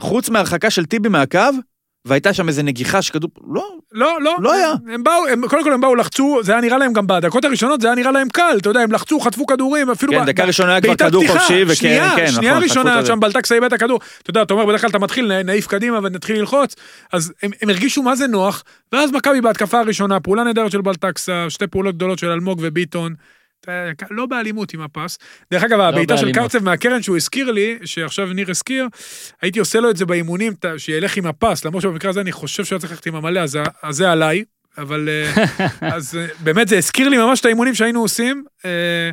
חוץ 0.00 0.28
מהרחקה 0.28 0.70
של 0.70 0.84
טיבי 0.86 1.08
מהקו, 1.08 1.38
והייתה 2.08 2.32
שם 2.32 2.48
איזה 2.48 2.62
נגיחה 2.62 3.02
שכדור, 3.02 3.30
לא, 3.52 3.68
לא, 3.92 4.18
לא. 4.22 4.36
לא 4.40 4.52
היה. 4.52 4.72
הם 4.94 5.02
באו, 5.04 5.26
הם, 5.32 5.48
קודם 5.48 5.64
כל 5.64 5.72
הם 5.72 5.80
באו, 5.80 5.94
לחצו, 5.94 6.40
זה 6.42 6.52
היה 6.52 6.60
נראה 6.60 6.78
להם 6.78 6.92
גם 6.92 7.06
בדקות 7.06 7.44
הראשונות, 7.44 7.80
זה 7.80 7.86
היה 7.86 7.94
נראה 7.94 8.10
להם 8.10 8.28
קל, 8.28 8.56
אתה 8.60 8.70
יודע, 8.70 8.80
הם 8.80 8.92
לחצו, 8.92 9.20
חטפו 9.20 9.46
כדורים, 9.46 9.90
אפילו... 9.90 10.12
כן, 10.12 10.22
ב- 10.22 10.26
דקה 10.26 10.44
ראשונה 10.44 10.72
היה 10.72 10.80
כבר 10.80 10.94
כדור 10.94 11.24
פתיחה, 11.24 11.38
חופשי, 11.38 11.62
וכן, 11.62 11.74
שנייה, 11.74 12.12
כן, 12.16 12.26
שנייה 12.26 12.52
נכון, 12.52 12.64
ראשונה, 12.64 13.06
שם 13.06 13.20
בלטקס 13.20 13.52
איבד 13.52 13.64
את 13.64 13.72
הכדור. 13.72 14.00
אתה 14.22 14.30
יודע, 14.30 14.42
אתה 14.42 14.54
אומר, 14.54 14.66
בדרך 14.66 14.80
כלל 14.80 14.90
אתה 14.90 14.98
מתחיל, 14.98 15.42
נעיף 15.42 15.66
קדימה 15.66 15.98
ונתחיל 15.98 16.38
ללחוץ, 16.38 16.74
אז 17.12 17.32
הם, 17.42 17.50
הם 17.62 17.70
הרגישו 17.70 18.02
מה 18.02 18.16
זה 18.16 18.26
נוח, 18.26 18.64
ואז 18.92 19.10
מכבי 19.12 19.40
בהתקפה 19.40 19.80
הראשונה, 19.80 20.20
פעולה 20.20 20.44
נהדרת 20.44 20.70
של 20.70 20.80
בלטקסה, 20.80 21.46
שתי 21.48 21.66
פעולות 21.66 21.94
גדולות 21.94 22.18
של 22.18 22.30
אלמוג 22.30 22.58
וביטון. 22.62 23.14
אתה- 23.62 23.82
לא 24.10 24.26
באלימות 24.26 24.74
עם 24.74 24.80
הפס. 24.80 25.18
דרך 25.50 25.62
אגב, 25.62 25.80
הבעיטה 25.80 26.16
של. 26.16 26.32
קרצב 26.32 26.62
מהקרן 26.64 27.02
שהוא 27.02 27.16
הזכיר 27.16 27.50
לי, 27.50 27.78
שעכשיו 27.84 28.26
ניר 28.32 28.50
הזכיר, 28.50 28.86
הייתי 29.42 29.58
עושה 29.58 29.80
לו 29.80 29.90
את 29.90 29.96
זה 29.96 30.06
באימונים, 30.06 30.52
שילך 30.76 31.16
עם 31.16 31.26
הפס, 31.26 31.64
למרות 31.64 31.82
שבמקרה 31.82 32.10
הזה 32.10 32.20
אני 32.20 32.32
חושב 32.32 32.64
שהוא 32.64 32.76
היה 32.76 32.80
צריך 32.80 32.92
ללכת 32.92 33.06
עם 33.06 33.14
המלא, 33.14 33.40
אז 33.40 33.50
זה- 33.50 33.62
אז 33.82 33.96
זה 33.96 34.10
עליי, 34.12 34.44
אבל 34.78 35.08
אה, 35.08 35.44
אז 35.96 36.16
אה, 36.18 36.26
באמת 36.40 36.68
זה 36.68 36.78
הזכיר 36.78 37.08
לי 37.08 37.18
ממש 37.18 37.40
את 37.40 37.44
האימונים 37.44 37.74
שהיינו 37.74 38.00
עושים, 38.00 38.44
אה, 38.64 39.10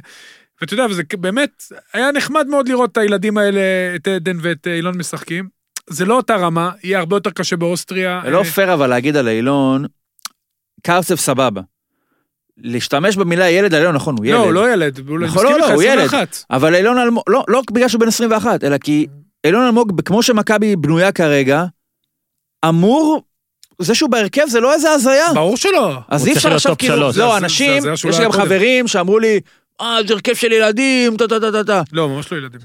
ואתה 0.62 0.74
יודע, 0.74 0.86
וזה 0.90 1.04
באמת, 1.20 1.64
היה 1.94 2.12
נחמד 2.12 2.48
מאוד 2.48 2.68
לראות 2.70 2.92
את 2.92 2.98
הילדים 2.98 3.38
האלה, 3.38 3.62
את 3.96 4.08
עדן 4.08 4.38
ואת 4.42 4.68
אה, 4.68 4.76
אילון 4.76 4.98
משחקים. 4.98 5.48
זה 5.90 6.06
לא 6.06 6.18
אותה 6.18 6.36
רמה, 6.36 6.72
יהיה 6.84 7.00
הרבה 7.00 7.16
יותר 7.16 7.30
קשה 7.30 7.56
באוסטריה. 7.56 8.22
זה 8.26 8.30
לא 8.32 8.40
אה, 8.40 8.44
פייר 8.44 8.74
אבל 8.74 8.88
להגיד 8.88 9.18
על 9.18 9.28
אילון, 9.28 9.86
קרצב 10.84 11.16
סבבה. 11.16 11.62
להשתמש 12.64 13.16
במילה 13.16 13.50
ילד 13.50 13.74
על 13.74 13.80
אילון, 13.82 13.96
נכון, 13.96 14.16
הוא 14.18 14.26
ילד. 14.26 14.36
לא, 14.38 14.44
הוא 14.44 14.54
לא 14.54 14.74
ילד, 14.74 15.00
הוא 15.10 15.20
נכון, 15.20 15.44
מסכים 15.46 15.60
לא, 15.60 15.66
איתך, 15.66 15.74
הוא 15.76 15.84
ילד. 15.84 16.00
21. 16.06 16.44
אבל 16.52 16.76
אילון 16.76 16.98
אלמוג, 16.98 17.24
לא, 17.30 17.44
לא 17.48 17.62
בגלל 17.72 17.88
שהוא 17.88 18.00
בן 18.02 18.08
21, 18.08 18.64
אלא 18.64 18.78
כי 18.78 19.08
אילון 19.44 19.66
אלמוג, 19.66 20.02
כמו 20.06 20.24
שמכבי 20.24 20.76
בנויה 20.76 21.12
כרגע, 21.12 21.64
אמור, 22.70 23.22
זה 23.82 23.96
שהוא 23.96 24.10
בהרכב 24.10 24.44
זה 24.48 24.60
לא 24.60 24.74
איזה 24.74 24.92
הזיה. 24.92 25.26
ברור 25.34 25.58
שלא. 25.58 25.98
אז 26.10 26.28
אי 26.28 26.34
אפשר 26.34 26.54
עכשיו 26.56 26.76
כאילו, 26.78 26.96
לא, 26.96 27.12
זה- 27.12 27.38
אנשים, 27.38 27.82
זה- 27.82 27.90
זה 27.90 27.98
שהוא 27.98 28.12
יש 28.12 28.20
לא 28.20 28.26
גם 28.26 28.32
קודם. 28.32 28.44
חברים 28.44 28.88
שאמרו 28.88 29.20
לי, 29.20 29.40
אה, 29.82 29.98
זה 30.08 30.14
הרכב 30.14 30.34
של 30.34 30.52
ילדים, 30.52 31.18
טה 31.18 31.28
טה 31.28 31.40
טה 31.40 31.52
טה 31.52 31.64
טה. 31.64 31.82
לא, 31.94 32.10
ממש 32.10 32.32
לא 32.32 32.38
ילדים. 32.38 32.60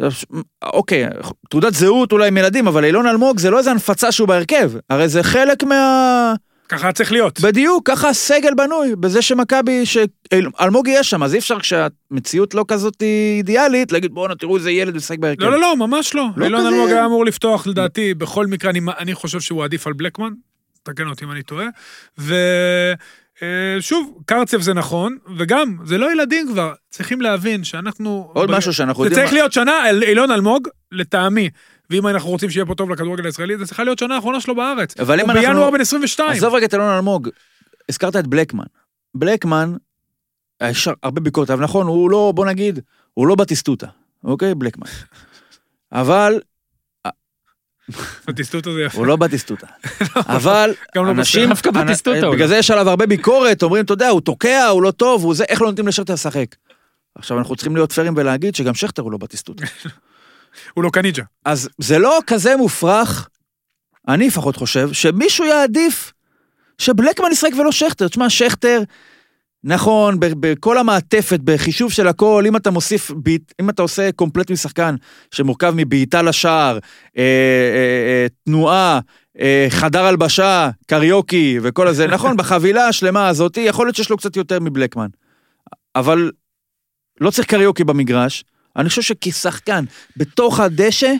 אוקיי, 0.63 1.07
תעודת 1.51 1.75
זהות 1.75 2.13
אולי 2.13 2.29
עם 2.29 2.37
ילדים, 2.37 2.67
אבל 2.69 2.85
אילון 2.85 3.07
אלמוג 3.07 3.39
זה 3.39 3.51
לא 3.51 3.59
איזה 3.59 3.71
הנפצה 3.71 4.13
שהוא 4.13 4.29
בהרכב, 4.29 4.71
הרי 4.91 5.09
זה 5.09 5.23
חלק 5.23 5.63
מה... 5.65 6.35
ככה 6.71 6.93
צריך 6.93 7.13
להיות. 7.13 7.41
בדיוק, 7.41 7.87
ככה 7.91 8.09
הסגל 8.09 8.55
בנוי, 8.57 8.97
בזה 8.97 9.23
שמכבי, 9.23 9.83
שאלמוג 9.87 10.89
יהיה 10.89 11.03
שם, 11.03 11.23
אז 11.23 11.35
אי 11.35 11.39
אפשר 11.39 11.59
כשהמציאות 11.61 12.55
לא 12.55 12.65
כזאת 12.69 13.03
אידיאלית, 13.37 13.93
להגיד 13.93 14.13
בואנה 14.15 14.35
תראו 14.35 14.57
איזה 14.57 14.71
ילד 14.71 14.97
משחק 14.97 15.19
בהרכב. 15.19 15.43
לא, 15.43 15.51
לא, 15.51 15.61
לא, 15.61 15.77
ממש 15.77 16.15
לא. 16.15 16.25
לא 16.37 16.45
אילון 16.45 16.61
כזה- 16.61 16.69
אלמוג 16.69 16.89
היה 16.91 17.05
אמור 17.07 17.25
לפתוח, 17.25 17.67
לדעתי, 17.67 18.15
בכל 18.15 18.47
מקרה, 18.47 18.71
אני, 18.71 18.81
אני 18.99 19.15
חושב 19.15 19.41
שהוא 19.41 19.65
עדיף 19.65 19.87
על 19.87 19.93
בלקמן, 19.93 20.31
תקן 20.83 21.07
אותי 21.07 21.25
אם 21.25 21.31
אני 21.31 21.43
טועה. 21.43 21.67
ושוב, 23.79 24.19
קרצב 24.27 24.61
זה 24.61 24.75
נכון, 24.75 25.17
וגם, 25.39 25.77
זה 25.85 25.99
לא 25.99 26.13
ילדים 26.13 26.49
כבר, 26.53 26.73
צריכים 26.91 27.21
להבין 27.21 27.65
שאנחנו... 27.65 28.31
עוד 28.35 28.51
ב- 28.51 28.55
משהו 28.57 28.73
שאנחנו 28.73 29.03
זה 29.03 29.09
יודעים... 29.09 29.23
צריך 29.27 29.33
להיות 29.33 29.53
שנה, 29.53 29.73
אילון 30.03 30.31
אלמוג, 30.31 30.69
לטעמי, 30.93 31.51
ואם 31.91 32.07
אנחנו 32.07 32.31
רוצים 32.31 32.51
שיהיה 32.51 32.67
פה 32.67 32.75
טוב 32.75 32.91
לכדורגל 32.91 33.27
הישראלי, 33.27 33.59
זה 33.59 33.67
צריכה 33.67 33.85
להיות 33.85 33.99
שנה 33.99 34.15
האחרונה 34.15 34.41
שלו 34.41 34.55
בארץ. 34.55 35.01
אבל 35.01 35.21
אם 35.21 35.31
הוא 35.31 35.33
אנחנו- 35.33 35.49
בינואר 35.49 35.71
בן 35.71 35.81
22. 35.81 36.31
עזוב 36.31 36.55
רגע 36.55 36.67
את 36.67 36.75
אלון 36.75 36.95
אלמוג, 36.95 37.29
הזכרת 37.89 38.17
את 38.17 38.27
בלקמן. 38.27 38.65
בלקמן, 39.15 39.77
יש 40.63 40.89
הרבה 41.03 41.21
ביקורת, 41.21 41.51
אבל 41.51 41.65
נכון, 41.65 41.87
הוא 41.87 42.11
לא, 42.11 42.33
בוא 42.35 42.47
נגיד, 42.47 42.79
הוא 43.15 43.27
לא 43.27 43.35
בטיסטוטה, 43.35 43.87
אוקיי? 44.25 44.55
בלקמן. 44.55 44.87
אבל, 45.93 46.41
בטיסטוטה 48.29 48.73
זה 48.73 48.83
יפה. 48.83 48.99
הוא 48.99 49.07
לא 49.07 49.17
בטיסטוטה. 49.17 49.67
אבל 50.37 50.75
גם 50.97 51.05
לא 51.05 51.11
אנשים, 51.11 51.49
דווקא 51.49 51.71
בטיסטוטה 51.71 52.31
בגלל 52.31 52.41
לא. 52.41 52.47
זה 52.47 52.57
יש 52.57 52.71
עליו 52.71 52.91
הרבה 52.91 53.07
ביקורת, 53.07 53.63
אומרים, 53.63 53.85
אתה 53.85 53.93
יודע, 53.93 54.09
הוא 54.09 54.21
תוקע, 54.21 54.67
הוא 54.67 54.83
לא 54.83 54.91
טוב, 54.91 55.25
הוא 55.25 55.35
זה, 55.35 55.45
איך 55.45 55.63
לא 55.63 55.69
נותנים 55.69 55.89
לשכטר 55.89 56.13
לשחק? 56.13 56.57
עכשיו 57.15 57.39
אנחנו 57.39 57.57
צריכים 57.57 57.77
להיות 57.77 57.93
פיירים 57.93 58.15
ולהגיד 58.17 58.55
שגם 58.55 58.75
שכטר 58.75 59.03
הוא 59.03 59.13
לא 59.13 59.19
בטיסטוטה. 59.19 59.65
הוא 60.75 60.85
לא 60.85 60.91
קניג'ה. 60.91 61.23
אז 61.45 61.69
זה 61.79 61.99
לא 61.99 62.19
כזה 62.27 62.57
מופרך, 62.57 63.29
אני 64.09 64.27
לפחות 64.27 64.57
חושב, 64.57 64.93
שמישהו 64.93 65.45
יעדיף 65.45 66.13
שבלקמן 66.79 67.33
ישחק 67.33 67.51
ולא 67.59 67.73
שכטר. 67.73 68.09
תשמע, 68.09 68.31
שכטר, 68.31 68.83
נכון, 69.65 70.17
בכל 70.21 70.79
המעטפת, 70.79 71.41
בחישוב 71.45 71.93
של 71.93 72.09
הכל, 72.09 72.45
אם 72.47 72.57
אתה 72.57 72.71
מוסיף, 72.71 73.11
אם 73.61 73.71
אתה 73.71 73.83
עושה 73.83 74.13
קומפלט 74.13 74.51
משחקן 74.51 74.95
שמורכב 75.31 75.73
מבעיטה 75.77 76.23
לשער, 76.23 76.79
אה, 77.19 77.23
אה, 77.23 77.25
אה, 78.07 78.27
תנועה, 78.45 79.01
אה, 79.41 79.67
חדר 79.71 80.05
הלבשה, 80.05 80.71
קריוקי 80.87 81.59
וכל 81.63 81.89
הזה, 81.89 82.07
נכון, 82.15 82.37
בחבילה 82.37 82.89
השלמה 82.89 83.29
הזאת, 83.29 83.57
יכול 83.57 83.87
להיות 83.87 83.97
שיש 83.97 84.11
לו 84.11 84.17
קצת 84.17 84.37
יותר 84.37 84.61
מבלקמן. 84.61 85.09
אבל 85.97 86.31
לא 87.21 87.31
צריך 87.31 87.49
קריוקי 87.49 87.85
במגרש. 87.85 88.45
אני 88.77 88.89
חושב 88.89 89.03
שכשחקן 89.03 89.85
בתוך 90.17 90.61
הדשא, 90.61 91.13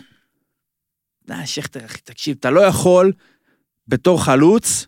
אה, 1.31 1.45
שכטר, 1.47 1.85
אחי, 1.85 2.01
תקשיב, 2.01 2.37
אתה 2.39 2.49
לא 2.49 2.61
יכול 2.61 3.11
בתור 3.87 4.23
חלוץ, 4.23 4.87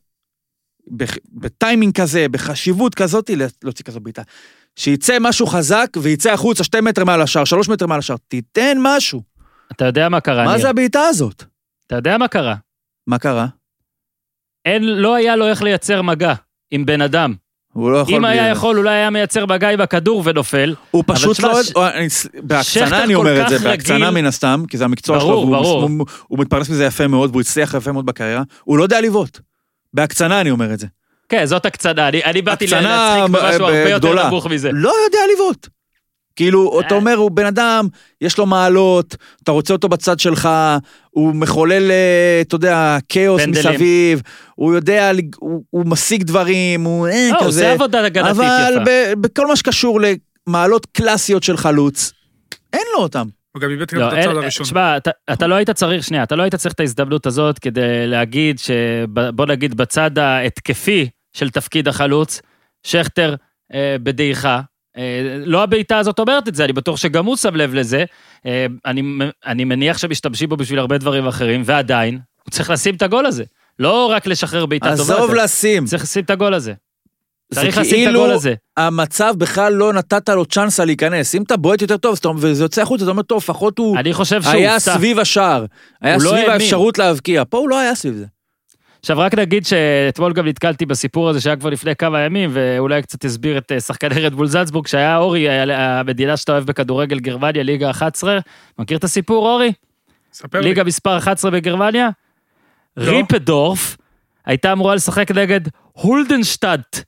בטיימינג 1.34 2.02
כזה, 2.02 2.26
בחשיבות 2.32 2.96
כזאת, 2.96 3.30
לה- 3.30 3.46
להוציא 3.64 3.86
כזו 3.86 4.00
בעיטה. 4.00 4.22
שיצא 4.76 5.18
משהו 5.22 5.48
חזק 5.48 5.88
ויצא 6.02 6.32
החוצה 6.34 6.64
שתי 6.64 6.82
מטר 6.82 7.04
מעל 7.06 7.22
השער, 7.22 7.46
שלוש 7.46 7.70
מטר 7.70 7.88
מעל 7.88 8.00
השער, 8.00 8.18
תיתן 8.28 8.78
משהו. 8.82 9.22
אתה 9.72 9.86
יודע 9.86 10.10
מה 10.10 10.22
קרה, 10.22 10.46
מה 10.46 10.52
ניר? 10.52 10.62
זה 10.62 10.70
הבעיטה 10.70 11.00
הזאת? 11.02 11.44
אתה 11.88 11.96
יודע 11.96 12.18
מה 12.18 12.28
קרה? 12.28 12.56
מה 13.08 13.20
קרה? 13.20 13.48
אין, 14.66 14.84
לא 14.84 15.16
היה 15.16 15.36
לו 15.36 15.48
איך 15.48 15.62
לייצר 15.64 16.02
מגע 16.02 16.34
עם 16.72 16.86
בן 16.86 17.02
אדם. 17.02 17.34
הוא 17.74 17.92
לא 17.92 17.98
יכול... 17.98 18.16
אם 18.16 18.26
היה 18.26 18.48
יכול, 18.50 18.78
אולי 18.78 18.94
היה 18.94 19.10
מייצר 19.10 19.46
מגע 19.46 19.70
עם 19.70 19.82
הכדור 19.82 20.22
ונופל. 20.26 20.76
הוא 20.92 21.04
פשוט 21.08 21.40
לא... 21.40 21.64
ש- 21.64 21.72
אני- 21.76 22.08
בהקצנה 22.44 23.04
אני 23.04 23.16
אומר 23.16 23.42
את 23.44 23.50
זה, 23.50 23.60
בהקצנה 23.60 24.12
מן 24.12 24.26
הסתם, 24.26 24.64
כי 24.68 24.78
זה 24.78 24.86
המקצוע 24.86 25.20
שלו. 25.20 25.30
הוא- 26.28 26.40
מתפרנס 26.40 26.70
מזה 26.70 26.86
יפה 26.86 27.08
מאוד, 27.08 27.30
והוא 27.30 27.42
הצליח 27.42 27.74
יפה 27.74 27.92
מאוד 27.92 28.06
בקריירה, 28.06 28.42
הוא 28.64 28.78
לא 28.78 28.84
יודע 28.84 29.02
לבעוט. 29.02 29.40
בהקצנה 29.94 30.42
אני 30.42 30.52
אומר 30.52 30.74
את 30.74 30.80
זה. 30.80 30.88
כן, 31.30 31.46
זאת 31.46 31.66
הקצנה. 31.66 32.08
אני, 32.08 32.42
באתי 32.42 32.68
להצחיק 32.68 33.24
במשהו 33.24 33.66
הרבה 33.66 33.90
יותר. 33.90 34.28
נמוך 34.28 34.48
מזה. 34.48 34.70
לא 34.74 34.92
יודע 35.06 35.20
לבעוט. 35.36 35.68
כאילו, 36.36 36.80
אתה 36.80 36.96
אה. 36.96 37.00
אומר, 37.00 37.16
הוא 37.16 37.32
בן 37.32 37.46
אדם, 37.46 37.88
יש 38.22 38.38
לו 38.38 38.46
מעלות, 38.46 39.16
אתה 39.44 39.52
רוצה 39.52 39.74
אותו 39.74 39.90
בצד 39.90 40.20
שלך, 40.20 40.50
הוא 41.10 41.36
מחולל, 41.36 41.92
אה, 41.92 42.42
אתה 42.42 42.56
יודע, 42.56 42.98
כאוס. 43.10 43.42
מסביב, 43.48 44.22
הוא 44.56 44.74
יודע, 44.74 45.12
הוא, 45.36 45.64
הוא 45.70 45.86
משיג 45.86 46.24
דברים, 46.24 46.84
הוא 46.84 47.08
אה, 47.08 47.30
לא, 47.32 47.38
הוא 47.38 47.48
כזה. 47.48 47.62
עושה 47.62 47.74
עבודה 47.74 48.06
הגנתית 48.06 48.32
אבל 48.32 48.74
יפה. 48.74 48.84
ב- 48.86 49.14
בכל 49.22 49.48
מה 49.48 49.56
שקשור 49.56 50.00
למעלות 50.48 50.86
קלאסיות 50.86 51.44
של 51.44 51.58
חלוץ, 51.58 52.12
אין 52.74 52.84
לו 52.94 53.04
אותם. 53.04 53.28
הוא 53.52 53.62
גם 53.62 53.70
איבד 53.70 53.92
גם 53.92 54.00
לא, 54.00 54.08
את 54.08 54.14
הצד 54.14 54.28
הראשון. 54.28 54.66
תשמע, 54.66 54.98
אתה, 54.98 55.12
אתה 55.34 55.48
לא 55.48 55.56
היית 55.56 55.70
צריך, 55.70 56.04
שנייה, 56.04 56.24
אתה 56.24 56.36
לא 56.36 56.44
היית 56.44 56.56
צריך 56.56 56.74
את 56.74 56.80
ההזדמנות 56.80 57.26
הזאת 57.26 57.60
כדי 57.60 58.08
להגיד 58.08 58.60
ש... 58.60 58.72
בוא 59.36 59.46
נגיד, 59.46 59.78
בצד 59.78 60.18
ההתקפי 60.18 61.10
של 61.34 61.50
תפקיד 61.50 61.88
החלוץ, 61.88 62.42
שכטר 62.84 63.36
אה, 63.74 63.96
בדעיכה. 64.04 64.62
אה, 64.98 65.38
לא 65.46 65.64
הבעיטה 65.64 65.98
הזאת 65.98 66.20
אומרת 66.20 66.48
את 66.48 66.56
זה, 66.56 66.64
אני 66.66 66.74
בטוח 66.74 66.98
שגם 66.98 67.26
הוא 67.26 67.36
שם 67.36 67.56
לב 67.56 67.74
לזה. 67.74 68.04
אה, 68.46 68.66
אני, 68.86 69.02
אני 69.46 69.64
מניח 69.64 69.98
שמשתמשים 69.98 70.50
בו 70.50 70.58
בשביל 70.58 70.80
הרבה 70.80 70.98
דברים 70.98 71.28
אחרים, 71.28 71.62
ועדיין, 71.66 72.20
הוא 72.44 72.52
צריך 72.52 72.70
לשים 72.70 72.96
את 72.96 73.02
הגול 73.02 73.26
הזה. 73.26 73.44
לא 73.80 74.06
רק 74.06 74.28
לשחרר 74.28 74.66
בעיטה 74.66 74.98
טובה. 74.98 75.16
עזוב. 75.16 75.34
לשים. 75.34 75.86
צריך 75.86 76.04
לשים 76.04 76.24
את 76.24 76.30
הגול 76.30 76.54
הזה. 76.54 76.74
זה 77.50 77.62
צריך 77.62 77.78
לשים 77.78 78.00
את 78.00 78.06
כאילו 78.06 78.20
הגול 78.24 78.36
הזה. 78.36 78.54
המצב 78.78 79.34
בכלל 79.38 79.74
לא 79.74 79.94
נתת 79.94 80.30
לו 80.30 80.46
צ'אנסה 80.46 80.86
להיכנס. 80.86 81.36
אם 81.36 81.44
אתה 81.44 81.58
בועט 81.58 81.82
יותר 81.82 81.98
טוב, 81.98 82.38
וזה 82.40 82.64
יוצא 82.64 82.82
החוצה, 82.82 83.04
אתה 83.04 83.12
אומר, 83.12 83.22
טוב, 83.22 83.38
לפחות 83.38 83.78
הוא 83.78 83.98
אני 83.98 84.14
חושב 84.14 84.42
שהוא 84.42 84.54
היה. 84.54 84.80
סביב 84.80 85.20
השער. 85.20 85.66
היה 86.02 86.16
לא 86.16 86.20
סביב 86.20 86.34
האמין. 86.34 86.52
האפשרות 86.52 86.98
להבקיע. 86.98 87.44
פה 87.50 87.58
הוא 87.58 87.70
לא 87.70 87.80
היה 87.80 87.96
סביב 87.96 88.14
זה. 88.14 88.26
עכשיו 89.04 89.18
רק 89.20 89.34
נגיד 89.34 89.66
שאתמול 89.66 90.34
גם 90.34 90.48
נתקלתי 90.48 90.86
בסיפור 90.86 91.30
הזה 91.30 91.42
שהיה 91.42 91.56
כבר 91.56 91.70
לפני 91.70 91.96
כמה 91.96 92.20
ימים 92.20 92.50
ואולי 92.54 93.02
קצת 93.02 93.26
הסביר 93.26 93.58
את 93.58 93.72
אה, 93.72 93.80
שחקני 93.80 94.22
רדבול 94.22 94.48
זלצבורג 94.48 94.88
שהיה 94.88 95.18
אורי, 95.18 95.50
היה- 95.50 96.00
המדינה 96.00 96.38
שאתה 96.38 96.52
אוהב 96.52 96.64
בכדורגל 96.66 97.20
גרמניה, 97.20 97.64
ליגה 97.64 97.90
11. 97.90 98.40
מכיר 98.80 98.98
את 98.98 99.04
הסיפור 99.04 99.50
אורי? 99.50 99.72
ספר 100.34 100.60
לי. 100.60 100.68
ליגה 100.68 100.84
מספר 100.84 101.18
11 101.18 101.52
בגרמניה? 101.52 102.10
לא. 102.98 103.12
ריפדורף 103.12 103.98
הייתה 104.46 104.72
אמורה 104.74 104.96
לשחק 104.96 105.32
נגד 105.32 105.62
הולדנשטאט, 105.92 107.00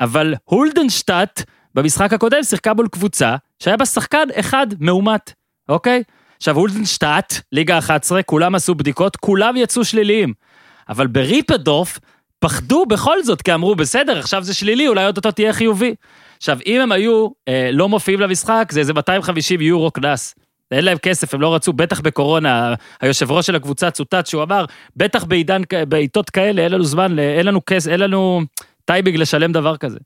אבל 0.00 0.34
הולדנשטאט 0.44 1.42
במשחק 1.74 2.12
הקודם 2.12 2.42
שיחקה 2.42 2.74
מול 2.74 2.88
קבוצה 2.88 3.36
שהיה 3.58 3.76
בה 3.76 3.86
שחקן 3.86 4.24
אחד 4.40 4.66
מאומת, 4.80 5.32
אוקיי? 5.68 6.02
עכשיו 6.36 6.56
הולדנשטאט, 6.56 7.34
ליגה 7.52 7.78
11, 7.78 8.22
כולם 8.22 8.54
עשו 8.54 8.74
בדיקות, 8.74 9.16
כולם 9.16 9.56
יצאו 9.56 9.84
שליליים. 9.84 10.32
אבל 10.88 11.06
בריפדורף 11.06 11.98
פחדו 12.38 12.86
בכל 12.86 13.22
זאת, 13.22 13.42
כי 13.42 13.54
אמרו, 13.54 13.74
בסדר, 13.74 14.18
עכשיו 14.18 14.42
זה 14.42 14.54
שלילי, 14.54 14.88
אולי 14.88 15.04
עוד 15.04 15.16
אותו 15.16 15.30
תהיה 15.30 15.52
חיובי. 15.52 15.94
עכשיו, 16.36 16.58
אם 16.66 16.80
הם 16.80 16.92
היו 16.92 17.28
אה, 17.48 17.70
לא 17.72 17.88
מופיעים 17.88 18.20
למשחק, 18.20 18.68
זה 18.72 18.80
איזה 18.80 18.92
250 18.94 19.60
יורו 19.60 19.90
קנס. 19.90 20.34
אין 20.70 20.84
להם 20.84 20.98
כסף, 20.98 21.34
הם 21.34 21.40
לא 21.40 21.54
רצו, 21.54 21.72
בטח 21.72 22.00
בקורונה, 22.00 22.74
היושב 23.00 23.30
ראש 23.30 23.46
של 23.46 23.56
הקבוצה 23.56 23.90
צוטט 23.90 24.26
שהוא 24.26 24.42
אמר, 24.42 24.64
בטח 24.96 25.24
בעידן, 25.24 25.62
בעיתות 25.88 26.30
כאלה, 26.30 26.62
אין 26.62 26.72
לנו 26.72 26.84
זמן, 26.84 27.18
אין 27.18 27.46
לנו 27.46 27.60
כסף, 27.66 27.90
אין 27.90 28.00
לנו 28.00 28.42
טייבינג 28.84 29.16
לשלם 29.16 29.52
דבר 29.52 29.76
כזה. 29.76 29.98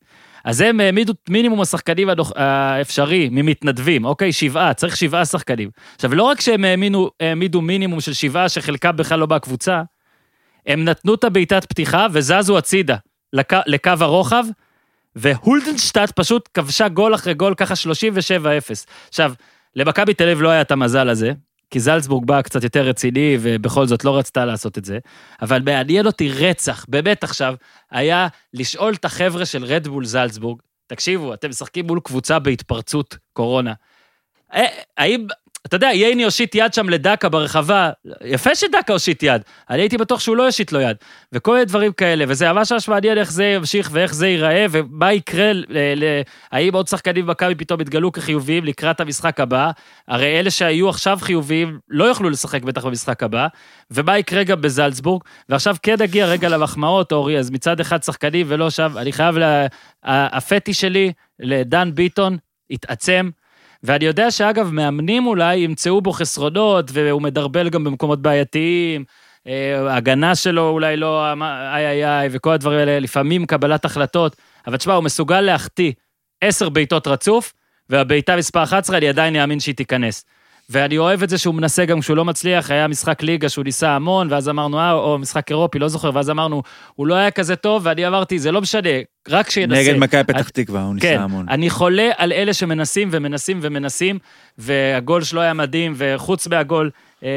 אז 0.45 0.61
הם 0.61 0.81
העמידו 0.81 1.13
את 1.13 1.31
מינימום 1.31 1.61
השחקנים 1.61 2.09
האפשרי 2.37 3.29
ממתנדבים, 3.33 4.05
אוקיי? 4.05 4.33
שבעה, 4.33 4.75
צריך 4.75 4.97
שבעה 4.97 5.25
שחקנים. 5.25 5.71
עכשיו, 5.95 6.15
לא 6.15 6.23
רק 6.23 6.41
שהם 6.41 6.65
העמידו, 6.65 7.11
העמידו 7.21 7.61
מינימום 7.61 8.01
של 8.01 8.13
שבעה 8.13 8.49
שחלקם 8.49 8.97
בכלל 8.97 9.19
לא 9.19 9.27
בקבוצה, 9.27 9.83
הם 10.69 10.85
נתנו 10.85 11.15
את 11.15 11.25
הבעיטת 11.25 11.65
פתיחה 11.65 12.07
וזזו 12.13 12.59
הצידה 12.59 12.97
לקו, 13.33 13.57
לקו 13.67 13.93
הרוחב, 14.01 14.45
והולדנשטאט 15.17 16.11
פשוט 16.11 16.49
כבשה 16.55 16.89
גול 16.89 17.15
אחרי 17.15 17.35
גול, 17.35 17.55
ככה 17.55 17.75
37-0. 17.75 17.79
עכשיו, 19.09 19.33
למכבי 19.77 20.15
תל 20.15 20.25
אביב 20.25 20.43
לא 20.43 20.49
היה 20.49 20.61
את 20.61 20.71
המזל 20.71 21.09
הזה, 21.09 21.33
כי 21.71 21.81
זלצבורג 21.81 22.27
באה 22.27 22.43
קצת 22.43 22.65
יותר 22.65 22.83
רציני, 22.87 23.37
ובכל 23.41 23.87
זאת 23.87 24.05
לא 24.05 24.19
רצתה 24.19 24.45
לעשות 24.45 24.79
את 24.79 24.85
זה, 24.85 24.99
אבל 25.43 25.63
מעניין 25.63 26.07
אותי 26.07 26.33
רצח, 26.33 26.85
באמת 26.89 27.25
עכשיו, 27.25 27.55
היה 27.91 28.29
לשאול 28.55 28.95
את 28.95 29.05
החבר'ה 29.05 29.47
של 29.47 29.65
רדבול 29.65 30.05
זלצבורג, 30.05 30.61
תקשיבו, 30.87 31.35
אתם 31.35 31.49
משחקים 31.49 31.87
מול 31.87 32.01
קבוצה 32.01 32.39
בהתפרצות 32.39 33.17
קורונה. 33.33 33.73
אה, 34.55 34.67
האם, 34.97 35.27
אתה 35.67 35.77
יודע, 35.77 35.87
ייני 35.87 36.25
הושיט 36.25 36.55
יד 36.55 36.75
שם 36.75 36.89
לדקה 36.89 37.29
ברחבה, 37.29 37.91
יפה 38.25 38.55
שדקה 38.55 38.93
הושיט 38.93 39.23
יד, 39.23 39.43
אני 39.71 39.81
הייתי 39.81 39.99
בטוח 39.99 40.21
שהוא 40.21 40.37
לא 40.37 40.43
יושיט 40.43 40.73
לו 40.73 40.81
יד, 40.81 40.97
וכל 41.33 41.53
מיני 41.53 41.65
דברים 41.65 41.93
כאלה, 41.93 42.25
וזה 42.29 42.53
ממש 42.53 42.73
ממש 42.73 42.89
מעניין 42.89 43.19
איך 43.19 43.33
זה 43.33 43.45
ימשיך 43.45 43.91
ואיך 43.93 44.15
זה 44.15 44.29
ייראה, 44.29 44.67
ומה 44.71 45.13
יקרה, 45.13 45.53
ל, 45.53 45.67
ל, 45.97 46.05
האם 46.53 46.75
עוד 46.75 46.89
שחקנים 46.89 47.27
במכבי 47.27 47.55
פתאום 47.55 47.81
יתגלו 47.81 48.13
כחיוביים 48.13 48.65
לקראת 48.65 49.01
המשחק 49.01 49.41
הבא, 49.41 49.71
הרי 50.09 50.41
אלה 50.41 50.51
שהיו 50.51 50.89
עכשיו 50.89 51.19
חיוביים 51.21 51.79
לא 51.89 52.05
יוכלו 52.05 52.31
לשחק 52.31 52.63
בטח 52.63 52.85
במשחק 52.85 53.23
הבא, 53.23 53.47
ומה 53.91 54.19
יקרה 54.19 54.45
גם 54.45 54.61
בזלצבורג, 54.61 55.23
ועכשיו 55.49 55.77
כן 55.83 55.95
נגיע 56.01 56.27
רגע 56.27 56.49
למחמאות, 56.49 57.13
אורי, 57.13 57.39
אז 57.39 57.51
מצד 57.51 57.81
אחד 57.81 58.03
שחקנים 58.03 58.47
ולא 58.49 58.71
שם, 58.71 58.93
אני 58.97 59.13
חייב, 59.13 59.39
לה, 59.39 59.67
הפטי 60.05 60.75
שלי 60.75 61.13
לדן 61.41 61.91
ביטון 61.95 62.37
התעצם, 62.71 63.31
ואני 63.83 64.05
יודע 64.05 64.31
שאגב, 64.31 64.71
מאמנים 64.71 65.27
אולי 65.27 65.57
ימצאו 65.57 66.01
בו 66.01 66.13
חסרונות, 66.13 66.91
והוא 66.93 67.23
מדרבל 67.23 67.69
גם 67.69 67.85
במקומות 67.85 68.23
בעייתיים, 68.23 69.05
אה, 69.47 69.93
ההגנה 69.93 70.35
שלו 70.35 70.69
אולי 70.69 70.97
לא, 70.97 71.33
איי 71.75 71.87
איי 71.87 72.07
איי, 72.07 72.29
וכל 72.33 72.53
הדברים 72.53 72.79
האלה, 72.79 72.99
לפעמים 73.01 73.47
קבלת 73.47 73.85
החלטות, 73.85 74.37
אבל 74.67 74.77
תשמע, 74.77 74.95
הוא 74.95 75.05
מסוגל 75.05 75.41
להחטיא 75.41 75.93
עשר 76.41 76.69
בעיטות 76.69 77.07
רצוף, 77.07 77.53
והבעיטה 77.89 78.37
מספר 78.37 78.63
11, 78.63 78.99
אני 78.99 79.09
עדיין 79.09 79.37
אאמין 79.37 79.61
שהיא 79.61 79.75
תיכנס. 79.75 80.25
ואני 80.71 80.99
אוהב 80.99 81.23
את 81.23 81.29
זה 81.29 81.39
שהוא 81.39 81.55
מנסה 81.55 81.85
גם 81.85 82.01
כשהוא 82.01 82.17
לא 82.17 82.25
מצליח, 82.25 82.71
היה 82.71 82.89
משחק 82.89 83.23
ליגה 83.23 83.49
שהוא 83.49 83.65
ניסה 83.65 83.91
המון, 83.91 84.33
ואז 84.33 84.49
אמרנו, 84.49 84.79
אה, 84.79 84.93
או 84.93 85.19
משחק 85.19 85.51
אירופי, 85.51 85.79
לא 85.79 85.89
זוכר, 85.89 86.11
ואז 86.15 86.31
אמרנו, 86.31 86.63
הוא 86.95 87.07
לא 87.07 87.15
היה 87.15 87.31
כזה 87.31 87.57
טוב, 87.57 87.83
ואני 87.85 88.07
אמרתי, 88.07 88.39
זה 88.39 88.53
לא 88.53 88.61
משנה, 88.61 88.89
רק 89.29 89.51
שינסה. 89.51 89.81
נגד 89.81 89.97
מכבי 89.97 90.25
פתח 90.25 90.49
תקווה, 90.49 90.83
הוא 90.83 90.95
כן, 91.01 91.11
ניסה 91.11 91.25
המון. 91.25 91.47
אני 91.49 91.71
חולה 91.71 92.11
על 92.17 92.33
אלה 92.33 92.53
שמנסים 92.53 93.09
ומנסים 93.13 93.59
ומנסים, 93.63 94.19
והגול 94.59 95.23
שלו 95.23 95.41
היה 95.41 95.55
מדהים, 95.55 95.95
וחוץ 95.97 96.47
מהגול, 96.47 96.91
אה, 97.25 97.29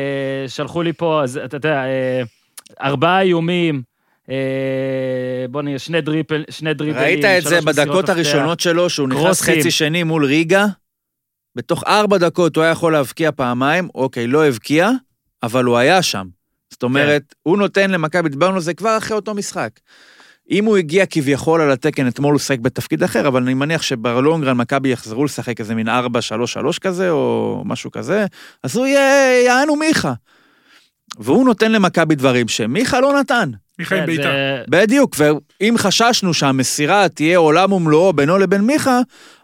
שלחו 0.48 0.84
לי 0.84 0.94
פה, 0.94 1.24
אז 1.24 1.40
אתה 1.46 1.58
יודע, 1.58 1.84
אה, 1.84 2.22
ארבעה 2.82 3.22
איומים, 3.22 3.82
אה, 4.30 4.36
בוא 5.50 5.62
נראה, 5.62 5.80
שני 5.80 6.02
דריפל, 6.02 6.44
שני 6.50 6.74
דריבלים, 6.74 7.04
ראית 7.04 7.26
את 7.26 7.44
זה 7.44 7.62
בדקות. 7.62 8.10
הראשונות 8.10 8.60
שלו, 8.60 8.90
שהוא 8.90 9.10
נכנס. 9.10 9.42
חצי 9.42 9.72
שני 9.72 10.04
מול 10.04 10.26
ריגה, 10.26 10.66
בתוך 11.56 11.84
ארבע 11.88 12.18
דקות 12.18 12.56
הוא 12.56 12.64
היה 12.64 12.72
יכול 12.72 12.94
להבקיע 12.94 13.32
פעמיים, 13.32 13.90
אוקיי, 13.96 14.28
לא 14.28 14.46
הבקיע, 14.46 14.90
אבל 15.44 15.66
הוא 15.66 15.78
היה 15.78 16.02
שם. 16.02 16.28
זאת 16.70 16.84
אומרת, 16.84 17.36
הוא 17.44 17.58
נותן 17.58 17.92
למכבי, 17.92 18.30
דיברנו 18.30 18.56
על 18.56 18.62
זה 18.62 18.74
כבר 18.74 18.98
אחרי 18.98 19.16
אותו 19.16 19.34
משחק. 19.34 19.70
אם 20.52 20.66
הוא 20.66 20.78
הגיע 20.78 21.06
כביכול 21.06 21.62
על 21.62 21.72
התקן, 21.72 22.08
אתמול 22.08 22.34
הוא 22.34 22.40
שיחק 22.40 22.60
בתפקיד 22.60 23.04
אחר, 23.04 23.28
אבל 23.28 23.44
אני 23.44 23.54
מניח 23.54 23.82
שבלונגרן 23.82 24.58
מכבי 24.58 24.90
יחזרו 24.90 25.26
לשחק 25.26 25.60
איזה 25.60 25.76
מין 25.76 25.90
4-3-3 25.90 25.92
כזה, 26.82 27.10
או 27.10 27.62
משהו 27.66 27.92
כזה, 27.92 28.26
אז 28.64 28.76
הוא 28.76 28.86
יהיה 28.86 29.44
יענו 29.46 29.76
מיכה. 29.76 30.14
והוא 31.20 31.46
נותן 31.46 31.72
למכבי 31.72 32.16
דברים 32.16 32.48
שמיכה 32.48 33.00
לא 33.00 33.20
נתן. 33.20 33.52
מיכה 33.82 33.96
עם 33.96 34.06
בעיטה. 34.06 34.30
בדיוק, 34.70 35.16
ואם 35.18 35.76
חששנו 35.78 36.34
שהמסירה 36.34 37.10
תהיה 37.10 37.38
עולם 37.38 37.72
ומלואו 37.72 38.14
בינו 38.14 38.38
לבין 38.38 38.62
מיכה, 38.62 39.00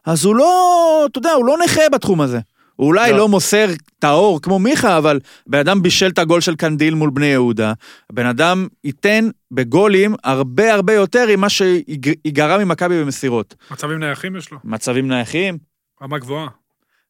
אז 0.05 0.25
הוא 0.25 0.35
לא, 0.35 1.05
אתה 1.11 1.19
יודע, 1.19 1.31
הוא 1.31 1.45
לא 1.45 1.55
נכה 1.65 1.81
בתחום 1.91 2.21
הזה. 2.21 2.39
הוא 2.75 2.87
אולי 2.87 3.11
לא. 3.11 3.17
לא 3.17 3.27
מוסר 3.27 3.67
טהור 3.99 4.41
כמו 4.41 4.59
מיכה, 4.59 4.97
אבל 4.97 5.19
בן 5.47 5.59
אדם 5.59 5.81
בישל 5.81 6.07
את 6.07 6.19
הגול 6.19 6.41
של 6.41 6.55
קנדיל 6.55 6.93
מול 6.93 7.09
בני 7.09 7.25
יהודה. 7.25 7.73
בן 8.11 8.25
אדם 8.25 8.67
ייתן 8.83 9.29
בגולים 9.51 10.15
הרבה 10.23 10.73
הרבה 10.73 10.93
יותר 10.93 11.25
ממה 11.29 11.49
שיגרע 11.49 12.57
ממכבי 12.63 13.03
במסירות. 13.03 13.55
מצבים 13.71 13.99
נייחים 13.99 14.35
יש 14.35 14.51
לו, 14.51 14.57
מצבים 14.63 15.07
נייחים, 15.07 15.57
רמה 16.03 16.17
גבוהה. 16.19 16.47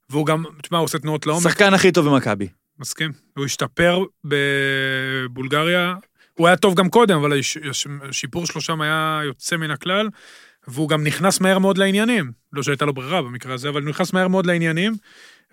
והוא 0.09 0.25
גם, 0.25 0.43
תשמע, 0.61 0.77
הוא 0.77 0.85
עושה 0.85 0.99
תנועות 0.99 1.27
לעומק, 1.27 1.43
שחקן 1.43 1.73
הכי 1.73 1.91
טוב 1.91 2.09
במכבי. 2.09 2.47
מסכים. 2.79 3.11
הוא 3.37 3.45
השתפר 3.45 4.03
בבולגריה, 4.25 5.95
הוא 6.37 6.47
היה 6.47 6.55
טוב 6.57 6.75
גם 6.75 6.89
קודם, 6.89 7.17
אבל 7.17 7.39
הש- 7.39 7.57
הש- 7.69 7.87
השיפור 8.09 8.45
שלו 8.47 8.61
שם 8.61 8.81
היה 8.81 9.21
יוצא 9.25 9.57
מן 9.57 9.71
הכלל, 9.71 10.09
והוא 10.67 10.89
גם 10.89 11.03
נכנס 11.03 11.41
מהר 11.41 11.59
מאוד 11.59 11.77
לעניינים. 11.77 12.31
לא 12.53 12.63
שהייתה 12.63 12.85
לו 12.85 12.93
ברירה 12.93 13.21
במקרה 13.21 13.53
הזה, 13.53 13.69
אבל 13.69 13.81
הוא 13.81 13.89
נכנס 13.89 14.13
מהר 14.13 14.27
מאוד 14.27 14.45
לעניינים, 14.45 14.93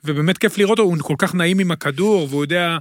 ובאמת 0.04 0.38
כיף 0.38 0.58
לראות 0.58 0.78
אותו, 0.78 0.90
הוא 0.90 0.98
כל 1.02 1.14
כך 1.18 1.34
נעים 1.34 1.58
עם 1.58 1.70
הכדור, 1.70 2.26
והוא 2.30 2.44
יודע... 2.44 2.76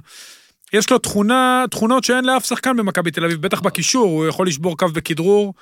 יש 0.72 0.90
לו 0.90 0.98
תכונה, 0.98 1.64
תכונות 1.70 2.04
שאין 2.04 2.24
לאף 2.24 2.46
שחקן 2.46 2.76
במכבי 2.76 3.10
תל 3.10 3.24
אביב, 3.24 3.42
בטח 3.42 3.60
בקישור, 3.60 4.06
הוא 4.06 4.26
יכול 4.26 4.46
לשבור 4.46 4.76
קו 4.78 4.88
בכדרור, 4.88 5.54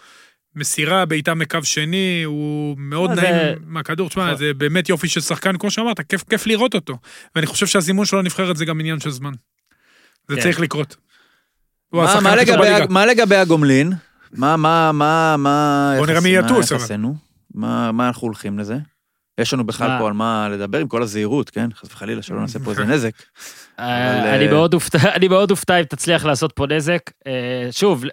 מסירה, 0.57 1.05
בעיטה 1.05 1.34
מקו 1.34 1.59
שני, 1.64 2.22
הוא 2.24 2.76
מאוד 2.78 3.11
אה, 3.11 3.14
נעים 3.16 3.34
זה- 3.34 3.55
מהכדור. 3.66 4.09
תשמע, 4.09 4.24
נכון. 4.26 4.36
זה 4.38 4.55
באמת 4.55 4.88
יופי 4.88 5.09
של 5.09 5.20
שחקן, 5.20 5.59
כמו 5.59 5.70
שאמרת, 5.70 6.01
כיף, 6.09 6.24
כיף 6.30 6.47
לראות 6.47 6.74
אותו. 6.74 6.99
ואני 7.34 7.47
חושב 7.47 7.66
שהזימון 7.66 8.07
שלו 8.07 8.18
לנבחרת 8.22 8.57
זה 8.57 8.64
גם 8.64 8.80
עניין 8.80 9.01
של 9.01 9.11
זמן. 9.11 9.32
זה 10.28 10.36
כן. 10.36 10.43
צריך 10.43 10.61
לקרות. 10.61 10.97
מה- 11.93 12.20
מה 12.88 13.07
לגבי 13.07 13.34
מה 13.36 13.40
הגומלין? 13.40 13.93
מה, 14.32 14.57
מה, 14.57 14.93
מה, 14.93 15.36
מה... 15.38 15.95
בוא 15.99 16.07
נראה 16.07 16.20
מי 16.20 16.38
מה 16.38 16.45
יטוס, 16.47 16.72
אבל. 16.72 16.80
יחסנו? 16.80 17.14
מה 17.55 17.93
מה 17.93 18.07
אנחנו 18.07 18.26
הולכים 18.26 18.59
לזה? 18.59 18.76
יש 19.38 19.55
לנו 19.55 19.64
בכלל 19.64 19.88
מה? 19.88 19.99
פה 19.99 20.07
על 20.07 20.12
מה 20.12 20.49
לדבר, 20.53 20.78
עם 20.78 20.88
כל 20.88 21.03
הזהירות, 21.03 21.51
כן? 21.51 21.68
חס 21.80 21.88
וחלילה, 21.93 22.22
שלא 22.22 22.40
נעשה 22.40 22.59
פה 22.59 22.70
איזה 22.70 22.84
נזק. 22.95 23.11
אה, 23.78 24.34
אני 24.34 24.47
אה, 24.47 24.51
מאוד 24.53 24.74
אופתע, 24.74 24.99
אני 25.16 25.28
מאוד 25.28 25.51
אופתע 25.51 25.78
אם 25.78 25.84
תצליח 25.84 26.24
לעשות 26.24 26.53
פה 26.53 26.66
נזק. 26.66 27.11
אה, 27.26 27.32
שוב, 27.70 28.05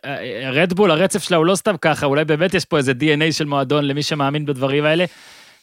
רדבול, 0.53 0.91
הרצף 0.91 1.23
שלה 1.23 1.37
הוא 1.37 1.45
לא 1.45 1.55
סתם 1.55 1.75
ככה, 1.81 2.05
אולי 2.05 2.25
באמת 2.25 2.53
יש 2.53 2.65
פה 2.65 2.77
איזה 2.77 2.91
DNA 2.91 3.31
של 3.31 3.45
מועדון 3.45 3.85
למי 3.85 4.03
שמאמין 4.03 4.45
בדברים 4.45 4.85
האלה. 4.85 5.05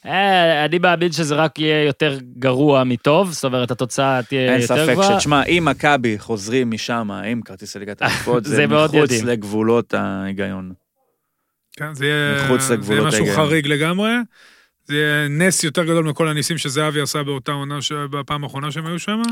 אה, 0.06 0.64
אני 0.64 0.78
מאמין 0.78 1.12
שזה 1.12 1.34
רק 1.34 1.58
יהיה 1.58 1.84
יותר 1.84 2.18
גרוע 2.38 2.84
מטוב, 2.84 3.32
זאת 3.32 3.44
אומרת, 3.44 3.70
התוצאה 3.70 4.20
תהיה 4.22 4.52
אין 4.52 4.60
יותר 4.60 4.84
ספק 4.84 4.92
גבוהה. 4.92 5.14
שתשמע, 5.14 5.44
אם 5.44 5.68
מכבי 5.70 6.18
חוזרים 6.18 6.70
משם 6.70 7.10
עם 7.10 7.42
כרטיס 7.42 7.76
לליגת 7.76 8.02
האלופות, 8.02 8.44
זה 8.56 8.66
מחוץ. 8.66 9.10
לגבולות 9.24 9.94
ההיגיון. 9.94 10.72
כן, 11.76 11.94
זה 11.94 12.06
יהיה, 12.06 12.48
משהו. 13.02 13.26
חריג 13.34 13.66
לגמרי. 13.66 14.12
זה 14.84 14.96
יהיה 14.96 15.28
נס 15.28 15.64
יותר 15.64 15.84
גדול 15.84 16.04
מכל 16.04 16.28
הניסים 16.28 16.58
שזהבי 16.58 17.00
עשה 17.00 17.22
באותה 17.22 17.52
עונה, 17.52 17.78
בפעם 18.10 18.44
האחרונה 18.44 18.72
שהם 18.72 18.86
היו 18.86 18.98
שם. 18.98 19.22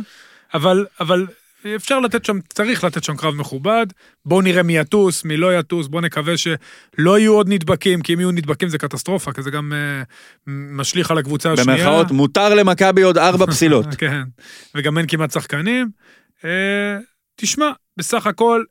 אבל, 0.55 0.87
אבל 1.01 1.27
אפשר 1.77 2.01
לתת 2.01 2.25
שם, 2.25 2.39
צריך 2.49 2.85
לתת 2.85 3.05
שם 3.05 3.17
קרב 3.17 3.35
מכובד. 3.35 3.87
בואו 4.25 4.41
נראה 4.43 4.63
מי 4.63 4.79
יטוס, 4.79 5.25
מי 5.25 5.37
לא 5.37 5.59
יטוס, 5.59 5.87
בואו 5.87 6.03
נקווה 6.03 6.35
שלא 6.37 7.19
יהיו 7.19 7.33
עוד 7.33 7.49
נדבקים, 7.49 8.03
כי 8.03 8.15
אם 8.15 8.21
יהיו 8.21 8.31
נדבקים 8.31 8.69
זה 8.69 8.79
קטסטרופה, 8.79 9.33
כי 9.33 9.43
זה 9.43 9.51
גם 9.51 9.73
אה, 9.73 10.03
משליך 10.47 11.11
על 11.11 11.19
הקבוצה 11.19 11.53
השנייה. 11.53 11.79
במרכאות, 11.79 12.11
מותר 12.11 12.55
למכבי 12.55 13.03
עוד 13.03 13.19
ארבע 13.19 13.47
פסילות. 13.47 13.87
כן, 13.99 14.23
וגם 14.75 14.99
אין 14.99 15.07
כמעט 15.07 15.31
שחקנים. 15.31 15.91
אה, 16.45 16.99
תשמע, 17.37 17.71
בסך 17.97 18.27
הכל, 18.27 18.65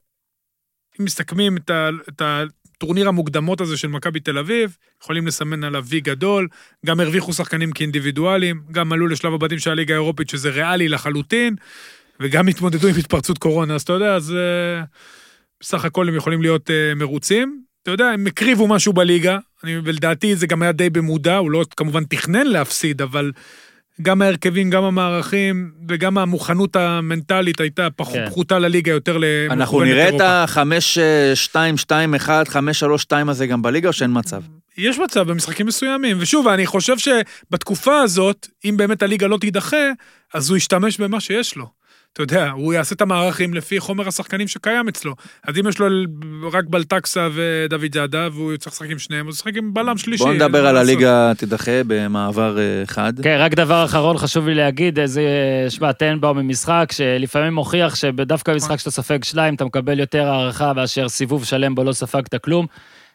אם 1.00 1.06
מסתכמים 1.06 1.58
את, 1.58 1.70
ה, 1.70 1.90
את 2.10 2.22
הטורניר 2.22 3.08
המוקדמות 3.08 3.62
הזה 3.62 3.78
של 3.78 3.88
מכבי 3.88 4.20
תל 4.20 4.38
אביב, 4.38 4.78
יכולים 5.04 5.28
לסמן 5.28 5.64
עליו 5.64 5.86
וי 5.88 6.02
גדול, 6.02 6.48
גם 6.86 7.00
הרוויחו 7.00 7.34
שחקנים 7.34 7.72
כאינדיבידואלים, 7.72 8.62
גם 8.72 8.94
עלו 8.94 9.08
לשלב 9.08 9.34
הבתים 9.34 9.60
של 9.60 9.72
הליגה 9.72 9.94
האירופית, 9.94 10.30
שזה 10.30 10.50
ריאלי 10.50 10.90
לחלוטין, 10.90 11.56
וגם 12.24 12.48
התמודדו 12.48 12.88
עם 12.88 12.96
התפרצות 12.96 13.38
קורונה, 13.38 13.76
אז 13.76 13.82
אתה 13.82 13.94
יודע, 13.94 14.16
אז 14.16 14.32
אה, 14.32 14.84
בסך 15.60 15.86
הכל 15.86 16.08
הם 16.08 16.16
יכולים 16.16 16.42
להיות 16.42 16.70
אה, 16.70 16.96
מרוצים. 16.96 17.64
אתה 17.84 17.92
יודע, 17.92 18.06
הם 18.06 18.28
הקריבו 18.28 18.68
משהו 18.68 18.94
בליגה, 18.94 19.38
אני, 19.64 19.78
ולדעתי 19.84 20.36
זה 20.36 20.48
גם 20.48 20.62
היה 20.62 20.72
די 20.72 20.90
במודע, 20.90 21.38
הוא 21.38 21.52
לא 21.52 21.66
כמובן 21.78 22.04
תכנן 22.04 22.48
להפסיד, 22.48 23.02
אבל 23.02 23.32
גם 24.02 24.22
ההרכבים, 24.22 24.70
גם 24.70 24.84
המערכים, 24.84 25.72
וגם 25.90 26.18
המוכנות 26.18 26.76
המנטלית 26.76 27.60
הייתה 27.60 27.88
פח, 27.90 28.14
כן. 28.14 28.26
פחותה 28.26 28.60
לליגה 28.60 28.92
יותר 28.92 29.18
למכוונת 29.18 29.52
אנחנו 29.52 29.84
נראה 29.84 30.10
את 30.10 30.22
אירופה. 30.22 30.62
ה-5-2-2-1, 32.22 32.30
5-3-2 33.12 33.30
הזה 33.30 33.48
גם 33.48 33.62
בליגה, 33.62 33.88
או 33.88 33.94
שאין 33.94 34.12
מצב? 34.14 34.42
יש 34.78 35.00
מצב 35.00 35.32
במשחקים 35.32 35.66
מסוימים, 35.66 36.18
ושוב, 36.20 36.48
אני 36.48 36.66
חושב 36.66 36.96
שבתקופה 36.98 38.02
הזאת, 38.02 38.48
אם 38.66 38.78
באמת 38.78 39.04
הליגה 39.04 39.28
לא 39.28 39.38
תידחה, 39.38 39.92
אז 40.34 40.50
הוא 40.50 40.58
ישתמש 40.58 41.00
במה 41.00 41.20
שיש 41.20 41.56
לו. 41.56 41.83
אתה 42.14 42.24
יודע, 42.24 42.50
הוא 42.50 42.74
יעשה 42.74 42.96
את 42.96 43.02
המערכים 43.02 43.54
לפי 43.54 43.80
חומר 43.80 44.08
השחקנים 44.08 44.48
שקיים 44.48 44.88
אצלו. 44.88 45.16
אז 45.48 45.58
אם 45.60 45.68
יש 45.68 45.80
לו 45.80 45.88
רק 46.52 46.66
בלטקסה 46.66 47.28
ודוד 47.34 47.94
זאדה, 47.94 48.28
והוא 48.34 48.58
צריך 48.58 48.76
לשחק 48.76 48.90
עם 48.90 49.00
שניהם, 49.00 49.28
אז 49.28 49.34
הוא 49.34 49.36
ישחק 49.36 49.58
עם 49.58 49.74
בלם 49.74 49.98
שלישי. 49.98 50.24
בוא 50.24 50.34
נדבר 50.34 50.68
על. 50.68 50.78
הליגה 50.78 51.32
תידחה 51.38 51.82
במעבר 51.88 52.60
אה, 52.60 52.84
חד. 52.86 53.14
כן, 53.24 53.38
רק 53.40 53.54
דבר 53.54 53.86
אחרון 53.86 54.18
חשוב 54.18 54.48
לי 54.48 54.56
להגיד, 54.56 55.00
איזה, 55.00 55.24
שמע, 55.70 55.92
טנבאום 55.92 56.38
ממשחק 56.38 56.90
שלפעמים 56.92 57.54
מוכיח 57.54 57.96
שבדווקא 57.96 58.54
במשחק 58.54 58.80
שאתה 58.80 58.92
סופג 58.92 59.24
שניים, 59.24 59.56
אתה 59.56 59.66
מקבל 59.66 60.00
יותר 60.00 60.28
הערכה 60.28 60.74
מאשר 60.74 61.10
סיבוב 61.10 61.46
שלם 61.46 61.76
בו 61.76 61.84
לא 61.84 61.92
ספגת 61.92 62.36
כלום. 62.44 62.68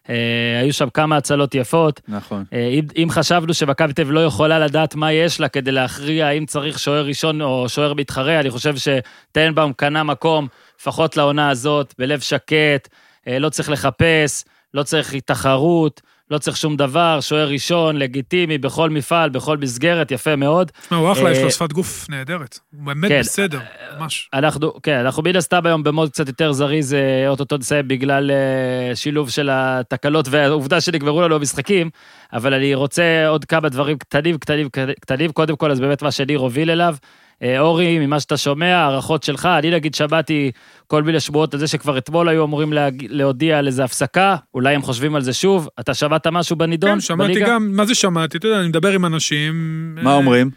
אה, 0.08 0.60
היו 0.62 0.72
שם 0.72 0.90
כמה 0.90 1.16
הצלות 1.16 1.54
יפות. 1.54 2.00
נכון. 2.08 2.44
אה, 2.52 2.68
אם, 2.68 2.84
אם 3.02 3.08
חשבנו 3.10 3.54
שמכבי 3.54 3.92
תל 3.92 4.02
אביב 4.02 4.12
לא 4.12 4.24
יכולה 4.24 4.58
לדעת 4.58 4.94
מה 4.94 5.12
יש 5.12 5.40
לה 5.40 5.48
כדי 5.48 5.72
להכריע 5.72 6.26
האם 6.26 6.46
צריך 6.46 6.78
שוער 6.78 7.06
ראשון 7.06 7.42
או 7.42 7.68
שוער 7.68 7.94
מתחרה, 7.94 8.40
אני 8.40 8.50
חושב 8.50 8.74
שטנבאום 8.76 9.72
קנה 9.72 10.02
מקום, 10.02 10.48
לפחות 10.80 11.16
לעונה 11.16 11.50
הזאת, 11.50 11.94
בלב 11.98 12.20
שקט, 12.20 12.88
אה, 13.28 13.38
לא 13.38 13.48
צריך 13.48 13.70
לחפש, 13.70 14.44
לא 14.74 14.82
צריך 14.82 15.14
תחרות, 15.14 16.00
לא 16.30 16.38
צריך 16.38 16.56
שום 16.56 16.76
דבר, 16.76 17.20
שוער 17.20 17.48
ראשון, 17.48 17.96
לגיטימי, 17.96 18.58
בכל 18.58 18.90
מפעל, 18.90 19.30
בכל 19.30 19.56
מסגרת, 19.56 20.10
יפה 20.10 20.36
מאוד. 20.36 20.70
תשמע, 20.70 20.98
הוא 20.98 21.12
אחלה, 21.12 21.30
יש 21.30 21.38
אה, 21.38 21.42
לו 21.42 21.50
שפת 21.50 21.72
גוף 21.72 22.06
נהדרת. 22.10 22.58
הוא 22.72 22.86
באמת 22.86 23.08
כן, 23.08 23.20
בסדר, 23.20 23.58
ממש. 23.98 24.30
אנחנו, 24.34 24.72
כן, 24.82 24.98
אנחנו 24.98 25.22
מן 25.22 25.36
הסתם 25.36 25.66
היום 25.66 25.82
במוד 25.82 26.10
קצת 26.10 26.28
יותר 26.28 26.52
זריז, 26.52 26.94
אה, 26.94 27.28
אוטוטו 27.28 27.56
נסיים 27.56 27.88
בגלל 27.88 28.30
אה, 28.30 28.96
שילוב 28.96 29.30
של 29.30 29.48
התקלות 29.52 30.28
והעובדה 30.30 30.80
שנגמרו 30.80 31.22
לנו 31.22 31.34
המשחקים, 31.36 31.90
אבל 32.32 32.54
אני 32.54 32.74
רוצה 32.74 33.28
עוד 33.28 33.44
כמה 33.44 33.68
דברים 33.68 33.98
קטנים, 33.98 34.38
קטנים, 34.38 34.68
קטנים. 35.00 35.32
קודם 35.32 35.56
כל, 35.56 35.70
אז 35.70 35.80
באמת 35.80 36.02
מה 36.02 36.10
שניר 36.10 36.38
הוביל 36.38 36.70
אליו. 36.70 36.96
אה, 37.42 37.60
אורי, 37.60 37.98
ממה 37.98 38.20
שאתה 38.20 38.36
שומע, 38.36 38.76
הערכות 38.76 39.22
שלך, 39.22 39.48
אני 39.58 39.70
נגיד 39.70 39.94
שמעתי 39.94 40.50
כל 40.86 41.02
מיני 41.02 41.20
שמועות 41.20 41.54
על 41.54 41.60
זה 41.60 41.66
שכבר 41.66 41.98
אתמול 41.98 42.28
היו 42.28 42.44
אמורים 42.44 42.72
להג... 42.72 43.06
להודיע 43.08 43.58
על 43.58 43.66
איזה 43.66 43.84
הפסקה, 43.84 44.36
אולי 44.54 44.74
הם 44.74 44.82
חושבים 44.82 45.14
על 45.14 45.22
זה 45.22 45.32
שוב. 45.32 45.68
אתה 45.80 45.94
שמעת 45.94 46.26
משהו 46.26 46.56
בנידון? 46.56 46.90
כן, 46.90 47.00
שמעתי 47.00 47.32
בליגה? 47.32 47.46
גם, 47.48 47.76
מה 47.76 47.84
זה 47.84 47.94
שמעתי? 47.94 48.38
אתה 48.38 48.46
יודע, 48.46 48.60
אני 48.60 48.68
מדבר 48.68 48.92
עם 48.92 49.04
אנשים. 49.04 49.54
מה 49.94 50.10
אה, 50.10 50.16
אומרים? 50.16 50.50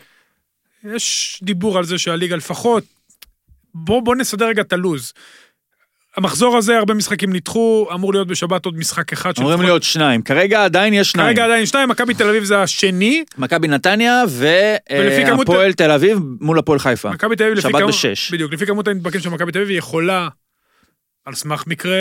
יש 0.83 1.39
דיבור 1.43 1.77
על 1.77 1.83
זה 1.83 1.97
שהליגה 1.97 2.35
לפחות, 2.35 2.83
בוא, 3.75 4.01
בוא 4.01 4.15
נסדר 4.15 4.47
רגע 4.47 4.61
את 4.61 4.73
הלוז. 4.73 5.13
המחזור 6.17 6.57
הזה, 6.57 6.77
הרבה 6.77 6.93
משחקים 6.93 7.33
נדחו, 7.35 7.87
אמור 7.93 8.13
להיות 8.13 8.27
בשבת 8.27 8.65
עוד 8.65 8.77
משחק 8.77 9.13
אחד. 9.13 9.31
אמורים 9.37 9.53
שלפחות- 9.57 9.65
להיות 9.69 9.83
שניים. 9.83 10.21
כרגע 10.21 10.63
עדיין 10.65 10.93
יש 10.93 11.11
שניים. 11.11 11.27
כרגע 11.35 11.45
עדיין 11.45 11.65
שניים, 11.65 11.89
מכבי 11.89 12.13
תל 12.13 12.29
אביב 12.29 12.43
זה 12.43 12.61
השני, 12.61 13.23
מכבי 13.37 13.67
נתניה 13.67 14.23
ולפי 14.29 15.25
כמות- 15.25 15.49
והפועל 15.49 15.73
תל 15.73 15.91
אביב 15.91 16.19
מול 16.41 16.59
הפועל 16.59 16.79
חיפה. 16.79 17.09
מכבי 17.11 17.35
תל 17.35 17.43
אביב 17.43 17.59
שבת 17.59 17.71
כמות... 17.71 17.89
בשש. 17.89 18.31
בדיוק, 18.31 18.53
לפי 18.53 18.65
כמות 18.65 18.87
הנדבקים 18.87 19.21
של 19.21 19.29
מכבי 19.29 19.51
תל 19.51 19.57
אביב, 19.57 19.69
היא 19.69 19.77
יכולה, 19.77 20.27
על 21.25 21.33
סמך 21.35 21.63
מקרה, 21.67 21.91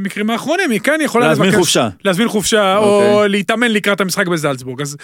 מקרים 0.00 0.30
האחרונים, 0.30 0.70
היא 0.70 0.80
כן 0.80 0.98
יכולה 1.02 1.28
להזמין 1.28 1.52
חופשה. 1.52 1.88
להזמין 2.04 2.28
חופשה, 2.28 2.76
או 2.76 3.02
אוקיי. 3.12 3.28
להתאמן 3.28 3.70
לקראת 3.70 4.00
המשחק 4.00 4.26
בזלצבורג. 4.26 4.80
אז 4.82 4.96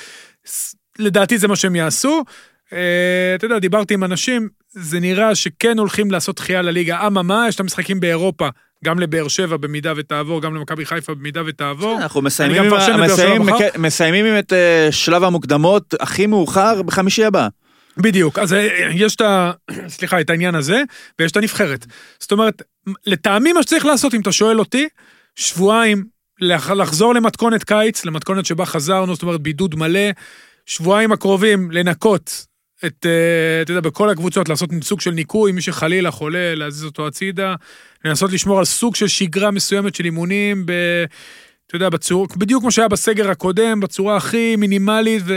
לדעתי 0.99 1.39
זה 1.39 1.49
מה 1.49 1.57
שהם 1.57 1.77
יעשו. 1.77 2.25
אה, 2.73 2.79
אתה 3.35 3.47
יודע, 3.47 3.59
דיברתי 3.59 3.95
עם 3.95 4.05
אנשים, 4.05 4.49
זה 4.71 5.01
נראה 5.01 5.35
שכן 5.35 5.79
הולכים 5.79 6.11
לעשות 6.11 6.37
דחייה 6.37 6.63
לליגה. 6.63 7.07
אממה, 7.07 7.45
יש 7.49 7.55
את 7.55 7.61
המשחקים 7.61 8.01
באירופה, 8.01 8.49
גם 8.85 8.99
לבאר 8.99 9.29
שבע 9.29 9.57
במידה 9.57 9.93
ותעבור, 9.97 10.43
גם 10.43 10.55
למכבי 10.55 10.87
חיפה 10.87 11.15
במידה 11.15 11.43
ותעבור. 11.47 11.99
אנחנו 12.03 12.23
מסיימים 12.23 12.71
מסיימים-. 13.01 13.43
מסיימים 13.79 14.39
את 14.39 14.53
אה, 14.53 14.89
שלב 14.91 15.25
המוקדמות 15.25 15.95
הכי 16.01 16.27
מאוחר 16.27 16.83
בחמישי 16.83 17.25
הבא. 17.25 17.49
בדיוק, 17.97 18.39
אז 18.39 18.53
אה, 18.53 18.89
יש 18.95 19.15
את 19.17 19.21
ה... 19.21 19.53
סליחה, 19.89 20.21
את 20.21 20.31
העניין 20.31 20.55
הזה, 20.55 20.83
ויש 21.19 21.33
את 21.33 21.37
הנבחרת. 21.37 21.87
זאת 22.19 22.33
אומרת, 22.33 22.63
לטעמי 23.07 23.53
מה 23.53 23.63
שצריך 23.63 23.87
לעשות, 23.87 24.15
אם 24.15 24.21
אתה 24.21 24.33
שואל 24.33 24.59
אותי, 24.59 24.89
שבועיים 25.37 26.05
לח- 26.41 26.71
לחזור 26.71 27.15
למתכונת 27.15 27.65
קיץ, 27.65 28.05
למתכונת 28.05 28.47
שבה 28.47 28.67
חזרנו, 28.67 29.15
זאת 29.15 29.23
אומרת 29.23 29.41
בידוד 29.41 29.75
מלא, 29.75 30.11
שבועיים 30.67 31.13
הקרובים 31.13 31.71
לנקות 31.71 32.47
את, 32.87 33.07
אה, 33.07 33.63
אתה 33.63 33.71
יודע, 33.71 33.81
בכל 33.81 34.11
הקבוצות, 34.11 34.49
לעשות 34.49 34.71
סוג 34.83 35.01
של 35.01 35.11
ניקוי, 35.11 35.53
מי 35.53 35.63
שחלילה 35.63 36.11
חולה, 36.11 36.55
להזיז 36.55 36.85
אותו 36.85 37.07
הצידה, 37.07 37.55
לנסות 38.05 38.33
לשמור 38.33 38.59
על 38.59 38.65
סוג 38.65 38.97
של 38.97 39.09
שגרה 39.09 39.51
מסוימת 39.51 39.95
של 39.95 40.05
אימונים, 40.05 40.67
ב... 40.67 40.73
אתה 41.67 41.77
יודע, 41.77 41.89
בצורה, 41.89 42.27
בדיוק 42.37 42.63
כמו 42.63 42.71
שהיה 42.71 42.89
בסגר 42.89 43.31
הקודם, 43.31 43.81
בצורה 43.81 44.17
הכי 44.17 44.57
מינימלית 44.57 45.23
ו... 45.27 45.35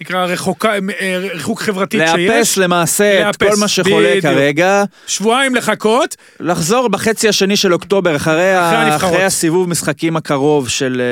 נקרא 0.00 0.24
רחוקה, 0.26 0.72
אה, 1.00 1.18
ריחוק 1.32 1.60
חברתית 1.62 2.00
שיש. 2.14 2.30
לאפס 2.30 2.56
למעשה 2.56 3.20
את 3.20 3.26
לאפס, 3.26 3.54
כל 3.54 3.60
מה 3.60 3.68
שחולה 3.68 4.08
בדיוק. 4.08 4.24
כרגע, 4.24 4.84
שבועיים 5.06 5.54
לחכות, 5.54 6.16
לחזור 6.40 6.88
בחצי 6.88 7.28
השני 7.28 7.56
של 7.56 7.72
אוקטובר, 7.72 8.16
אחרי, 8.16 8.58
אחרי. 8.60 8.96
אחרי 8.96 9.24
הסיבוב 9.24 9.68
משחקים 9.68 10.16
הקרוב 10.16 10.68
של... 10.68 11.02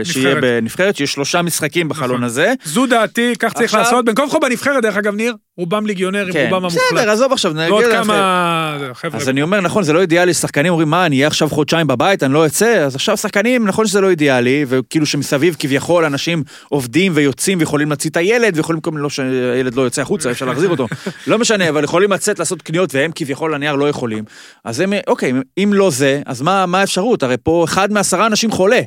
אה, 0.00 0.04
שיהיה 0.04 0.34
נבחרת. 0.34 0.42
בנבחרת, 0.44 0.96
שיש 0.96 1.12
שלושה 1.12 1.42
משחקים 1.42 1.88
בחלון 1.88 2.10
נכון. 2.10 2.24
הזה. 2.24 2.52
זו 2.64 2.86
דעתי, 2.86 3.32
כך 3.38 3.52
צריך 3.52 3.74
עכשיו- 3.74 3.80
לעשות. 3.80 4.04
וכה 4.28 4.38
בנבחרת, 4.38 4.82
דרך 4.82 4.96
אגב, 4.96 5.14
ניר, 5.14 5.34
רובם 5.60 5.86
ליגיונרים, 5.86 6.32
כן, 6.32 6.44
רובם 6.44 6.64
המוחלט. 6.64 6.80
בסדר, 6.92 7.10
עזוב 7.10 7.32
עכשיו, 7.32 7.52
נגיד... 7.52 7.70
ועוד 7.70 7.84
כמה... 7.92 8.78
חבר'ה, 8.94 9.20
אז 9.20 9.28
אני 9.28 9.42
אומר, 9.42 9.60
נכון, 9.60 9.82
זה 9.82 9.92
לא 9.92 10.00
אידיאלי, 10.00 10.34
שחקנים 10.34 10.72
אומרים, 10.72 10.90
מה, 10.90 11.06
אני 11.06 11.16
אהיה 11.16 11.26
עכשיו 11.26 11.48
חודשיים 11.48 11.86
בבית, 11.86 12.22
אני 12.22 12.32
לא 12.32 12.46
אצא? 12.46 12.84
אז 12.86 12.94
עכשיו 12.94 13.16
שחקנים, 13.16 13.66
נכון 13.66 13.86
שזה 13.86 14.00
לא 14.00 14.10
אידיאלי, 14.10 14.64
וכאילו 14.68 15.06
שמסביב 15.06 15.56
כביכול 15.58 16.04
אנשים 16.04 16.42
עובדים 16.68 17.12
ויוצאים 17.14 17.58
ויכולים 17.58 17.88
להוציא 17.88 18.10
את 18.10 18.16
הילד, 18.16 18.56
ויכולים 18.56 18.80
כל 18.80 18.90
מיני, 18.90 19.02
לא 19.02 19.10
שהילד 19.10 19.74
לא 19.74 19.82
יוצא 19.82 20.02
החוצה, 20.02 20.30
אפשר 20.30 20.46
להחזיר 20.46 20.68
אותו. 20.68 20.86
לא 21.26 21.38
משנה, 21.38 21.68
אבל 21.68 21.84
יכולים 21.84 22.12
לצאת 22.12 22.38
לעשות 22.38 22.62
קניות, 22.62 22.94
והם 22.94 23.10
כביכול 23.14 23.54
הנייר 23.54 23.74
לא 23.74 23.88
יכולים. 23.88 24.24
אז 24.64 24.80
הם, 24.80 24.92
אוקיי, 25.06 25.32
אם 25.58 25.70
לא 25.74 25.90
זה, 25.90 26.20
אז 26.26 26.42
מה 26.42 26.66
מה 26.66 26.80
האפשרות? 26.80 27.22
הרי 27.22 27.36
פה 27.42 27.64
אחד 27.64 27.92
מעשרה 27.92 28.26
אנשים 28.26 28.50
חולה. 28.50 28.80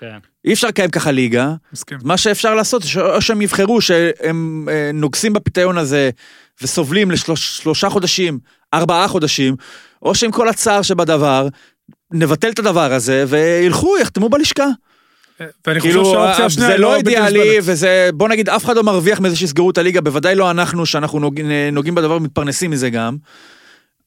כן. 0.00 0.18
אי 0.44 0.52
אפשר 0.52 0.68
לקיים 0.68 0.90
ככה 0.90 1.10
ליגה, 1.10 1.54
מסכים. 1.72 1.98
מה 2.04 2.16
שאפשר 2.16 2.54
לעשות, 2.54 2.82
או 3.00 3.20
שהם 3.22 3.42
יבחרו 3.42 3.80
שהם 3.80 4.68
אה, 4.70 4.90
נוגסים 4.94 5.32
בפיתיון 5.32 5.78
הזה 5.78 6.10
וסובלים 6.62 7.10
לשלושה 7.10 7.90
חודשים, 7.90 8.38
ארבעה 8.74 9.08
חודשים, 9.08 9.56
או 10.02 10.14
שעם 10.14 10.30
כל 10.30 10.48
הצער 10.48 10.82
שבדבר, 10.82 11.48
נבטל 12.12 12.50
את 12.50 12.58
הדבר 12.58 12.92
הזה 12.92 13.24
וילכו, 13.28 13.98
יחתמו 13.98 14.28
בלשכה. 14.28 14.66
ואני 15.66 15.80
חושב 15.80 15.92
כאילו, 15.92 16.04
שהאופציה 16.04 16.40
אה, 16.40 16.46
השנייה 16.46 16.68
זה 16.68 16.74
היא 16.74 16.80
לא 16.80 16.96
בלתי 16.96 17.16
אידיאלי. 17.16 17.58
וזה, 17.62 18.10
בוא 18.14 18.28
נגיד, 18.28 18.48
אף 18.48 18.64
אחד 18.64 18.76
לא 18.76 18.82
מרוויח 18.82 19.20
מזה 19.20 19.36
שיסגרו 19.36 19.70
את 19.70 19.78
הליגה, 19.78 20.00
בוודאי 20.00 20.34
לא 20.34 20.50
אנחנו, 20.50 20.86
שאנחנו 20.86 21.20
נוג, 21.20 21.40
נוגעים 21.72 21.94
בדבר 21.94 22.16
ומתפרנסים 22.16 22.70
מזה 22.70 22.90
גם. 22.90 23.16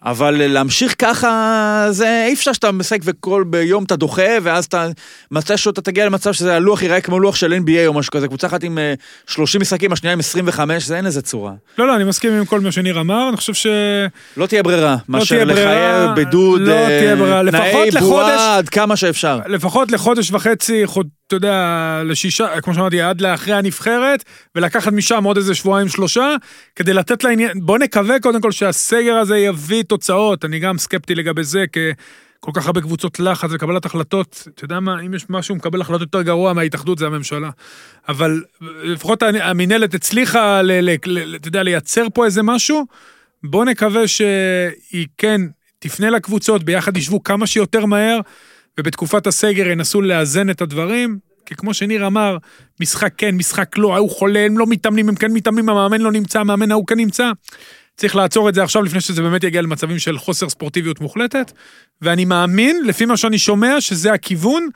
אבל 0.06 0.48
להמשיך 0.48 0.96
ככה, 1.00 1.88
זה 1.90 2.26
אי 2.28 2.34
אפשר 2.34 2.54
שאתה 2.54 2.72
משחק 2.72 3.00
וכל 3.04 3.44
ביום 3.48 3.84
אתה 3.84 3.96
דוחה, 3.96 4.32
ואז 4.44 4.66
אתה, 4.66 4.88
מתישהו 5.32 5.72
אתה 5.72 5.82
תגיע 5.82 6.06
למצב 6.06 6.34
שזה 6.34 6.56
הלוח 6.56 6.82
ייראה 6.82 7.02
כמו 7.02 7.20
לוח 7.20 7.36
של 7.36 7.54
NBA 7.54 7.88
או 7.88 7.94
משהו 7.94 8.12
כזה, 8.12 8.28
קבוצה 8.28 8.48
אחת 8.48 8.64
עם 8.64 8.78
אה, 8.78 8.94
30 9.28 9.62
משחקים, 9.62 9.92
השנייה 9.92 10.14
עם 10.14 10.20
25, 10.20 10.86
זה 10.86 10.98
אין 10.98 11.06
לזה 11.06 11.22
צורה. 11.22 11.52
לא, 11.78 11.88
לא, 11.88 11.96
אני 11.96 12.04
מסכים 12.04 12.34
עם 12.34 12.46
כל 12.46 12.60
מה 12.60 12.72
שניר 12.72 13.00
אמר, 13.00 13.30
אני 13.30 13.38
חושב 13.38 13.54
ש... 13.54 13.68
לא 14.38 14.46
תהיה 14.46 14.64
ברירה, 14.64 14.98
מאשר 15.10 15.36
תהיה 15.36 15.46
ברירה, 15.46 15.72
לחייב 15.74 16.16
בידוד, 16.16 16.62
לא 16.62 16.72
אה, 16.72 17.00
תהיה 17.00 17.16
ברירה, 17.16 17.44
לפחות 17.44 17.66
תנאי 17.72 17.92
לחודש. 17.92 18.02
בועה 18.02 18.58
עד 18.58 18.70
כמה 18.70 18.96
שאפשר. 18.96 19.40
לפחות 19.48 19.92
לחודש 19.92 20.32
וחצי, 20.32 20.82
חוד, 20.86 21.08
אתה 21.34 21.46
יודע, 21.46 22.02
לשישה, 22.06 22.62
כמו 22.62 22.74
שאמרתי, 22.74 23.02
עד 23.02 23.22
לאחרי 23.22 23.54
הנבחרת, 23.54 24.24
ולקחת 24.56 24.94
משם 24.94 25.24
עוד 25.24 25.38
איזה 25.38 25.56
שבועיים 25.56 25.90
שלושה, 25.90 26.36
כדי 26.76 26.94
לתת 26.94 27.24
לעניין, 27.24 27.52
בוא 27.66 27.78
נקווה 27.78 28.20
קודם 28.20 28.42
כל 28.42 28.52
שהסגר 28.52 29.16
הזה 29.16 29.38
יביא 29.38 29.84
תוצאות, 29.84 30.46
אני 30.46 30.60
גם 30.60 30.78
סקפטי 30.78 31.16
לגבי 31.16 31.44
זה, 31.44 31.66
כי 31.72 31.80
כל 32.40 32.52
כך 32.54 32.66
הרבה 32.66 32.82
קבוצות 32.82 33.20
לחץ 33.20 33.50
וקבלת 33.52 33.86
החלטות, 33.86 34.48
אתה 34.56 34.66
יודע 34.66 34.80
מה, 34.80 35.02
אם 35.02 35.14
יש 35.14 35.26
משהו 35.30 35.56
מקבל 35.56 35.82
החלטות 35.82 36.02
יותר 36.02 36.22
גרוע 36.22 36.54
מההתאחדות, 36.54 36.98
זה 36.98 37.06
הממשלה. 37.06 37.50
אבל 38.10 38.44
לפחות 38.84 39.24
המינהלת 39.24 39.94
הצליחה, 39.94 40.62
אתה 41.36 41.48
יודע, 41.48 41.64
לייצר 41.64 42.06
פה 42.14 42.26
איזה 42.26 42.44
משהו, 42.44 42.86
בוא 43.44 43.66
נקווה 43.66 44.08
שהיא 44.08 45.08
כן 45.18 45.42
תפנה 45.80 46.10
לקבוצות, 46.10 46.64
ביחד 46.64 46.98
ישבו 46.98 47.24
כמה 47.24 47.48
שיותר 47.48 47.86
מהר, 47.86 48.20
ובתקופת 48.80 49.28
הסגר 49.28 49.68
ינסו 49.68 50.02
לאזן 50.02 50.50
את 50.50 50.62
הדברים, 50.62 51.18
כי 51.46 51.56
כמו 51.56 51.74
שניר 51.74 52.08
אמר, 52.08 52.38
משחק 52.80 53.14
כן, 53.18 53.36
משחק 53.36 53.78
לא, 53.78 53.96
ההוא 53.96 54.10
חולה, 54.10 54.40
הם 54.40 54.58
לא 54.58 54.66
מתאמנים, 54.68 55.10
הם 55.10 55.16
כן 55.16 55.32
מתאמנים, 55.32 55.70
המאמן 55.70 56.02
לא 56.02 56.12
נמצא, 56.12 56.40
המאמן 56.40 56.72
ההוא 56.72 56.88
כן 56.88 56.98
נמצא. 56.98 57.32
צריך 57.98 58.16
לעצור 58.16 58.50
את 58.50 58.54
זה 58.54 58.64
עכשיו 58.64 58.84
לפני 58.84 59.02
שזה 59.02 59.22
באמת 59.22 59.44
יגיע 59.44 59.62
למצבים 59.62 60.00
של 60.00 60.18
חוסר 60.18 60.50
ספורטיביות 60.50 61.02
מוחלטת, 61.02 61.52
ואני 62.02 62.26
מאמין, 62.26 62.86
לפי 62.86 63.06
מה 63.06 63.18
שאני 63.18 63.38
שומע, 63.40 63.82
שזה 63.82 64.14
הכיוון. 64.14 64.70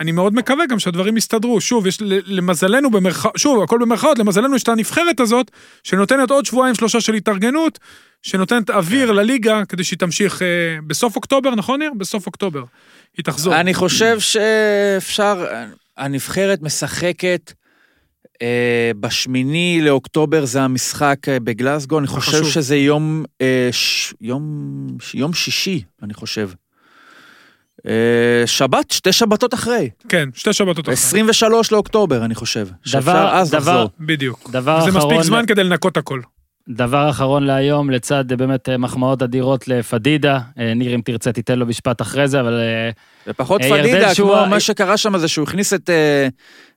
אני 0.00 0.12
מאוד 0.12 0.34
מקווה 0.34 0.66
גם 0.66 0.78
שהדברים 0.78 1.16
יסתדרו. 1.16 1.60
שוב, 1.60 1.86
יש 1.86 1.98
למזלנו 2.26 2.90
במרכאות, 2.90 3.36
שוב, 3.36 3.62
הכל 3.62 3.78
במרכאות, 3.80 4.18
למזלנו 4.18 4.56
יש 4.56 4.62
את 4.62 4.68
הנבחרת 4.68 5.20
הזאת, 5.20 5.50
שנותנת 5.82 6.30
עוד 6.30 6.46
שבועיים 6.46 6.74
שלושה 6.74 7.00
של 7.00 7.14
התארגנות, 7.14 7.78
שנותנת 8.22 8.70
אוויר 8.70 9.12
לליגה 9.12 9.64
כדי 9.68 9.84
שהיא 9.84 9.98
תמשיך 9.98 10.42
אה, 10.42 10.46
בסוף 10.86 11.16
אוקטובר, 11.16 11.54
נכון 11.54 11.78
ניר? 11.78 11.92
בסוף 11.96 12.26
אוקטובר. 12.26 12.64
היא 13.16 13.24
תחזור. 13.24 13.60
אני 13.60 13.74
חושב 13.74 14.20
שאפשר, 14.20 15.46
הנבחרת 15.96 16.62
משחקת 16.62 17.52
אה, 18.42 18.90
בשמיני 19.00 19.80
לאוקטובר 19.82 20.44
זה 20.44 20.62
המשחק 20.62 21.28
אה, 21.28 21.40
בגלסגו, 21.40 21.98
אני 21.98 22.06
חושב 22.06 22.32
חשוב. 22.32 22.50
שזה 22.50 22.76
יום, 22.76 23.24
אה, 23.40 23.68
ש, 23.72 24.14
יום, 24.20 24.42
ש, 25.00 25.14
יום 25.14 25.32
שישי, 25.32 25.82
אני 26.02 26.14
חושב. 26.14 26.50
אה, 27.86 27.92
שבת, 28.46 28.90
שתי 28.90 29.12
שבתות 29.12 29.54
אחרי, 29.54 29.90
כן, 30.08 30.28
שתי 30.34 30.52
שבתות 30.52 30.84
אחרי. 30.84 30.94
23 30.94 31.72
לאוקטובר, 31.72 32.24
אני 32.24 32.34
חושב. 32.34 32.68
שאפשר 32.84 33.00
דבר- 33.00 33.30
אז 33.36 33.50
דבר- 33.50 33.58
לחזור. 33.58 33.90
בדיוק. 34.00 34.50
דבר 34.50 34.80
זה 34.80 34.86
מספיק 34.86 34.96
אחרון, 34.98 35.22
זמן 35.22 35.44
כדי 35.46 35.64
לנקות 35.64 35.96
הכל. 35.96 36.20
דבר 36.68 37.10
אחרון 37.10 37.44
להיום, 37.44 37.90
לצד 37.90 38.30
אה, 38.30 38.36
באמת 38.36 38.68
אה, 38.68 38.78
מחמאות 38.78 39.22
אדירות 39.22 39.68
לפדידה. 39.68 40.38
אה, 40.58 40.74
ניר, 40.74 40.94
אם 40.94 41.00
תרצה, 41.04 41.32
תיתן 41.32 41.58
לו 41.58 41.66
משפט 41.66 42.02
אחרי 42.02 42.28
זה, 42.28 42.40
אבל 42.40 42.60
ופחות 43.26 43.60
ירדן 43.62 43.82
פדידה, 43.82 44.14
שועה- 44.14 44.42
כמו 44.42 44.50
מה 44.50 44.60
שקרה 44.60 44.96
שם 44.96 45.18
זה 45.18 45.28
שהוא 45.28 45.42
הכניס 45.42 45.74
את 45.74 45.90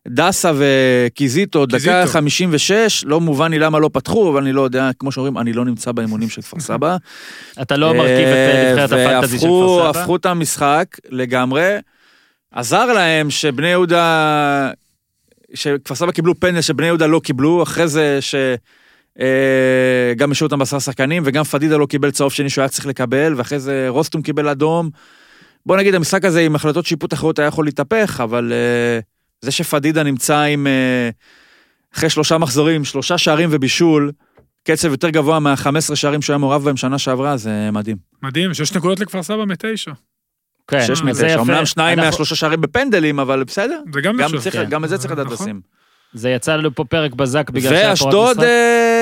דסה 0.07 0.51
וקיזיטו, 0.55 1.65
דקה 1.65 1.77
קיזיטו. 1.77 2.07
56, 2.07 3.03
לא 3.05 3.21
מובן 3.21 3.51
לי 3.51 3.59
למה 3.59 3.79
לא 3.79 3.89
פתחו, 3.93 4.31
אבל 4.31 4.41
אני 4.41 4.53
לא 4.53 4.61
יודע, 4.61 4.89
כמו 4.99 5.11
שאומרים, 5.11 5.37
אני 5.37 5.53
לא 5.53 5.65
נמצא 5.65 5.91
באימונים 5.91 6.29
של 6.29 6.41
כפר 6.41 6.59
סבא. 6.59 6.97
אתה 7.61 7.77
לא 7.77 7.93
מרכיב 7.93 8.27
את 8.27 8.69
נבחרת 8.69 8.91
הפנטזי 8.91 9.39
של 9.39 9.47
והפכו 9.47 9.79
כפר 9.79 9.91
סבא. 9.91 9.99
הפכו 9.99 10.15
את 10.15 10.25
המשחק 10.25 10.85
לגמרי. 11.09 11.77
עזר 12.51 12.85
להם 12.85 13.29
שבני 13.29 13.67
יהודה, 13.67 14.71
שכפר 15.53 15.95
סבא 15.95 16.11
קיבלו 16.11 16.39
פנדל 16.39 16.61
שבני 16.61 16.87
יהודה 16.87 17.07
לא 17.07 17.21
קיבלו, 17.23 17.63
אחרי 17.63 17.87
זה 17.87 18.17
ש... 18.21 18.35
אה, 19.19 20.13
גם 20.17 20.31
השאירו 20.31 20.47
אותם 20.47 20.59
בעשרה 20.59 20.79
שחקנים, 20.79 21.23
וגם 21.25 21.43
פדידה 21.43 21.77
לא 21.77 21.85
קיבל 21.85 22.11
צהוב 22.11 22.31
שני 22.33 22.49
שהוא 22.49 22.61
היה 22.61 22.69
צריך 22.69 22.85
לקבל, 22.85 23.33
ואחרי 23.37 23.59
זה 23.59 23.85
רוסטום 23.89 24.21
קיבל 24.21 24.47
אדום. 24.47 24.89
בוא 25.65 25.77
נגיד, 25.77 25.95
המשחק 25.95 26.25
הזה 26.25 26.41
עם 26.41 26.55
החלטות 26.55 26.85
שיפוט 26.85 27.13
אחרות 27.13 27.39
היה 27.39 27.47
יכול 27.47 27.65
להתהפך, 27.65 28.21
אבל 28.23 28.51
אה, 28.53 28.99
זה 29.41 29.51
שפדידה 29.51 30.03
נמצא 30.03 30.39
עם, 30.41 30.67
אה, 30.67 31.09
אחרי 31.95 32.09
שלושה 32.09 32.37
מחזורים, 32.37 32.85
שלושה 32.85 33.17
שערים 33.17 33.49
ובישול, 33.51 34.11
קצב 34.67 34.91
יותר 34.91 35.09
גבוה 35.09 35.39
מה-15 35.39 35.95
שערים 35.95 36.21
שהוא 36.21 36.33
היה 36.33 36.37
מעורב 36.37 36.63
בהם 36.63 36.77
שנה 36.77 36.97
שעברה, 36.97 37.37
זה 37.37 37.69
מדהים. 37.73 37.97
מדהים, 38.23 38.53
שש 38.53 38.73
נקודות 38.75 38.99
לכפר 38.99 39.23
סבא 39.23 39.45
מתשע. 39.45 39.91
כן, 40.67 40.81
שש 40.87 41.01
מתשע. 41.01 41.41
אמנם 41.41 41.65
שניים 41.65 41.99
אנחנו- 41.99 42.11
מהשלושה 42.11 42.35
שערים 42.35 42.61
בפנדלים, 42.61 43.19
אבל 43.19 43.43
בסדר. 43.43 43.79
זה 43.93 44.01
גם 44.01 44.17
גם. 44.17 44.29
צריך, 44.39 44.55
כן. 44.55 44.65
גם 44.69 44.83
את 44.83 44.89
זה 44.89 44.97
צריך 44.97 45.11
לדעת 45.11 45.25
נכון. 45.25 45.45
לשים. 45.47 45.61
זה 46.13 46.29
יצא 46.29 46.55
לנו 46.55 46.75
פה 46.75 46.83
פרק 46.85 47.13
בזק 47.13 47.49
בגלל 47.49 47.69
שהיה 47.69 47.81
פה 47.83 47.87
רק 47.91 47.91
ואשדוד 47.91 48.37
משחק. 48.37 48.43
אה, 48.43 48.98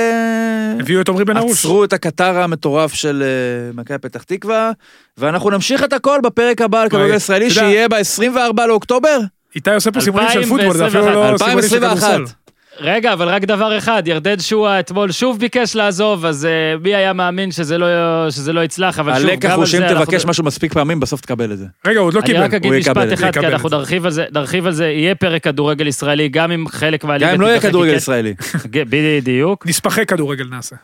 הביאו 0.79 1.01
את 1.01 1.09
עמרי 1.09 1.25
בן 1.25 1.37
ארוש. 1.37 1.59
עצרו 1.59 1.83
את 1.83 1.93
הקטר 1.93 2.37
המטורף 2.37 2.93
של 2.93 3.23
אה, 3.25 3.73
מכבי 3.73 3.97
פתח 3.97 4.23
תקווה, 4.23 4.71
ואנחנו 5.17 5.49
נמשיך 5.49 5.83
את 5.83 5.93
הכל 5.93 6.19
בפרק 6.23 6.61
הבא 6.61 6.81
על 6.81 6.89
כדורגל 6.89 7.05
וואי, 7.07 7.17
ישראלי, 7.17 7.51
שיהיה 7.51 7.87
ב-24 7.89 8.65
לאוקטובר. 8.67 9.19
איתי 9.55 9.73
עושה 9.73 9.91
פה 9.91 10.01
סימונים 10.01 10.29
של 10.29 10.45
פוטבול, 10.45 10.77
זה 10.77 10.87
אפילו 10.87 11.29
2021. 11.29 11.31
לא 11.31 11.37
סימונים 11.37 11.69
של 11.69 11.75
2021. 11.75 12.13
כדורסל. 12.13 12.46
רגע, 12.79 13.13
אבל 13.13 13.27
רק 13.29 13.43
דבר 13.43 13.77
אחד, 13.77 14.03
ירדן 14.05 14.39
שועה 14.39 14.79
אתמול 14.79 15.11
שוב 15.11 15.39
ביקש 15.39 15.75
לעזוב, 15.75 16.25
אז 16.25 16.45
אה, 16.45 16.51
מי 16.83 16.95
היה 16.95 17.13
מאמין 17.13 17.51
שזה 17.51 17.77
לא, 17.77 17.85
שזה 18.29 18.53
לא 18.53 18.63
יצלח, 18.63 18.99
אבל 18.99 19.19
שוב, 19.19 19.29
הלקח 19.29 19.49
גם 19.49 19.55
הוא 19.55 19.61
על 19.61 19.65
שאם 19.67 19.79
זה 19.79 19.87
אנחנו- 19.89 20.05
תבקש 20.05 20.25
משהו 20.25 20.43
מספיק 20.43 20.73
פעמים, 20.73 20.99
בסוף 20.99 21.21
תקבל 21.21 21.51
את 21.51 21.57
זה. 21.57 21.65
רגע, 21.87 21.99
הוא 21.99 22.07
עוד 22.07 22.13
לא 22.13 22.19
אני 22.19 22.27
קיבל. 22.27 22.39
רק 22.43 22.53
אגיד 22.53 22.71
הוא 22.71 22.79
יקבל 22.79 23.01
משפט 23.01 23.13
את 23.13 23.17
זה. 23.17 23.25
אחד, 23.29 23.39
כי 23.39 23.47
אנחנו. 23.47 23.69
נרחיב 23.69 24.05
על 24.05 24.11
זה, 24.11 24.25
נרחיב 24.33 24.65
על 24.65 24.71
זה, 24.73 24.87
יהיה 24.87 25.15
פרק 25.15 25.43
כדורגל 25.43 25.87
ישראלי, 25.87 26.29
גם 26.29 26.51
אם 26.51 26.67
חלק 26.67 27.03
מהליגה... 27.03 27.27
גם 27.27 27.33
אם 27.35 27.41
לא 27.41 27.47
יהיה 27.47 27.59
כדורגל 27.61 27.91
מכס- 27.93 27.97
ישראלי. 28.01 28.33
בדיוק, 28.89 29.67
נספחי 29.67 30.05
כדורגל 30.05 30.45
נעשה. 30.51 30.75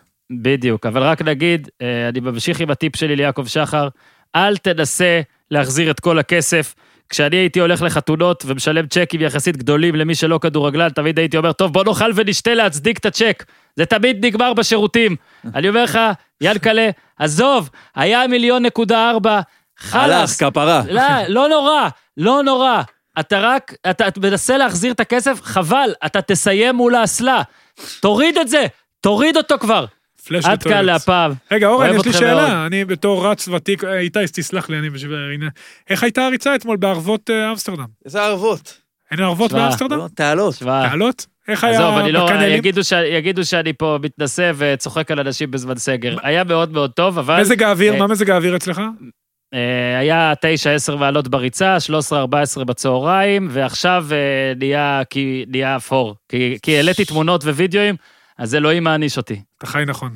בדיוק, 0.41 0.85
אבל 0.85 1.03
רק 1.03 1.21
נגיד, 1.21 1.69
אה, 1.81 2.09
אני 2.09 2.19
ממשיך 2.19 2.59
עם 2.59 2.69
הטיפ 2.71 2.95
שלי 2.95 3.15
ליעקב 3.15 3.45
שחר, 3.45 3.87
אל 4.35 4.57
תנסה 4.57 5.21
להחזיר 5.51 5.91
את 5.91 5.99
כל 5.99 6.19
הכסף 6.19 6.75
כשאני 7.13 7.35
הייתי 7.35 7.59
הולך 7.59 7.81
לחתונות 7.81 8.43
ומשלם 8.47 8.87
צ'קים 8.87 9.21
יחסית 9.21 9.57
גדולים 9.57 9.95
למי 9.95 10.15
שלא 10.15 10.39
כדורגלן, 10.41 10.89
תמיד 10.89 11.19
הייתי 11.19 11.37
אומר, 11.37 11.51
טוב, 11.51 11.73
בוא 11.73 11.83
נאכל 11.83 12.11
ונשתה 12.15 12.53
להצדיק 12.53 12.97
את 12.97 13.05
הצ'ק. 13.05 13.43
זה 13.75 13.85
תמיד 13.85 14.25
נגמר 14.25 14.53
בשירותים. 14.53 15.15
אני 15.55 15.69
אומר 15.69 15.83
לך, 15.83 15.99
ינקלה, 16.41 16.89
עזוב, 17.19 17.69
היה 17.95 18.27
מיליון 18.27 18.65
נקודה 18.65 19.09
ארבע, 19.09 19.33
הלך, 19.33 19.43
חלאס. 19.77 20.41
כפרה. 20.41 20.81
לא, 20.89 21.01
לא 21.27 21.49
נורא, 21.49 21.87
לא 22.17 22.43
נורא. 22.43 22.81
אתה 23.19 23.39
רק, 23.39 23.73
אתה 23.89 24.07
אתה 24.07 24.19
מנסה 24.19 24.57
להחזיר 24.57 24.91
את 24.91 24.99
הכסף, 24.99 25.41
חבל, 25.41 25.93
אתה 26.05 26.21
תסיים 26.21 26.75
מול 26.75 26.95
האסלה. 26.95 27.41
תוריד 27.99 28.37
את 28.37 28.47
זה, 28.47 28.65
תוריד 29.01 29.37
אותו 29.37 29.55
כבר. 29.59 29.85
פלאש 30.27 30.45
עד 30.45 30.63
כאן. 30.63 30.85
להפעם. 30.85 31.31
רגע, 31.51 31.67
אורן, 31.67 31.95
יש 31.95 32.05
לי 32.05 32.13
שאלה. 32.13 32.33
מאוד. 32.33 32.65
אני 32.65 32.85
בתור 32.85 33.27
רץ 33.27 33.47
ותיק, 33.47 33.83
אה, 33.83 33.99
איתי, 33.99 34.19
תסלח 34.33 34.69
לי, 34.69 34.79
אני 34.79 34.89
בשביל... 34.89 35.15
הנה. 35.33 35.47
איך 35.89 36.03
הייתה 36.03 36.25
הריצה 36.25 36.55
אתמול 36.55 36.77
בערבות 36.77 37.29
אה, 37.29 37.51
אמסטרדם? 37.51 37.85
איזה 38.05 38.23
ערבות. 38.23 38.77
אין 39.11 39.19
ערבות 39.19 39.53
באמסטרדם? 39.53 39.97
לא, 39.97 40.07
תעלות. 40.15 40.53
תשמע, 40.53 40.89
תעלות? 40.89 41.25
איך 41.47 41.63
היה 41.63 41.79
עזוב, 41.79 41.97
אני 41.97 42.11
לא? 42.11 42.29
יגידו, 42.47 42.83
ש... 42.83 42.91
יגידו 42.91 43.45
שאני 43.45 43.73
פה 43.73 43.97
מתנשא 44.01 44.51
וצוחק 44.55 45.11
על 45.11 45.19
אנשים 45.19 45.51
בזמן 45.51 45.75
סגר. 45.77 46.15
היה 46.23 46.43
מאוד 46.43 46.71
מאוד 46.71 46.91
טוב, 46.91 47.19
אבל... 47.19 47.41
מזג 47.41 47.63
האוויר, 47.63 47.93
אה, 47.93 47.99
מה 47.99 48.07
מזג 48.07 48.29
האוויר 48.29 48.55
אצלך? 48.55 48.81
היה 49.99 50.33
9-10 50.91 50.95
מעלות 50.95 51.27
בריצה, 51.27 51.77
13-14 52.59 52.63
בצהריים, 52.63 53.47
ועכשיו 53.51 54.05
נהיה, 54.55 55.01
נהיה 55.47 55.75
אפור. 55.75 56.15
כי, 56.29 56.57
כי 56.61 56.75
העליתי 56.75 57.05
תמונות 57.05 57.43
ווידאוים, 57.43 57.95
אז 58.43 58.55
אלוהים 58.55 58.83
מעניש 58.83 59.17
אותי. 59.17 59.41
אתה 59.57 59.67
חי 59.67 59.83
נכון. 59.87 60.11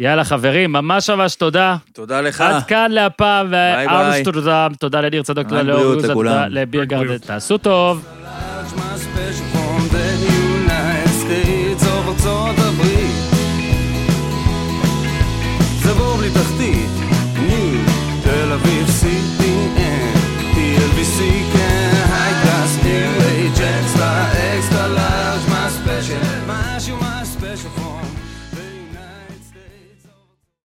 יאללה, 0.00 0.24
חברים, 0.24 0.72
ממש 0.72 1.10
ממש 1.10 1.34
תודה. 1.34 1.76
תודה 1.92 2.20
לך. 2.20 2.40
עד 2.40 2.62
כאן 2.66 2.90
להפעם. 2.90 3.46
ואמסטרדם, 3.50 4.72
תודה 4.80 5.00
לניר 5.00 5.22
צדוק, 5.22 5.46
לבירגרד, 6.50 7.06
בריאות. 7.06 7.22
תעשו 7.22 7.58
טוב. 7.58 8.13